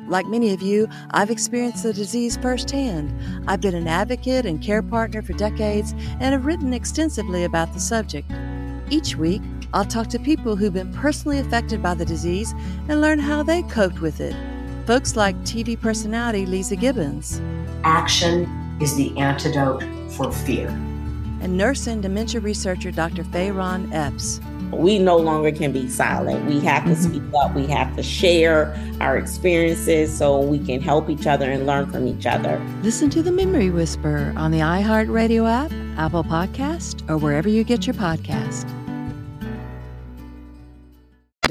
Like 0.09 0.25
many 0.25 0.53
of 0.53 0.61
you, 0.61 0.89
I've 1.11 1.31
experienced 1.31 1.83
the 1.83 1.93
disease 1.93 2.35
firsthand. 2.35 3.17
I've 3.47 3.61
been 3.61 3.73
an 3.73 3.87
advocate 3.87 4.45
and 4.45 4.61
care 4.61 4.83
partner 4.83 5.21
for 5.21 5.31
decades 5.31 5.93
and 6.19 6.33
have 6.33 6.45
written 6.45 6.73
extensively 6.73 7.45
about 7.45 7.73
the 7.73 7.79
subject. 7.79 8.29
Each 8.89 9.15
week, 9.15 9.41
I'll 9.73 9.85
talk 9.85 10.07
to 10.07 10.19
people 10.19 10.55
who've 10.55 10.73
been 10.73 10.93
personally 10.93 11.39
affected 11.39 11.83
by 11.83 11.93
the 11.93 12.05
disease 12.05 12.53
and 12.87 13.01
learn 13.01 13.19
how 13.19 13.43
they 13.43 13.63
coped 13.63 13.99
with 13.99 14.21
it. 14.21 14.35
Folks 14.85 15.15
like 15.15 15.35
TV 15.43 15.79
personality 15.79 16.45
Leeza 16.45 16.79
Gibbons. 16.79 17.41
Action 17.83 18.47
is 18.81 18.95
the 18.95 19.17
antidote 19.17 19.83
for 20.13 20.31
fear. 20.31 20.69
And 21.41 21.57
nurse 21.57 21.87
and 21.87 22.01
dementia 22.01 22.39
researcher 22.39 22.91
Dr. 22.91 23.23
Fayron 23.25 23.93
Epps. 23.93 24.39
We 24.71 24.99
no 24.99 25.17
longer 25.17 25.51
can 25.51 25.71
be 25.71 25.89
silent. 25.89 26.45
We 26.45 26.59
have 26.61 26.85
to 26.85 26.91
mm-hmm. 26.91 27.01
speak 27.01 27.23
up. 27.37 27.53
We 27.53 27.67
have 27.67 27.95
to 27.95 28.03
share 28.03 28.75
our 28.99 29.17
experiences 29.17 30.17
so 30.17 30.39
we 30.41 30.59
can 30.59 30.81
help 30.81 31.09
each 31.09 31.27
other 31.27 31.51
and 31.51 31.65
learn 31.65 31.91
from 31.91 32.07
each 32.07 32.25
other. 32.25 32.59
Listen 32.81 33.09
to 33.11 33.21
The 33.21 33.31
Memory 33.31 33.69
Whisper 33.69 34.33
on 34.35 34.51
the 34.51 34.59
iHeartRadio 34.59 35.49
app, 35.49 35.71
Apple 35.97 36.23
Podcast, 36.23 37.07
or 37.09 37.17
wherever 37.17 37.47
you 37.47 37.63
get 37.63 37.85
your 37.85 37.93
podcast 37.93 38.73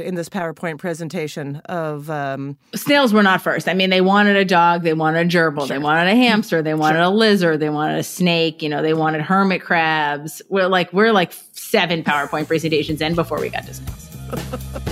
in 0.01 0.15
this 0.15 0.29
PowerPoint 0.29 0.79
presentation 0.79 1.57
of 1.67 2.11
um... 2.11 2.57
snails 2.75 3.13
were 3.13 3.23
not 3.23 3.43
first. 3.43 3.69
I 3.69 3.75
mean, 3.75 3.91
they 3.91 4.01
wanted 4.01 4.37
a 4.37 4.45
dog, 4.45 4.83
they 4.83 4.95
wanted 4.95 5.27
a 5.27 5.31
gerbil, 5.31 5.67
sure. 5.67 5.69
they 5.69 5.79
wanted 5.79 6.11
a 6.11 6.17
hamster, 6.17 6.63
they 6.63 6.75
wanted 6.75 6.99
sure. 6.99 7.05
a 7.05 7.11
lizard, 7.11 7.61
they 7.61 7.71
wanted 7.71 7.99
a 7.99 8.03
snake. 8.03 8.63
You 8.63 8.69
know, 8.69 8.83
they 8.83 8.95
wanted 8.95 9.23
hermit 9.23 9.63
crabs. 9.63 10.43
We're 10.49 10.69
like 10.69 10.93
we're 10.93 11.13
like 11.13 11.33
seven 11.53 12.05
PowerPoint 12.05 12.47
presentations 12.47 13.01
in 13.01 13.15
before 13.15 13.41
we 13.41 13.49
got 13.49 13.67
to 13.67 13.75
snails. 13.75 14.83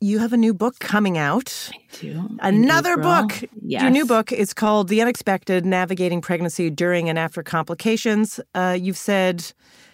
you 0.00 0.18
have 0.18 0.32
a 0.32 0.36
new 0.36 0.52
book 0.52 0.78
coming 0.78 1.16
out. 1.16 1.70
I 1.72 1.78
do. 2.00 2.28
Another 2.40 2.96
book. 2.96 3.32
Yes. 3.62 3.82
Your 3.82 3.90
new 3.90 4.04
book 4.04 4.30
is 4.30 4.52
called 4.52 4.88
The 4.88 5.00
Unexpected 5.00 5.64
Navigating 5.64 6.20
Pregnancy 6.20 6.70
During 6.70 7.08
and 7.08 7.18
After 7.18 7.42
Complications. 7.42 8.38
Uh, 8.54 8.76
you've 8.78 8.98
said 8.98 9.52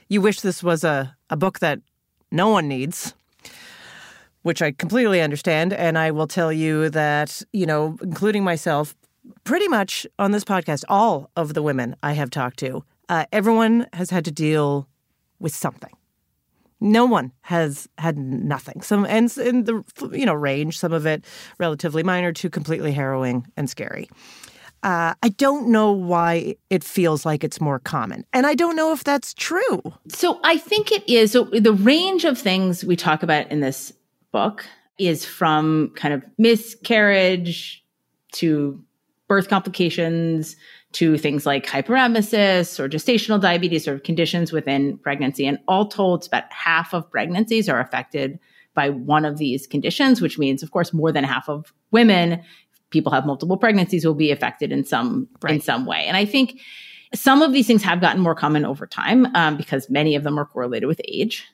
you 0.09 0.21
wish 0.21 0.41
this 0.41 0.63
was 0.63 0.85
a, 0.85 1.17
a 1.31 1.37
book 1.37 1.61
that 1.61 1.79
no 2.31 2.49
one 2.49 2.67
needs, 2.67 3.15
which 4.43 4.61
I 4.61 4.73
completely 4.73 5.21
understand. 5.21 5.73
And 5.73 5.97
I 5.97 6.11
will 6.11 6.27
tell 6.27 6.53
you 6.53 6.91
that, 6.91 7.43
you 7.53 7.67
know, 7.67 7.97
including 8.03 8.43
myself, 8.43 8.97
pretty 9.45 9.69
much 9.69 10.07
on 10.19 10.33
this 10.33 10.45
podcast, 10.45 10.85
all 10.89 11.31
of 11.37 11.55
the 11.55 11.63
women 11.63 11.95
I 12.03 12.13
have 12.15 12.31
talked 12.31 12.59
to, 12.59 12.85
uh, 13.09 13.27
everyone 13.33 13.87
has 13.93 14.11
had 14.11 14.25
to 14.25 14.33
deal 14.33 14.89
with 15.39 15.55
something 15.55 15.93
no 16.83 17.07
one 17.07 17.33
has 17.43 17.89
had 17.97 18.19
nothing. 18.19 18.83
Some 18.83 19.07
and 19.07 19.35
in 19.39 19.65
the 19.65 19.83
you 20.13 20.27
know 20.27 20.35
range, 20.35 20.79
some 20.79 20.93
of 20.93 21.07
it 21.07 21.25
relatively 21.59 22.03
minor 22.03 22.33
to 22.33 22.51
completely 22.51 22.93
harrowing 22.93 23.47
and 23.57 23.71
scary. 23.71 24.11
Uh, 24.83 25.15
I 25.23 25.29
don't 25.29 25.69
know 25.69 25.93
why 25.93 26.57
it 26.69 26.83
feels 26.83 27.25
like 27.25 27.45
it's 27.45 27.61
more 27.61 27.79
common, 27.79 28.27
and 28.33 28.47
I 28.47 28.55
don't 28.55 28.75
know 28.75 28.93
if 28.93 29.05
that's 29.05 29.33
true. 29.33 29.81
So 30.09 30.41
I 30.43 30.59
think 30.59 30.91
it 30.91 31.09
is. 31.09 31.33
So 31.33 31.45
the 31.45 31.73
range 31.73 32.25
of 32.25 32.37
things 32.37 32.85
we 32.85 32.97
talk 32.97 33.23
about 33.23 33.51
in 33.51 33.61
this 33.61 33.93
book 34.33 34.65
is 34.99 35.25
from 35.25 35.93
kind 35.95 36.13
of 36.13 36.25
miscarriage 36.37 37.85
to 38.33 38.83
birth 39.29 39.49
complications 39.49 40.57
to 40.93 41.17
things 41.17 41.47
like 41.47 41.67
hyperemesis 41.67 42.79
or 42.79 42.89
gestational 42.89 43.41
diabetes 43.41 43.89
or 43.89 43.99
conditions 43.99 44.53
within 44.53 44.99
pregnancy. 44.99 45.47
And 45.47 45.59
all 45.67 45.89
told, 45.89 46.21
it's 46.21 46.27
about 46.27 46.53
half 46.53 46.93
of 46.93 47.11
pregnancies 47.11 47.69
are 47.69 47.81
affected 47.81 48.39
by 48.75 48.91
one 48.91 49.25
of 49.25 49.39
these 49.39 49.67
conditions, 49.67 50.21
which 50.21 50.39
means, 50.39 50.63
of 50.63 50.71
course, 50.71 50.93
more 50.93 51.13
than 51.13 51.25
half 51.25 51.49
of 51.49 51.73
women, 51.91 52.43
people 52.91 53.13
have 53.13 53.27
multiple 53.27 53.57
pregnancies, 53.57 54.05
will 54.05 54.15
be 54.15 54.31
affected 54.31 54.73
in 54.73 54.85
some 54.85 55.29
right. 55.43 55.55
in 55.55 55.61
some 55.61 55.87
way. 55.87 56.05
And 56.07 56.17
I 56.17 56.25
think 56.25 56.61
some 57.15 57.43
of 57.43 57.53
these 57.53 57.67
things 57.67 57.83
have 57.83 58.01
gotten 58.01 58.21
more 58.23 58.35
common 58.35 58.65
over 58.65 58.87
time 58.87 59.27
um, 59.35 59.57
because 59.57 59.91
many 59.91 60.15
of 60.15 60.23
them 60.25 60.39
are 60.39 60.47
correlated 60.47 60.87
with 60.87 61.01
age. 61.07 61.47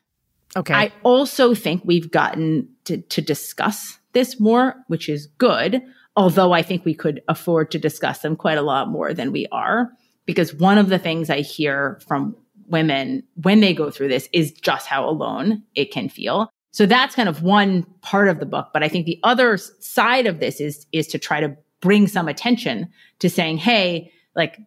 Okay. 0.56 0.74
I 0.74 0.92
also 1.02 1.54
think 1.54 1.82
we've 1.84 2.10
gotten 2.10 2.68
to, 2.84 2.98
to 2.98 3.20
discuss 3.20 3.98
this 4.12 4.40
more, 4.40 4.76
which 4.86 5.08
is 5.08 5.26
good 5.38 5.82
although 6.18 6.50
I 6.50 6.62
think 6.62 6.84
we 6.84 6.94
could 6.94 7.22
afford 7.28 7.70
to 7.70 7.78
discuss 7.78 8.18
them 8.18 8.34
quite 8.34 8.58
a 8.58 8.62
lot 8.62 8.88
more 8.88 9.14
than 9.14 9.30
we 9.30 9.46
are. 9.52 9.92
Because 10.26 10.52
one 10.52 10.76
of 10.76 10.88
the 10.88 10.98
things 10.98 11.30
I 11.30 11.42
hear 11.42 12.00
from 12.08 12.36
women 12.66 13.22
when 13.40 13.60
they 13.60 13.72
go 13.72 13.88
through 13.88 14.08
this 14.08 14.28
is 14.32 14.50
just 14.50 14.88
how 14.88 15.08
alone 15.08 15.62
it 15.76 15.92
can 15.92 16.08
feel. 16.08 16.50
So 16.72 16.86
that's 16.86 17.14
kind 17.14 17.28
of 17.28 17.44
one 17.44 17.84
part 18.02 18.28
of 18.28 18.40
the 18.40 18.46
book. 18.46 18.70
But 18.72 18.82
I 18.82 18.88
think 18.88 19.06
the 19.06 19.20
other 19.22 19.56
side 19.56 20.26
of 20.26 20.40
this 20.40 20.60
is, 20.60 20.86
is 20.90 21.06
to 21.06 21.20
try 21.20 21.40
to 21.40 21.56
bring 21.80 22.08
some 22.08 22.26
attention 22.26 22.88
to 23.20 23.30
saying, 23.30 23.58
Hey, 23.58 24.12
like 24.34 24.58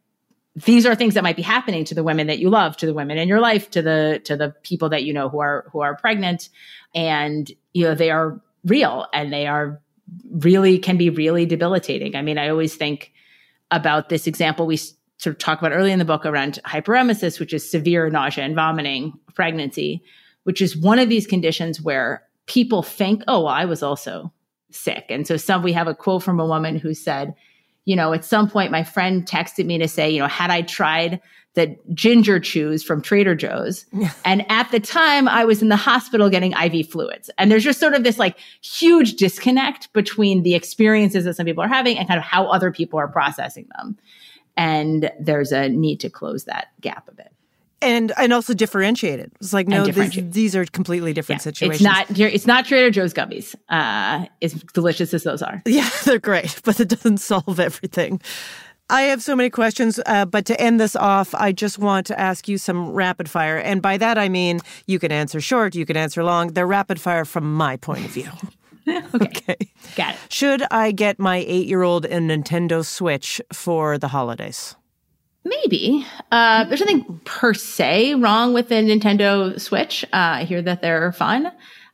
these 0.56 0.86
are 0.86 0.96
things 0.96 1.16
that 1.16 1.24
might 1.24 1.36
be 1.36 1.42
happening 1.42 1.84
to 1.84 1.94
the 1.94 2.04
women 2.04 2.28
that 2.28 2.40
you 2.40 2.50
love, 2.50 2.78
to 2.78 2.86
the 2.86 2.94
women 2.94 3.18
in 3.18 3.28
your 3.28 3.42
life, 3.42 3.70
to 3.72 3.82
the, 3.82 4.22
to 4.24 4.38
the 4.38 4.56
people 4.64 4.88
that 4.90 5.04
you 5.04 5.12
know 5.12 5.28
who 5.28 5.42
are, 5.42 5.66
who 5.74 5.82
are 5.82 5.98
pregnant. 5.98 6.48
And, 6.96 7.52
you 7.74 7.84
know, 7.84 7.94
they 7.94 8.10
are 8.10 8.42
real 8.64 9.06
and 9.14 9.34
they 9.34 9.48
are 9.48 9.82
really 10.32 10.78
can 10.78 10.98
be 10.98 11.10
really 11.10 11.46
debilitating. 11.46 12.16
I 12.16 12.22
mean, 12.22 12.38
I 12.38 12.50
always 12.50 12.76
think 12.76 13.14
about 13.70 14.10
this 14.10 14.28
example 14.28 14.66
we 14.66 14.78
sort 14.78 15.36
of 15.36 15.38
talk 15.38 15.60
about 15.60 15.72
early 15.72 15.92
in 15.92 16.00
the 16.00 16.06
book 16.06 16.26
around 16.26 16.60
hyperemesis, 16.66 17.40
which 17.40 17.54
is 17.54 17.70
severe 17.70 18.10
nausea 18.10 18.44
and 18.44 18.56
vomiting 18.56 19.14
pregnancy, 19.36 20.04
which 20.44 20.62
is 20.62 20.76
one 20.76 21.00
of 21.00 21.10
these 21.10 21.28
conditions 21.28 21.80
where 21.82 22.24
people 22.48 22.82
think, 22.82 23.24
oh, 23.28 23.42
well, 23.42 23.54
I 23.54 23.66
was 23.66 23.84
also 23.84 24.34
sick. 24.72 25.06
And 25.10 25.28
so 25.28 25.38
some 25.38 25.62
we 25.62 25.74
have 25.74 25.88
a 25.88 25.94
quote 25.94 26.24
from 26.24 26.40
a 26.40 26.46
woman 26.46 26.76
who 26.76 26.94
said, 26.94 27.36
you 27.86 27.96
know, 27.96 28.14
at 28.14 28.26
some 28.26 28.50
point 28.50 28.72
my 28.72 28.84
friend 28.84 29.26
texted 29.26 29.66
me 29.66 29.78
to 29.80 29.88
say, 29.88 30.10
you 30.10 30.20
know, 30.20 30.28
had 30.28 30.52
I 30.52 30.62
tried 30.62 31.20
the 31.54 31.76
ginger 31.94 32.40
chews 32.40 32.82
from 32.84 33.02
Trader 33.02 33.36
Joe's. 33.36 33.86
and 34.26 34.50
at 34.50 34.72
the 34.72 34.80
time, 34.80 35.28
I 35.28 35.44
was 35.44 35.62
in 35.62 35.70
the 35.70 35.76
hospital 35.76 36.30
getting 36.30 36.54
IV 36.54 36.90
fluids. 36.90 37.30
And 37.38 37.52
there's 37.52 37.64
just 37.64 37.80
sort 37.80 37.94
of 37.94 38.04
this 38.04 38.18
like 38.18 38.38
huge 38.62 39.16
disconnect 39.16 39.92
between 39.94 40.44
the 40.44 40.56
experiences 40.56 41.26
that 41.26 41.36
some 41.36 41.46
people 41.46 41.64
are 41.64 41.68
having 41.68 41.98
and 41.98 42.08
kind 42.08 42.18
of 42.18 42.24
how 42.24 42.48
other 42.48 42.72
people 42.72 43.00
are 43.00 43.08
processing 43.08 43.68
them. 43.78 43.98
And 44.56 45.12
there's 45.20 45.52
a 45.52 45.70
need 45.70 46.00
to 46.02 46.10
close 46.10 46.46
that 46.46 46.68
gap 46.80 47.10
a 47.10 47.14
bit. 47.14 47.34
And 47.82 48.14
and 48.18 48.32
also 48.32 48.54
differentiate 48.54 49.20
it. 49.20 49.32
It's 49.42 49.54
like 49.54 49.68
no, 49.68 49.86
these, 49.86 50.32
these, 50.32 50.56
are 50.56 50.66
completely 50.66 51.14
different 51.14 51.40
yeah, 51.40 51.44
situations. 51.44 51.82
It's 51.82 52.20
not 52.20 52.20
it's 52.20 52.46
not 52.46 52.66
Trader 52.66 52.92
Joe's 52.92 53.14
gummies. 53.14 53.56
Uh, 53.70 54.26
as 54.42 54.54
delicious 54.74 55.14
as 55.16 55.24
those 55.24 55.42
are. 55.42 55.64
Yeah, 55.66 55.90
they're 56.06 56.20
great, 56.20 56.62
but 56.64 56.80
it 56.80 56.90
doesn't 56.90 57.18
solve 57.18 57.60
everything. 57.60 58.22
I 58.92 59.04
have 59.04 59.24
so 59.24 59.38
many 59.38 59.50
questions, 59.50 60.02
uh, 60.06 60.26
but 60.26 60.46
to 60.48 60.60
end 60.60 60.80
this 60.80 60.98
off, 60.98 61.34
I 61.34 61.54
just 61.54 61.80
want 61.80 62.06
to 62.08 62.20
ask 62.20 62.50
you 62.50 62.58
some 62.58 62.92
rapid 62.92 63.30
fire. 63.30 63.58
And 63.58 63.82
by 63.82 63.98
that, 63.98 64.18
I 64.18 64.28
mean 64.28 64.60
you 64.86 65.00
can 65.00 65.14
answer 65.14 65.40
short, 65.40 65.76
you 65.76 65.86
can 65.86 65.96
answer 65.96 66.24
long. 66.26 66.50
They're 66.50 66.68
rapid 66.68 67.00
fire 67.00 67.24
from 67.24 67.54
my 67.54 67.78
point 67.78 68.04
of 68.04 68.12
view. 68.12 68.30
okay. 68.88 69.06
okay. 69.16 69.58
Got 69.96 70.16
it. 70.16 70.20
Should 70.30 70.64
I 70.72 70.92
get 70.92 71.20
my 71.20 71.38
eight 71.38 71.68
year 71.68 71.84
old 71.84 72.06
a 72.06 72.18
Nintendo 72.18 72.86
Switch 72.86 73.42
for 73.54 73.98
the 73.98 74.10
holidays? 74.10 74.76
Maybe. 75.44 76.06
Uh, 76.32 76.66
there's 76.66 76.80
nothing 76.82 77.20
per 77.26 77.54
se 77.54 78.16
wrong 78.16 78.54
with 78.54 78.70
the 78.70 78.76
Nintendo 78.76 79.60
Switch. 79.60 80.04
Uh, 80.06 80.08
I 80.14 80.44
hear 80.44 80.62
that 80.62 80.82
they're 80.82 81.12
fun. 81.12 81.52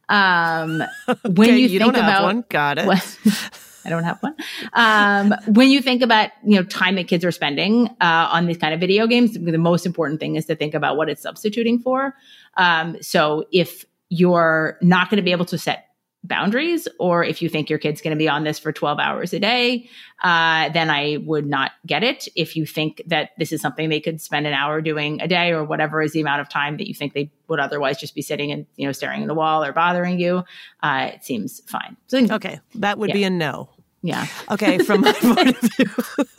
Um, 0.10 0.84
when 1.08 1.50
Okay, 1.50 1.58
you, 1.58 1.68
you 1.68 1.80
think 1.80 1.94
don't 1.94 1.96
have 1.96 2.04
about 2.04 2.24
one. 2.24 2.44
Got 2.50 2.78
it. 2.80 2.86
what- 2.86 3.18
I 3.86 3.90
don't 3.90 4.04
have 4.04 4.20
one. 4.22 4.36
Um, 4.74 5.34
when 5.48 5.70
you 5.70 5.82
think 5.82 6.02
about 6.02 6.32
you 6.46 6.58
know 6.58 6.64
time 6.64 6.96
that 6.96 7.08
kids 7.08 7.24
are 7.24 7.32
spending 7.32 7.88
uh, 8.02 8.28
on 8.32 8.46
these 8.46 8.58
kind 8.58 8.74
of 8.74 8.82
video 8.82 9.08
games, 9.08 9.32
the 9.40 9.58
most 9.58 9.86
important 9.86 10.20
thing 10.20 10.36
is 10.36 10.46
to 10.48 10.58
think 10.58 10.74
about 10.74 10.98
what 10.98 11.08
it's 11.08 11.22
substituting 11.22 11.80
for. 11.80 12.14
Um, 12.58 12.98
so 13.02 13.46
if 13.54 13.86
you're 14.10 14.78
not 14.82 15.10
going 15.10 15.18
to 15.18 15.24
be 15.24 15.32
able 15.32 15.46
to 15.46 15.58
set 15.58 15.87
boundaries, 16.24 16.88
or 17.00 17.24
if 17.24 17.42
you 17.42 17.50
think 17.50 17.70
your 17.70 17.80
kid's 17.80 18.02
going 18.02 18.12
to 18.12 18.18
be 18.18 18.28
on 18.28 18.44
this 18.44 18.60
for 18.60 18.72
12 18.72 19.00
hours 19.00 19.34
a 19.34 19.40
day, 19.40 19.90
uh, 20.24 20.70
then 20.70 20.90
I 20.90 21.18
would 21.26 21.46
not 21.46 21.72
get 21.86 22.04
it. 22.04 22.28
If 22.36 22.56
you 22.56 22.66
think 22.66 23.02
that 23.08 23.32
this 23.38 23.52
is 23.52 23.62
something 23.62 23.90
they 23.90 24.00
could 24.00 24.20
spend 24.20 24.48
an 24.48 24.54
hour 24.54 24.82
doing 24.82 25.22
a 25.22 25.28
day, 25.28 25.52
or 25.52 25.64
whatever 25.64 26.02
is 26.02 26.14
the 26.14 26.22
amount 26.22 26.42
of 26.42 26.50
time 26.50 26.78
that 26.78 26.88
you 26.88 26.94
think 26.94 27.14
they 27.14 27.32
would 27.48 27.60
otherwise 27.60 28.00
just 28.00 28.16
be 28.16 28.22
sitting 28.22 28.52
and 28.52 28.66
you 28.76 28.86
know 28.86 28.92
staring 28.92 29.22
at 29.22 29.28
the 29.28 29.36
wall 29.36 29.64
or 29.64 29.72
bothering 29.72 30.20
you, 30.20 30.44
uh, 30.84 31.12
it 31.14 31.24
seems 31.24 31.62
fine. 31.68 31.96
So 32.08 32.26
okay, 32.32 32.60
that 32.76 32.98
would 32.98 33.12
be 33.14 33.24
a 33.24 33.30
no. 33.30 33.70
Yeah. 34.08 34.28
Okay, 34.50 34.78
from 34.78 35.02
my 35.02 35.12
point 35.22 35.50
of 35.50 35.72
view. 35.76 35.90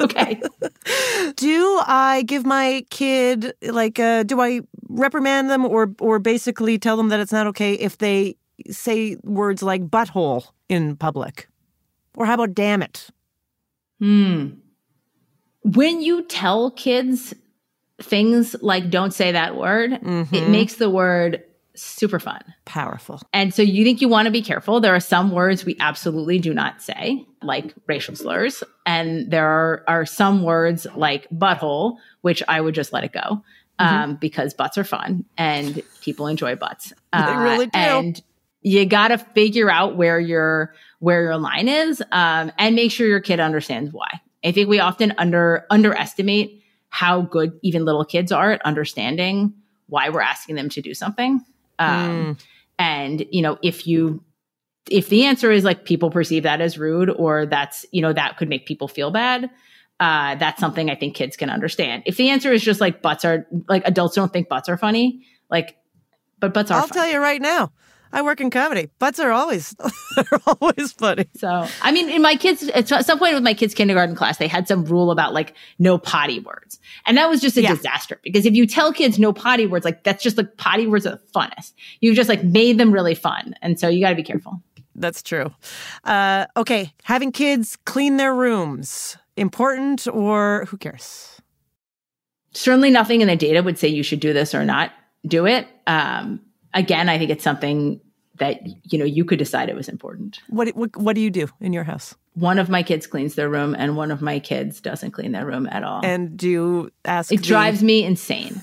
okay. 0.00 0.40
Do 1.36 1.80
I 1.86 2.22
give 2.26 2.46
my 2.46 2.84
kid 2.88 3.52
like 3.62 3.98
uh 3.98 4.22
do 4.22 4.40
I 4.40 4.62
reprimand 4.88 5.50
them 5.50 5.66
or 5.66 5.92
or 6.00 6.18
basically 6.18 6.78
tell 6.78 6.96
them 6.96 7.08
that 7.10 7.20
it's 7.20 7.32
not 7.32 7.46
okay 7.48 7.74
if 7.74 7.98
they 7.98 8.37
say 8.70 9.16
words 9.22 9.62
like 9.62 9.88
butthole 9.88 10.46
in 10.68 10.96
public? 10.96 11.48
Or 12.16 12.26
how 12.26 12.34
about 12.34 12.54
damn 12.54 12.82
it? 12.82 13.08
Hmm. 14.00 14.48
When 15.62 16.00
you 16.00 16.22
tell 16.24 16.70
kids 16.70 17.34
things 18.00 18.54
like 18.62 18.90
don't 18.90 19.12
say 19.12 19.32
that 19.32 19.56
word, 19.56 19.92
it 19.94 20.02
Mhm. 20.02 20.50
makes 20.50 20.74
the 20.76 20.88
word 20.88 21.42
super 21.74 22.18
fun. 22.18 22.40
Powerful. 22.64 23.20
And 23.32 23.52
so 23.54 23.62
you 23.62 23.84
think 23.84 24.00
you 24.00 24.08
want 24.08 24.26
to 24.26 24.32
be 24.32 24.42
careful. 24.42 24.80
There 24.80 24.94
are 24.94 25.00
some 25.00 25.30
words 25.30 25.64
we 25.64 25.76
absolutely 25.80 26.38
do 26.38 26.52
not 26.54 26.80
say, 26.82 27.24
like 27.42 27.72
racial 27.86 28.16
slurs. 28.16 28.62
And 28.86 29.30
there 29.30 29.46
are, 29.46 29.84
are 29.86 30.06
some 30.06 30.42
words 30.42 30.86
like 30.96 31.28
butthole, 31.30 31.98
which 32.22 32.42
I 32.48 32.60
would 32.60 32.74
just 32.74 32.92
let 32.92 33.04
it 33.04 33.12
go 33.12 33.42
um, 33.78 34.16
because 34.16 34.54
butts 34.54 34.76
are 34.78 34.84
fun 34.84 35.24
and 35.36 35.82
people 36.00 36.26
enjoy 36.26 36.56
butts. 36.56 36.92
They 37.12 37.36
really 37.36 37.66
do. 37.66 37.78
And 37.78 38.20
you 38.68 38.84
got 38.84 39.08
to 39.08 39.18
figure 39.18 39.70
out 39.70 39.96
where 39.96 40.20
your 40.20 40.74
where 40.98 41.22
your 41.22 41.38
line 41.38 41.68
is 41.68 42.02
um, 42.12 42.52
and 42.58 42.74
make 42.74 42.90
sure 42.90 43.06
your 43.06 43.20
kid 43.20 43.40
understands 43.40 43.92
why. 43.92 44.20
I 44.44 44.52
think 44.52 44.68
we 44.68 44.78
often 44.78 45.14
under 45.16 45.64
underestimate 45.70 46.62
how 46.90 47.22
good 47.22 47.58
even 47.62 47.84
little 47.84 48.04
kids 48.04 48.30
are 48.30 48.52
at 48.52 48.62
understanding 48.62 49.54
why 49.86 50.10
we're 50.10 50.20
asking 50.20 50.56
them 50.56 50.68
to 50.70 50.82
do 50.82 50.92
something. 50.92 51.40
Um, 51.78 52.36
And 52.78 53.26
you 53.30 53.42
know, 53.42 53.58
if 53.62 53.86
you 53.86 54.22
if 54.90 55.08
the 55.08 55.24
answer 55.24 55.50
is 55.50 55.64
like 55.64 55.84
people 55.84 56.10
perceive 56.10 56.42
that 56.42 56.60
as 56.60 56.78
rude 56.78 57.10
or 57.10 57.46
that's 57.46 57.86
you 57.90 58.02
know 58.02 58.12
that 58.12 58.36
could 58.36 58.48
make 58.50 58.66
people 58.66 58.86
feel 58.86 59.10
bad, 59.10 59.50
uh, 59.98 60.34
that's 60.34 60.60
something 60.60 60.90
I 60.90 60.94
think 60.94 61.14
kids 61.14 61.36
can 61.36 61.48
understand. 61.48 62.02
If 62.04 62.18
the 62.18 62.28
answer 62.28 62.52
is 62.52 62.62
just 62.62 62.80
like 62.82 63.00
butts 63.00 63.24
are 63.24 63.46
like 63.68 63.82
adults 63.86 64.14
don't 64.14 64.32
think 64.32 64.48
butts 64.48 64.68
are 64.68 64.76
funny, 64.76 65.24
like 65.50 65.76
but 66.38 66.52
butts 66.52 66.70
are 66.70 66.80
I'll 66.80 66.88
tell 66.88 67.08
you 67.08 67.18
right 67.18 67.40
now. 67.40 67.72
I 68.12 68.22
work 68.22 68.40
in 68.40 68.50
comedy. 68.50 68.88
Butts 68.98 69.18
are 69.18 69.30
always 69.30 69.74
they're 70.16 70.40
always 70.46 70.92
funny. 70.92 71.26
So, 71.36 71.66
I 71.82 71.92
mean, 71.92 72.08
in 72.08 72.22
my 72.22 72.36
kids, 72.36 72.68
at 72.70 72.88
some 72.88 73.18
point 73.18 73.34
with 73.34 73.42
my 73.42 73.54
kids' 73.54 73.74
kindergarten 73.74 74.14
class, 74.16 74.38
they 74.38 74.48
had 74.48 74.66
some 74.66 74.84
rule 74.84 75.10
about 75.10 75.34
like 75.34 75.54
no 75.78 75.98
potty 75.98 76.40
words. 76.40 76.78
And 77.06 77.16
that 77.18 77.28
was 77.28 77.40
just 77.40 77.56
a 77.56 77.62
Yeah. 77.62 77.74
disaster 77.74 78.18
because 78.22 78.46
if 78.46 78.54
you 78.54 78.66
tell 78.66 78.92
kids 78.92 79.18
no 79.18 79.32
potty 79.32 79.66
words, 79.66 79.84
like 79.84 80.04
that's 80.04 80.22
just 80.22 80.36
like 80.38 80.56
potty 80.56 80.86
words 80.86 81.06
are 81.06 81.10
the 81.10 81.22
funnest. 81.34 81.72
You've 82.00 82.16
just 82.16 82.28
like 82.28 82.42
made 82.42 82.78
them 82.78 82.92
really 82.92 83.14
fun. 83.14 83.54
And 83.62 83.78
so 83.78 83.88
you 83.88 84.00
got 84.00 84.10
to 84.10 84.16
be 84.16 84.22
careful. 84.22 84.62
That's 84.94 85.22
true. 85.22 85.52
Uh, 86.04 86.46
okay, 86.56 86.92
having 87.04 87.30
kids 87.30 87.76
clean 87.84 88.16
their 88.16 88.34
rooms 88.34 89.16
important 89.36 90.08
or 90.08 90.64
who 90.68 90.76
cares? 90.76 91.40
Certainly 92.52 92.90
nothing 92.90 93.20
in 93.20 93.28
the 93.28 93.36
data 93.36 93.62
would 93.62 93.78
say 93.78 93.88
you 93.88 94.02
should 94.02 94.20
do 94.20 94.32
this 94.32 94.54
or 94.54 94.64
not 94.64 94.90
do 95.26 95.46
it. 95.46 95.68
Um, 95.86 96.40
again, 96.74 97.08
I 97.08 97.18
think 97.18 97.30
it's 97.30 97.44
something 97.44 98.00
that, 98.38 98.60
you 98.84 98.98
know, 98.98 99.04
you 99.04 99.24
could 99.24 99.38
decide 99.38 99.68
it 99.68 99.74
was 99.76 99.88
important. 99.88 100.38
What 100.48 100.68
what 100.76 100.96
what 100.96 101.14
do 101.14 101.20
you 101.20 101.30
do 101.30 101.48
in 101.60 101.72
your 101.72 101.84
house? 101.84 102.14
One 102.34 102.58
of 102.60 102.68
my 102.68 102.82
kids 102.84 103.06
cleans 103.06 103.34
their 103.34 103.48
room 103.48 103.74
and 103.76 103.96
one 103.96 104.10
of 104.12 104.22
my 104.22 104.38
kids 104.38 104.80
doesn't 104.80 105.10
clean 105.10 105.32
their 105.32 105.44
room 105.44 105.66
at 105.72 105.82
all. 105.82 106.04
And 106.04 106.36
do 106.36 106.48
you 106.48 106.90
ask? 107.04 107.32
It 107.32 107.38
the- 107.38 107.46
drives 107.46 107.82
me 107.82 108.04
insane. 108.04 108.60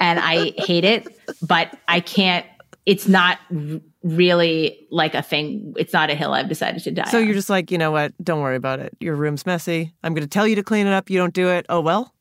and 0.00 0.18
I 0.18 0.52
hate 0.58 0.84
it, 0.84 1.06
but 1.42 1.76
I 1.88 2.00
can't, 2.00 2.44
it's 2.86 3.06
not 3.08 3.38
r- 3.54 3.80
really 4.02 4.86
like 4.90 5.14
a 5.14 5.22
thing. 5.22 5.74
It's 5.76 5.92
not 5.92 6.10
a 6.10 6.14
hill 6.14 6.32
I've 6.32 6.48
decided 6.48 6.82
to 6.84 6.90
die 6.90 7.08
So 7.10 7.18
on. 7.18 7.24
you're 7.24 7.34
just 7.34 7.50
like, 7.50 7.70
you 7.70 7.78
know 7.78 7.90
what? 7.90 8.12
Don't 8.22 8.40
worry 8.40 8.56
about 8.56 8.78
it. 8.80 8.96
Your 9.00 9.14
room's 9.16 9.46
messy. 9.46 9.92
I'm 10.02 10.14
going 10.14 10.22
to 10.24 10.28
tell 10.28 10.46
you 10.46 10.54
to 10.56 10.62
clean 10.62 10.86
it 10.86 10.92
up. 10.92 11.08
You 11.10 11.18
don't 11.18 11.34
do 11.34 11.48
it. 11.48 11.66
Oh 11.68 11.80
well. 11.80 12.13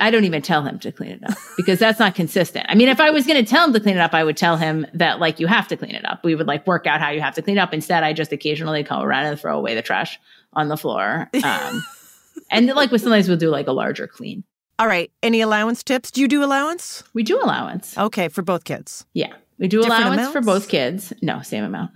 I 0.00 0.10
don't 0.10 0.24
even 0.24 0.42
tell 0.42 0.62
him 0.62 0.78
to 0.80 0.92
clean 0.92 1.12
it 1.12 1.22
up 1.28 1.36
because 1.56 1.78
that's 1.78 1.98
not 1.98 2.14
consistent. 2.14 2.66
I 2.68 2.74
mean, 2.74 2.88
if 2.88 3.00
I 3.00 3.10
was 3.10 3.26
going 3.26 3.44
to 3.44 3.48
tell 3.48 3.66
him 3.66 3.72
to 3.74 3.80
clean 3.80 3.96
it 3.96 4.00
up, 4.00 4.14
I 4.14 4.24
would 4.24 4.36
tell 4.36 4.56
him 4.56 4.86
that 4.94 5.20
like 5.20 5.38
you 5.38 5.46
have 5.46 5.68
to 5.68 5.76
clean 5.76 5.94
it 5.94 6.04
up. 6.04 6.24
We 6.24 6.34
would 6.34 6.46
like 6.46 6.66
work 6.66 6.86
out 6.86 7.00
how 7.00 7.10
you 7.10 7.20
have 7.20 7.34
to 7.34 7.42
clean 7.42 7.58
up. 7.58 7.74
Instead, 7.74 8.02
I 8.02 8.12
just 8.12 8.32
occasionally 8.32 8.82
come 8.82 9.02
around 9.02 9.26
and 9.26 9.38
throw 9.38 9.56
away 9.58 9.74
the 9.74 9.82
trash 9.82 10.18
on 10.52 10.68
the 10.68 10.76
floor. 10.76 11.28
Um, 11.44 11.84
and 12.50 12.66
like 12.68 12.90
with 12.90 13.02
sometimes 13.02 13.28
we'll 13.28 13.36
do 13.36 13.50
like 13.50 13.66
a 13.66 13.72
larger 13.72 14.06
clean. 14.06 14.44
All 14.78 14.86
right. 14.86 15.12
Any 15.22 15.42
allowance 15.42 15.84
tips? 15.84 16.10
Do 16.10 16.22
you 16.22 16.28
do 16.28 16.42
allowance? 16.42 17.04
We 17.12 17.22
do 17.22 17.38
allowance. 17.38 17.98
Okay, 17.98 18.28
for 18.28 18.40
both 18.40 18.64
kids. 18.64 19.04
Yeah, 19.12 19.34
we 19.58 19.68
do 19.68 19.82
Different 19.82 20.06
allowance 20.06 20.32
for 20.32 20.40
both 20.40 20.68
kids. 20.68 21.12
No, 21.20 21.42
same 21.42 21.64
amount. 21.64 21.90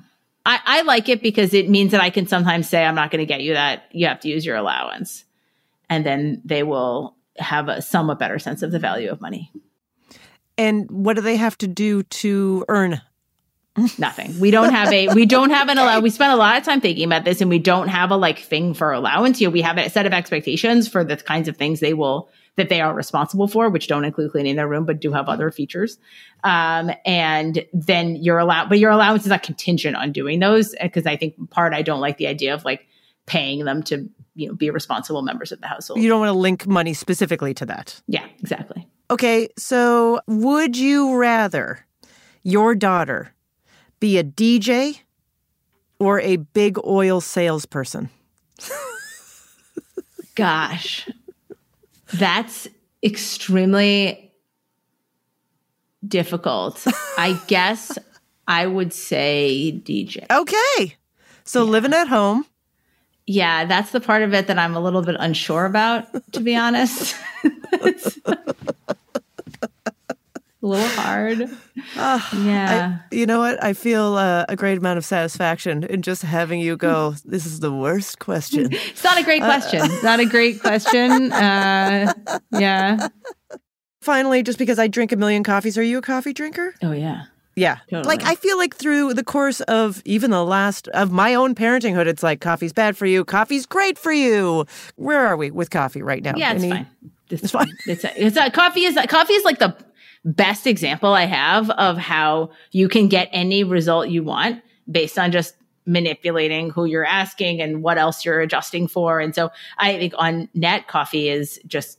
I, 0.47 0.61
I 0.63 0.83
like 0.83 1.09
it 1.09 1.23
because 1.23 1.55
it 1.55 1.71
means 1.71 1.93
that 1.93 2.03
I 2.03 2.11
can 2.11 2.27
sometimes 2.27 2.69
say, 2.69 2.85
I'm 2.85 2.95
not 2.95 3.11
going 3.11 3.21
to 3.21 3.27
get 3.27 3.41
you 3.41 3.55
that. 3.55 3.85
You 3.93 4.07
have 4.09 4.21
to 4.21 4.29
use 4.29 4.45
your 4.45 4.57
allowance. 4.57 5.25
And 5.89 6.05
then 6.05 6.43
they 6.45 6.63
will 6.63 7.17
have 7.39 7.69
a 7.69 7.83
somewhat 7.83 8.19
better 8.19 8.39
sense 8.39 8.63
of 8.63 8.71
the 8.71 8.79
value 8.79 9.11
of 9.11 9.21
money. 9.21 9.51
And 10.57 10.91
what 10.91 11.15
do 11.15 11.23
they 11.23 11.37
have 11.37 11.59
to 11.59 11.67
do 11.67 12.03
to 12.05 12.65
earn? 12.69 13.01
Nothing. 13.99 14.39
We 14.39 14.53
don't 14.53 14.73
have 14.73 14.93
a, 14.93 15.09
we 15.09 15.27
don't 15.27 15.51
have 15.51 15.69
an 15.69 15.79
allow. 15.79 15.99
We 15.99 16.11
spent 16.11 16.33
a 16.33 16.37
lot 16.37 16.57
of 16.57 16.65
time 16.65 16.81
thinking 16.81 17.05
about 17.05 17.25
this 17.25 17.41
and 17.41 17.51
we 17.51 17.59
don't 17.59 17.89
have 17.89 18.13
a 18.13 18.17
like 18.17 18.39
thing 18.39 18.73
for 18.73 18.93
allowance. 18.93 19.41
You 19.41 19.49
know, 19.49 19.53
we 19.53 19.63
have 19.63 19.79
a 19.79 19.91
set 19.91 20.07
of 20.07 20.13
expectations 20.13 20.87
for 20.87 21.03
the 21.03 21.17
kinds 21.17 21.49
of 21.49 21.57
things 21.57 21.81
they 21.81 21.93
will, 21.93 22.29
that 22.55 22.69
they 22.69 22.81
are 22.81 22.95
responsible 22.95 23.49
for, 23.49 23.69
which 23.71 23.89
don't 23.89 24.05
include 24.05 24.31
cleaning 24.31 24.55
their 24.55 24.69
room, 24.69 24.85
but 24.85 25.01
do 25.01 25.13
have 25.13 25.29
other 25.29 25.51
features. 25.51 25.99
Um, 26.45 26.93
and 27.05 27.65
then 27.73 28.15
your 28.15 28.39
allow, 28.39 28.69
but 28.69 28.79
your 28.79 28.93
allowance 28.93 29.23
is 29.23 29.31
not 29.31 29.43
contingent 29.43 29.97
on 29.97 30.13
doing 30.13 30.39
those. 30.39 30.73
Cause 30.93 31.07
I 31.07 31.17
think 31.17 31.51
part, 31.51 31.75
I 31.75 31.83
don't 31.83 32.01
like 32.01 32.17
the 32.17 32.29
idea 32.29 32.55
of 32.55 32.65
like 32.65 32.87
paying 33.27 33.65
them 33.65 33.83
to, 33.85 34.09
you 34.35 34.49
know, 34.49 34.55
be 34.55 34.71
responsible 34.71 35.23
members 35.23 35.53
of 35.53 35.61
the 35.61 35.67
household. 35.67 36.01
You 36.01 36.09
don't 36.09 36.21
want 36.21 36.31
to 36.31 36.39
link 36.39 36.67
money 36.67 36.95
specifically 36.95 37.55
to 37.55 37.67
that. 37.67 38.01
yeah, 38.07 38.27
exactly. 38.41 38.89
Okay, 39.11 39.49
so 39.59 40.21
would 40.27 40.77
you 40.77 41.15
rather 41.17 41.85
your 42.43 42.75
daughter 42.75 43.33
be 44.01 44.19
a 44.19 44.25
DJ 44.25 45.01
or 45.99 46.21
a 46.21 46.37
big 46.37 46.79
oil 46.85 47.21
salesperson? 47.21 48.11
Gosh, 50.35 51.09
that's 52.15 52.67
extremely 53.03 54.33
difficult. 56.07 56.85
I 57.19 57.41
guess 57.47 57.97
I 58.49 58.67
would 58.67 58.93
say 58.93 59.81
DJ. 59.85 60.27
Okay. 60.31 60.97
So 61.45 61.65
living 61.65 61.93
at 61.93 62.09
home. 62.09 62.47
Yeah, 63.27 63.65
that's 63.65 63.91
the 63.91 64.01
part 64.01 64.23
of 64.23 64.35
it 64.35 64.49
that 64.49 64.59
I'm 64.59 64.77
a 64.77 64.81
little 64.81 65.03
bit 65.03 65.17
unsure 65.19 65.65
about, 65.65 66.33
to 66.33 66.41
be 66.41 66.55
honest. 66.57 67.17
A 70.63 70.67
little 70.67 70.89
hard. 70.89 71.51
yeah. 71.97 72.99
I, 73.13 73.15
you 73.15 73.27
know 73.27 73.39
what? 73.39 73.63
I 73.63 73.75
feel 73.75 74.15
uh, 74.17 74.47
a 74.49 74.57
great 74.57 74.79
amount 74.79 74.97
of 74.97 75.05
satisfaction 75.05 75.85
in 75.85 76.01
just 76.01 76.23
having 76.23 76.59
you 76.59 76.79
go, 76.79 77.15
this 77.27 77.45
is 77.45 77.61
the 77.61 77.71
worst 77.71 78.19
question. 78.19 78.69
it's 78.73 79.05
not 79.05 79.19
a 79.19 79.23
great 79.23 79.43
question. 79.43 79.81
It's 79.85 80.03
not 80.03 80.21
a 80.21 80.25
great 80.25 80.61
question. 80.61 81.33
Uh, 81.33 82.15
yeah. 82.53 83.09
Finally, 84.01 84.43
just 84.43 84.59
because 84.59 84.79
I 84.79 84.87
drink 84.89 85.13
a 85.13 85.17
million 85.17 85.45
coffees, 85.45 85.77
are 85.77 85.83
you 85.83 85.99
a 85.99 86.03
coffee 86.03 86.33
drinker? 86.33 86.75
Oh, 86.83 86.93
yeah. 86.93 87.25
Yeah. 87.57 87.79
Totally. 87.91 88.17
Like 88.17 88.25
I 88.25 88.35
feel 88.35 88.57
like 88.59 88.75
through 88.75 89.15
the 89.15 89.25
course 89.25 89.61
of 89.63 90.03
even 90.05 90.31
the 90.31 90.45
last 90.45 90.89
of 90.89 91.11
my 91.13 91.35
own 91.35 91.55
parentinghood, 91.55 92.07
it's 92.07 92.23
like 92.23 92.41
coffee's 92.41 92.73
bad 92.73 92.97
for 92.97 93.07
you, 93.07 93.25
coffee's 93.25 93.67
great 93.67 93.99
for 93.99 94.13
you. 94.13 94.67
Where 94.97 95.27
are 95.27 95.37
we 95.37 95.51
with 95.51 95.71
coffee 95.71 96.03
right 96.03 96.23
now? 96.23 96.35
Yeah, 96.37 96.53
it's 96.53 96.65
Any- 96.65 96.73
fine. 96.73 96.87
It's, 97.31 97.51
fine. 97.51 97.73
It's, 97.87 98.05
a, 98.05 98.27
it's 98.27 98.37
a, 98.37 98.51
coffee 98.51 98.85
is 98.85 98.99
coffee 99.09 99.33
is 99.33 99.45
like 99.45 99.59
the 99.59 99.75
best 100.25 100.67
example 100.67 101.13
I 101.13 101.25
have 101.25 101.71
of 101.71 101.97
how 101.97 102.51
you 102.71 102.89
can 102.89 103.09
get 103.09 103.29
any 103.33 103.65
result 103.65 104.09
you 104.09 104.23
want 104.23 104.63
based 104.91 105.19
on 105.19 105.33
just 105.33 105.55
manipulating 105.87 106.71
who 106.71 106.85
you're 106.85 107.05
asking 107.05 107.61
and 107.61 107.83
what 107.83 107.99
else 107.99 108.25
you're 108.25 108.41
adjusting 108.41 108.89
for. 108.89 109.21
And 109.21 109.35
so 109.35 109.51
I 109.79 109.97
think 109.99 110.15
on 110.17 110.49
net 110.55 110.89
coffee 110.89 111.29
is 111.29 111.61
just 111.67 111.99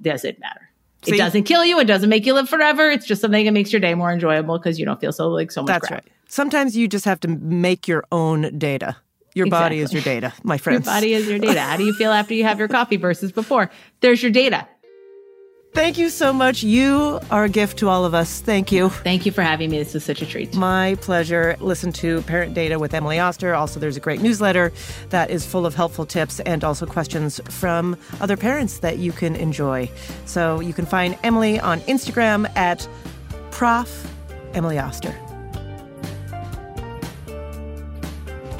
doesn't 0.00 0.38
matter. 0.40 0.65
See? 1.06 1.14
It 1.14 1.18
doesn't 1.18 1.44
kill 1.44 1.64
you. 1.64 1.78
It 1.78 1.84
doesn't 1.84 2.08
make 2.08 2.26
you 2.26 2.34
live 2.34 2.48
forever. 2.48 2.90
It's 2.90 3.06
just 3.06 3.20
something 3.20 3.44
that 3.44 3.52
makes 3.52 3.72
your 3.72 3.80
day 3.80 3.94
more 3.94 4.12
enjoyable 4.12 4.58
because 4.58 4.78
you 4.78 4.84
don't 4.84 5.00
feel 5.00 5.12
so 5.12 5.28
like 5.28 5.50
so 5.50 5.62
much. 5.62 5.68
That's 5.68 5.88
crap. 5.88 6.04
right. 6.04 6.12
Sometimes 6.28 6.76
you 6.76 6.88
just 6.88 7.04
have 7.04 7.20
to 7.20 7.28
make 7.28 7.86
your 7.86 8.04
own 8.10 8.58
data. 8.58 8.96
Your 9.34 9.48
body 9.48 9.80
is 9.80 9.92
your 9.92 10.02
data, 10.02 10.32
my 10.44 10.56
friends. 10.56 10.86
Your 10.86 10.94
body 10.94 11.12
is 11.12 11.28
your 11.28 11.38
data. 11.38 11.60
How 11.60 11.76
do 11.76 11.84
you 11.84 11.92
feel 11.92 12.10
after 12.10 12.32
you 12.32 12.44
have 12.44 12.58
your 12.58 12.68
coffee 12.78 12.96
versus 12.96 13.32
before? 13.32 13.70
There's 14.00 14.22
your 14.22 14.32
data. 14.32 14.66
Thank 15.76 15.98
you 15.98 16.08
so 16.08 16.32
much. 16.32 16.62
You 16.62 17.20
are 17.30 17.44
a 17.44 17.48
gift 17.50 17.78
to 17.80 17.90
all 17.90 18.06
of 18.06 18.14
us. 18.14 18.40
Thank 18.40 18.72
you. 18.72 18.88
Thank 18.88 19.26
you 19.26 19.30
for 19.30 19.42
having 19.42 19.70
me. 19.70 19.78
This 19.78 19.92
was 19.92 20.04
such 20.04 20.22
a 20.22 20.26
treat. 20.26 20.56
My 20.56 20.96
pleasure. 21.02 21.54
Listen 21.60 21.92
to 21.92 22.22
Parent 22.22 22.54
Data 22.54 22.78
with 22.78 22.94
Emily 22.94 23.18
Oster. 23.18 23.54
Also, 23.54 23.78
there's 23.78 23.98
a 23.98 24.00
great 24.00 24.22
newsletter 24.22 24.72
that 25.10 25.30
is 25.30 25.44
full 25.44 25.66
of 25.66 25.74
helpful 25.74 26.06
tips 26.06 26.40
and 26.40 26.64
also 26.64 26.86
questions 26.86 27.42
from 27.50 27.94
other 28.22 28.38
parents 28.38 28.78
that 28.78 28.96
you 28.96 29.12
can 29.12 29.36
enjoy. 29.36 29.90
So 30.24 30.60
you 30.60 30.72
can 30.72 30.86
find 30.86 31.18
Emily 31.22 31.60
on 31.60 31.80
Instagram 31.82 32.50
at 32.56 32.88
Prof. 33.50 34.10
Emily 34.54 34.78
Oster. 34.78 35.14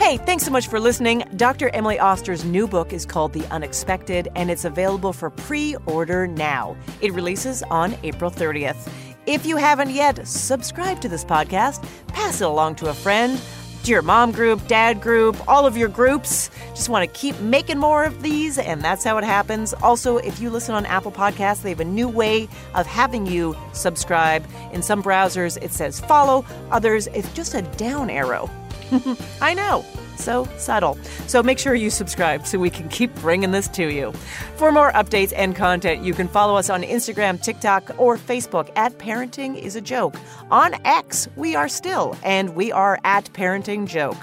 Hey, 0.07 0.19
thanks 0.19 0.45
so 0.45 0.53
much 0.53 0.69
for 0.69 0.79
listening. 0.79 1.25
Dr. 1.35 1.69
Emily 1.71 1.99
Oster's 1.99 2.45
new 2.45 2.69
book 2.69 2.93
is 2.93 3.05
called 3.05 3.33
The 3.33 3.45
Unexpected, 3.47 4.29
and 4.37 4.53
it's 4.53 4.65
available 4.65 5.13
for 5.13 5.31
pre 5.31 5.75
order 5.85 6.29
now. 6.29 6.77
It 7.01 7.13
releases 7.13 7.65
on 7.65 7.99
April 8.05 8.31
30th. 8.31 8.89
If 9.27 9.45
you 9.45 9.57
haven't 9.57 9.91
yet, 9.91 10.25
subscribe 10.25 11.01
to 11.01 11.09
this 11.09 11.25
podcast, 11.25 11.85
pass 12.07 12.41
it 12.41 12.45
along 12.45 12.77
to 12.77 12.89
a 12.89 12.95
friend, 12.95 13.41
to 13.83 13.91
your 13.91 14.03
mom 14.03 14.31
group, 14.31 14.65
dad 14.69 15.01
group, 15.01 15.37
all 15.49 15.67
of 15.67 15.77
your 15.77 15.89
groups. 15.89 16.51
Just 16.69 16.89
want 16.89 17.03
to 17.03 17.19
keep 17.19 17.37
making 17.41 17.79
more 17.79 18.05
of 18.05 18.23
these, 18.23 18.59
and 18.59 18.83
that's 18.83 19.03
how 19.03 19.19
it 19.19 19.25
happens. 19.25 19.75
Also, 19.75 20.19
if 20.19 20.39
you 20.39 20.51
listen 20.51 20.77
on 20.77 20.87
Apple 20.87 21.11
Podcasts, 21.11 21.63
they 21.63 21.71
have 21.71 21.81
a 21.81 21.85
new 21.85 22.09
way 22.09 22.49
of 22.77 22.87
having 22.87 23.27
you 23.27 23.57
subscribe. 23.73 24.47
In 24.73 24.83
some 24.83 25.03
browsers, 25.03 25.61
it 25.61 25.73
says 25.73 25.99
follow, 25.99 26.45
others, 26.71 27.09
it's 27.09 27.33
just 27.33 27.55
a 27.55 27.63
down 27.63 28.09
arrow. 28.09 28.49
I 29.41 29.55
know. 29.55 29.85
So 30.17 30.49
subtle. 30.57 30.99
So 31.27 31.43
make 31.43 31.59
sure 31.59 31.75
you 31.75 31.91
subscribe 31.91 32.47
so 32.47 32.59
we 32.59 32.71
can 32.71 32.89
keep 32.89 33.15
bringing 33.17 33.51
this 33.51 33.69
to 33.69 33.93
you. 33.93 34.13
For 34.57 34.73
more 34.73 34.91
updates 34.93 35.33
and 35.37 35.55
content, 35.55 36.03
you 36.03 36.15
can 36.15 36.27
follow 36.27 36.57
us 36.57 36.71
on 36.71 36.83
Instagram, 36.83 37.41
TikTok, 37.41 37.91
or 37.99 38.17
Facebook 38.17 38.71
at 38.77 38.97
Parenting 38.99 39.61
is 39.61 39.77
a 39.77 39.81
Joke. 39.81 40.17
On 40.51 40.75
X, 40.85 41.29
we 41.37 41.55
are 41.55 41.69
still, 41.69 42.17
and 42.23 42.55
we 42.57 42.73
are 42.73 42.99
at 43.05 43.27
Parenting 43.35 43.87
Joke. 43.87 44.17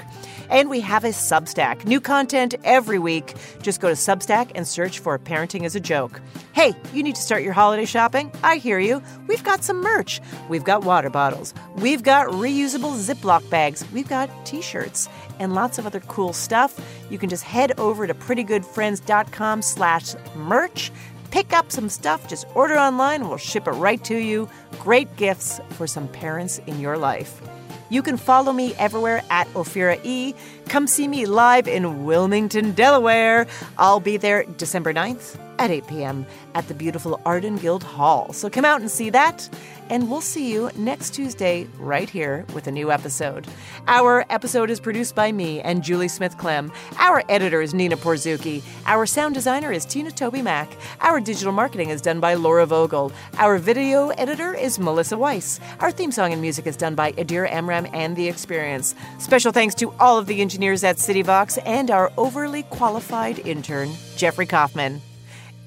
And 0.54 0.70
we 0.70 0.82
have 0.82 1.04
a 1.04 1.10
Substack. 1.10 1.84
New 1.84 1.99
content 1.99 2.54
every 2.64 2.99
week. 2.99 3.34
Just 3.64 3.82
go 3.82 3.89
to 3.89 3.95
Substack 3.95 4.51
and 4.54 4.68
search 4.68 4.99
for 4.99 5.18
Parenting 5.18 5.66
as 5.66 5.76
a 5.76 5.80
Joke. 5.80 6.22
Hey, 6.54 6.74
you 6.93 7.01
need 7.01 7.16
to 7.16 7.22
start 7.22 7.41
your 7.41 7.54
holiday 7.54 7.86
shopping? 7.86 8.32
I 8.43 8.58
hear 8.58 8.78
you. 8.78 9.01
We've 9.26 9.43
got 9.43 9.64
some 9.64 9.82
merch. 9.82 10.22
We've 10.49 10.64
got 10.64 10.84
water 10.84 11.10
bottles. 11.10 11.56
We've 11.78 12.04
got 12.04 12.28
reusable 12.28 12.95
Ziploc 12.95 13.49
bags. 13.49 13.84
We've 13.91 14.08
got 14.08 14.30
t 14.45 14.62
shirts 14.62 15.10
and 15.39 15.56
lots 15.56 15.80
of 15.80 15.88
other 15.88 16.01
cool 16.01 16.34
stuff. 16.34 16.80
You 17.10 17.18
can 17.18 17.30
just 17.30 17.43
head 17.43 17.80
over 17.80 18.06
to 18.06 18.14
prettygoodfriends.com 18.14 19.64
slash 19.64 20.14
merch. 20.36 20.91
Pick 21.32 21.51
up 21.51 21.72
some 21.72 21.89
stuff, 21.89 22.28
just 22.28 22.45
order 22.54 22.78
online, 22.78 23.22
and 23.22 23.30
we'll 23.30 23.39
ship 23.39 23.68
it 23.68 23.72
right 23.72 24.04
to 24.04 24.18
you. 24.18 24.47
Great 24.78 25.16
gifts 25.16 25.60
for 25.72 25.88
some 25.88 26.08
parents 26.10 26.60
in 26.68 26.80
your 26.80 26.95
life. 26.95 27.41
You 27.93 28.01
can 28.01 28.17
follow 28.17 28.51
me 28.51 28.73
everywhere 28.79 29.21
at 29.29 29.47
Ophira 29.53 30.03
E. 30.03 30.33
Come 30.67 30.87
see 30.87 31.07
me 31.07 31.27
live 31.27 31.67
in 31.67 32.05
Wilmington, 32.05 32.71
Delaware. 32.71 33.45
I'll 33.77 33.99
be 33.99 34.17
there 34.17 34.45
December 34.57 34.95
9th 34.95 35.37
at 35.60 35.72
8 35.72 35.88
p.m. 35.88 36.26
at 36.56 36.68
the 36.68 36.74
beautiful 36.74 37.20
Arden 37.26 37.58
Guild 37.58 37.84
Hall. 37.84 38.34
So 38.34 38.49
come 38.49 38.66
out 38.66 38.82
and 38.82 38.89
see 38.89 39.10
that, 39.12 39.49
and 39.89 40.10
we'll 40.10 40.22
see 40.22 40.51
you 40.51 40.70
next 40.76 41.14
Tuesday 41.14 41.68
right 41.78 42.10
here 42.10 42.45
with 42.54 42.68
a 42.68 42.72
new 42.72 42.91
episode. 42.91 43.47
Our 43.88 44.26
episode 44.30 44.70
is 44.70 44.80
produced 44.80 45.16
by 45.16 45.32
me 45.32 45.62
and 45.62 45.84
Julie 45.84 46.08
Smith 46.08 46.38
Clem. 46.38 46.72
Our 46.97 47.24
editor 47.30 47.62
is 47.62 47.74
Nina 47.74 47.97
Porzuki. 47.97 48.62
Our 48.86 49.06
sound 49.06 49.36
designer 49.36 49.72
is 49.72 49.86
Tina 49.86 50.12
Toby 50.12 50.41
Mack. 50.41 50.72
Our 51.01 51.20
digital 51.20 51.54
marketing 51.54 51.89
is 51.89 52.01
done 52.01 52.20
by 52.20 52.34
Laura 52.34 52.66
Vogel. 52.66 53.12
Our 53.38 53.58
video 53.58 54.10
editor 54.10 54.54
is 54.54 54.80
Melissa 54.80 55.18
Weiss. 55.18 55.60
Our 55.80 55.91
theme 55.91 56.12
song 56.12 56.34
and 56.34 56.41
music 56.41 56.68
is 56.68 56.78
done 56.78 56.95
by 56.95 57.12
Adir 57.14 57.49
Amram 57.49 57.88
and 57.93 58.16
The 58.16 58.28
Experience. 58.28 58.95
Special 59.20 59.51
thanks 59.51 59.76
to 59.76 59.93
all 59.99 60.18
of 60.18 60.28
the 60.28 60.41
engineers 60.41 60.84
at 60.84 60.97
CityVox 60.97 61.60
and 61.66 61.91
our 61.91 62.12
overly 62.18 62.64
qualified 62.64 63.39
intern, 63.39 63.91
Jeffrey 64.16 64.45
Kaufman. 64.45 65.01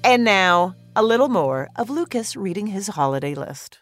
And 0.03 0.23
now, 0.23 0.75
a 0.95 1.03
little 1.03 1.29
more 1.29 1.69
of 1.75 1.89
Lucas 1.89 2.35
reading 2.35 2.67
his 2.67 2.87
holiday 2.87 3.35
list. 3.35 3.79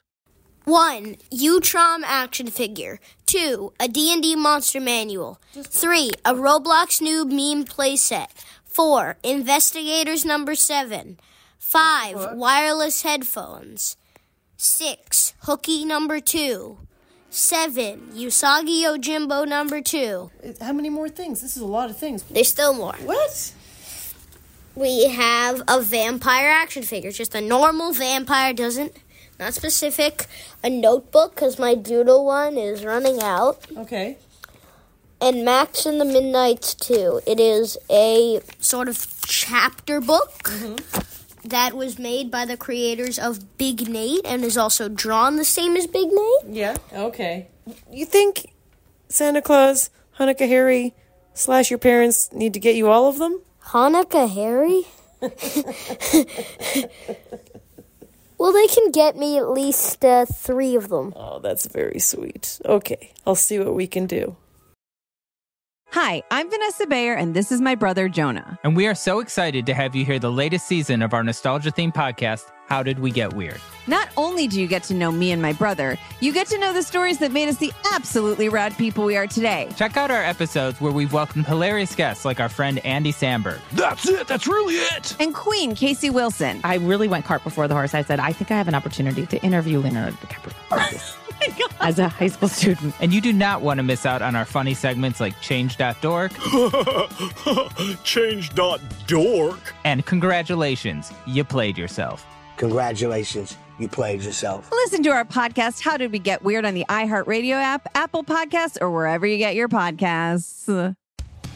1. 0.65 1.17
Utrom 1.31 2.01
action 2.03 2.47
figure. 2.47 2.99
2. 3.27 3.73
A 3.79 3.87
D&D 3.87 4.35
monster 4.35 4.79
manual. 4.79 5.39
3. 5.53 6.11
A 6.25 6.33
Roblox 6.33 7.01
noob 7.01 7.29
meme 7.29 7.65
playset. 7.65 8.27
4. 8.65 9.17
Investigators 9.23 10.25
number 10.25 10.55
7. 10.55 11.19
5. 11.59 12.33
Wireless 12.33 13.03
headphones. 13.03 13.95
6. 14.57 15.33
Hooky 15.41 15.85
number 15.85 16.19
2. 16.19 16.77
7. 17.29 18.11
Usagi 18.13 18.83
Yojimbo 18.83 19.47
number 19.47 19.81
2. 19.81 20.31
How 20.61 20.73
many 20.73 20.89
more 20.89 21.09
things? 21.09 21.41
This 21.41 21.55
is 21.55 21.61
a 21.61 21.67
lot 21.67 21.89
of 21.89 21.97
things. 21.97 22.23
There's 22.23 22.49
still 22.49 22.73
more. 22.73 22.95
What? 23.03 23.53
We 24.75 25.07
have 25.07 25.63
a 25.67 25.81
vampire 25.81 26.49
action 26.49 26.83
figure. 26.83 27.11
Just 27.11 27.33
a 27.33 27.41
normal 27.41 27.93
vampire, 27.93 28.53
doesn't 28.53 28.95
not 29.39 29.53
specific. 29.53 30.27
A 30.63 30.69
notebook 30.69 31.35
because 31.35 31.59
my 31.59 31.75
doodle 31.75 32.25
one 32.25 32.57
is 32.57 32.85
running 32.85 33.21
out. 33.21 33.65
Okay. 33.77 34.17
And 35.21 35.45
Max 35.45 35.85
and 35.85 35.99
the 35.99 36.05
Midnights 36.05 36.73
too. 36.73 37.21
It 37.25 37.39
is 37.39 37.77
a 37.89 38.41
sort 38.59 38.89
of 38.89 39.07
chapter 39.25 40.01
book 40.01 40.43
mm-hmm. 40.43 41.47
that 41.47 41.73
was 41.73 41.97
made 41.97 42.29
by 42.29 42.45
the 42.45 42.57
creators 42.57 43.17
of 43.17 43.57
Big 43.57 43.87
Nate 43.87 44.25
and 44.25 44.43
is 44.43 44.57
also 44.57 44.89
drawn 44.89 45.37
the 45.37 45.45
same 45.45 45.75
as 45.75 45.87
Big 45.87 46.07
Nate. 46.11 46.55
Yeah, 46.55 46.77
okay. 46.93 47.47
You 47.91 48.05
think 48.05 48.53
Santa 49.09 49.41
Claus, 49.41 49.89
Hanukkah 50.19 50.47
Harry, 50.47 50.93
slash 51.33 51.69
your 51.71 51.79
parents 51.79 52.31
need 52.33 52.53
to 52.53 52.59
get 52.59 52.75
you 52.75 52.89
all 52.89 53.07
of 53.07 53.17
them? 53.17 53.41
Hanukkah 53.67 54.29
Harry? 54.29 54.83
well, 58.37 58.53
they 58.53 58.67
can 58.67 58.91
get 58.91 59.15
me 59.17 59.37
at 59.37 59.49
least 59.49 60.05
uh, 60.05 60.25
three 60.25 60.75
of 60.75 60.89
them. 60.89 61.13
Oh, 61.15 61.39
that's 61.39 61.65
very 61.67 61.99
sweet. 61.99 62.59
Okay, 62.65 63.11
I'll 63.25 63.35
see 63.35 63.57
what 63.59 63.73
we 63.73 63.87
can 63.87 64.05
do. 64.05 64.35
Hi, 65.91 66.21
I'm 66.29 66.49
Vanessa 66.49 66.85
Bayer, 66.87 67.13
and 67.13 67.33
this 67.33 67.53
is 67.53 67.61
my 67.61 67.73
brother 67.73 68.09
Jonah. 68.09 68.59
And 68.65 68.75
we 68.75 68.85
are 68.85 68.95
so 68.95 69.19
excited 69.19 69.65
to 69.67 69.73
have 69.73 69.95
you 69.95 70.03
hear 70.03 70.19
the 70.19 70.31
latest 70.31 70.67
season 70.67 71.01
of 71.01 71.13
our 71.13 71.23
nostalgia 71.23 71.71
themed 71.71 71.93
podcast, 71.93 72.51
How 72.67 72.83
Did 72.83 72.99
We 72.99 73.11
Get 73.11 73.33
Weird? 73.33 73.61
Not 73.87 74.09
only 74.17 74.47
do 74.47 74.59
you 74.59 74.67
get 74.67 74.83
to 74.83 74.93
know 74.93 75.09
me 75.09 75.31
and 75.31 75.41
my 75.41 75.53
brother, 75.53 75.97
you 76.19 76.33
get 76.33 76.47
to 76.47 76.57
know 76.57 76.73
the 76.73 76.83
stories 76.83 77.19
that 77.19 77.31
made 77.31 77.47
us 77.47 77.57
the 77.57 77.71
absolutely 77.93 78.49
rad 78.49 78.77
people 78.77 79.05
we 79.05 79.15
are 79.15 79.25
today. 79.27 79.69
Check 79.77 79.95
out 79.95 80.11
our 80.11 80.21
episodes 80.23 80.81
where 80.81 80.91
we've 80.91 81.13
welcomed 81.13 81.45
hilarious 81.45 81.95
guests 81.95 82.25
like 82.25 82.41
our 82.41 82.49
friend 82.49 82.85
Andy 82.85 83.13
Samberg. 83.13 83.61
That's 83.71 84.05
it. 84.09 84.27
That's 84.27 84.47
really 84.47 84.75
it. 84.75 85.15
And 85.21 85.33
Queen 85.33 85.75
Casey 85.75 86.09
Wilson. 86.09 86.59
I 86.65 86.75
really 86.75 87.07
went 87.07 87.23
cart 87.23 87.43
before 87.45 87.69
the 87.69 87.73
horse. 87.73 87.93
I 87.93 88.01
said, 88.01 88.19
I 88.19 88.33
think 88.33 88.51
I 88.51 88.57
have 88.57 88.67
an 88.67 88.75
opportunity 88.75 89.25
to 89.27 89.41
interview 89.43 89.79
Leonardo 89.79 90.17
DiCaprio. 90.17 91.21
As 91.79 91.99
a 91.99 92.07
high 92.07 92.27
school 92.27 92.49
student. 92.49 92.93
And 92.99 93.13
you 93.13 93.21
do 93.21 93.31
not 93.33 93.61
want 93.61 93.77
to 93.77 93.83
miss 93.83 94.05
out 94.05 94.21
on 94.21 94.35
our 94.35 94.45
funny 94.45 94.73
segments 94.73 95.19
like 95.19 95.39
Change.dork 95.41 96.31
Change.dork. 98.03 99.73
and 99.83 100.05
Congratulations, 100.05 101.11
you 101.27 101.43
played 101.43 101.77
yourself. 101.77 102.25
Congratulations, 102.57 103.57
you 103.79 103.87
played 103.87 104.21
yourself. 104.23 104.69
Listen 104.71 105.03
to 105.03 105.09
our 105.09 105.25
podcast, 105.25 105.81
How 105.81 105.97
Did 105.97 106.11
We 106.11 106.19
Get 106.19 106.43
Weird, 106.43 106.65
on 106.65 106.73
the 106.73 106.85
iHeartRadio 106.89 107.51
app, 107.53 107.87
Apple 107.95 108.23
Podcasts, 108.23 108.77
or 108.81 108.89
wherever 108.91 109.25
you 109.27 109.37
get 109.37 109.55
your 109.55 109.67
podcasts. 109.67 110.95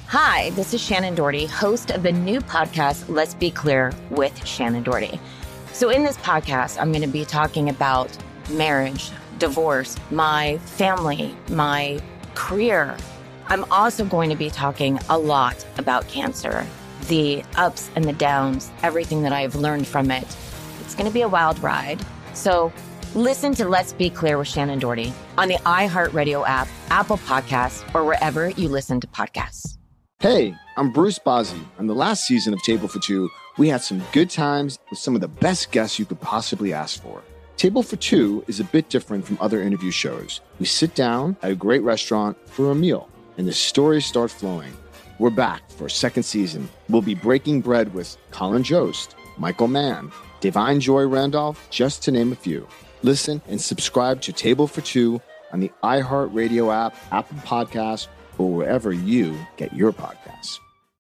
Hi, 0.08 0.50
this 0.52 0.74
is 0.74 0.82
Shannen 0.82 1.16
Doherty, 1.16 1.46
host 1.46 1.92
of 1.92 2.04
the 2.04 2.12
new 2.12 2.40
podcast, 2.42 3.08
Let's 3.10 3.34
Be 3.36 3.52
Clear 3.52 3.94
with 4.10 4.34
Shannen 4.40 4.84
Doherty. 4.84 5.20
So, 5.72 5.90
in 5.90 6.04
this 6.04 6.18
podcast, 6.18 6.82
I'm 6.82 6.92
going 6.92 7.04
to 7.04 7.08
be 7.08 7.24
talking 7.26 7.70
about 7.70 8.10
marriage, 8.50 9.12
divorce, 9.40 9.98
my 10.12 10.58
family, 10.60 11.36
my 11.50 12.00
career. 12.36 12.96
I'm 13.48 13.70
also 13.72 14.06
going 14.06 14.30
to 14.30 14.36
be 14.36 14.50
talking 14.50 15.00
a 15.10 15.18
lot 15.18 15.66
about 15.78 16.08
cancer, 16.08 16.66
the 17.08 17.44
ups 17.56 17.90
and 17.96 18.06
the 18.06 18.14
downs, 18.14 18.72
everything 18.84 19.24
that 19.24 19.34
I've 19.34 19.56
learned 19.56 19.88
from 19.88 20.12
it. 20.12 20.28
It's 20.82 20.94
going 20.94 21.08
to 21.08 21.14
be 21.14 21.22
a 21.22 21.30
wild 21.30 21.58
ride. 21.64 22.00
So, 22.34 22.72
Listen 23.16 23.56
to 23.56 23.68
Let's 23.68 23.92
Be 23.92 24.12
Clear 24.12 24.38
with 24.38 24.48
Shannen 24.48 24.80
Doherty 24.80 25.12
on 25.36 25.48
the 25.48 25.56
iHeartRadio 25.56 26.48
app, 26.48 26.68
Apple 26.92 27.18
Podcasts, 27.18 27.84
or 27.96 28.06
wherever 28.06 28.52
you 28.52 28.70
listen 28.70 29.00
to 29.00 29.08
podcasts. 29.08 29.80
Hey, 30.20 30.54
I'm 30.78 30.92
Bruce 30.92 31.18
Bozzi. 31.18 31.60
On 31.80 31.88
the 31.88 31.96
last 31.96 32.28
season 32.28 32.54
of 32.54 32.62
Table 32.62 32.88
for 32.88 33.00
Two, 33.00 33.28
we 33.58 33.68
had 33.68 33.82
some 33.82 34.04
good 34.12 34.30
times 34.30 34.78
with 34.92 35.00
some 35.00 35.16
of 35.16 35.22
the 35.22 35.28
best 35.28 35.72
guests 35.72 35.98
you 35.98 36.06
could 36.06 36.22
possibly 36.22 36.72
ask 36.72 37.02
for. 37.02 37.24
Table 37.60 37.84
for 37.84 37.98
Two 37.98 38.42
is 38.48 38.62
a 38.62 38.64
bit 38.64 38.88
different 38.88 39.28
from 39.28 39.38
other 39.42 39.62
interview 39.62 39.92
shows. 39.92 40.40
We 40.62 40.66
sit 40.66 40.96
down 40.96 41.36
at 41.42 41.52
a 41.52 41.56
great 41.56 41.84
restaurant 41.84 42.38
for 42.48 42.72
a 42.72 42.76
meal, 42.76 43.10
and 43.38 43.46
the 43.46 43.52
stories 43.52 44.06
start 44.06 44.32
flowing. 44.32 44.72
We're 45.18 45.30
back 45.30 45.70
for 45.72 45.88
a 45.88 45.90
second 45.90 46.24
season. 46.24 46.70
We'll 46.88 47.02
be 47.02 47.16
breaking 47.16 47.60
bread 47.60 47.94
with 47.94 48.16
Colin 48.32 48.64
Jost, 48.64 49.14
Michael 49.38 49.68
Mann, 49.68 50.10
Da'Vine 50.40 50.80
Joy 50.80 51.06
Randolph, 51.06 51.68
just 51.70 52.02
to 52.04 52.12
name 52.12 52.32
a 52.32 52.36
few. 52.38 52.66
Listen 53.04 53.42
and 53.50 53.60
subscribe 53.60 54.22
to 54.22 54.32
Table 54.32 54.66
for 54.66 54.80
Two 54.80 55.20
on 55.52 55.60
the 55.60 55.70
iHeartRadio 55.84 56.74
app, 56.74 56.96
Apple 57.12 57.40
Podcasts, 57.40 58.08
or 58.38 58.54
wherever 58.54 58.94
you 58.94 59.38
get 59.58 59.74
your 59.74 59.92
podcasts. 59.92 60.60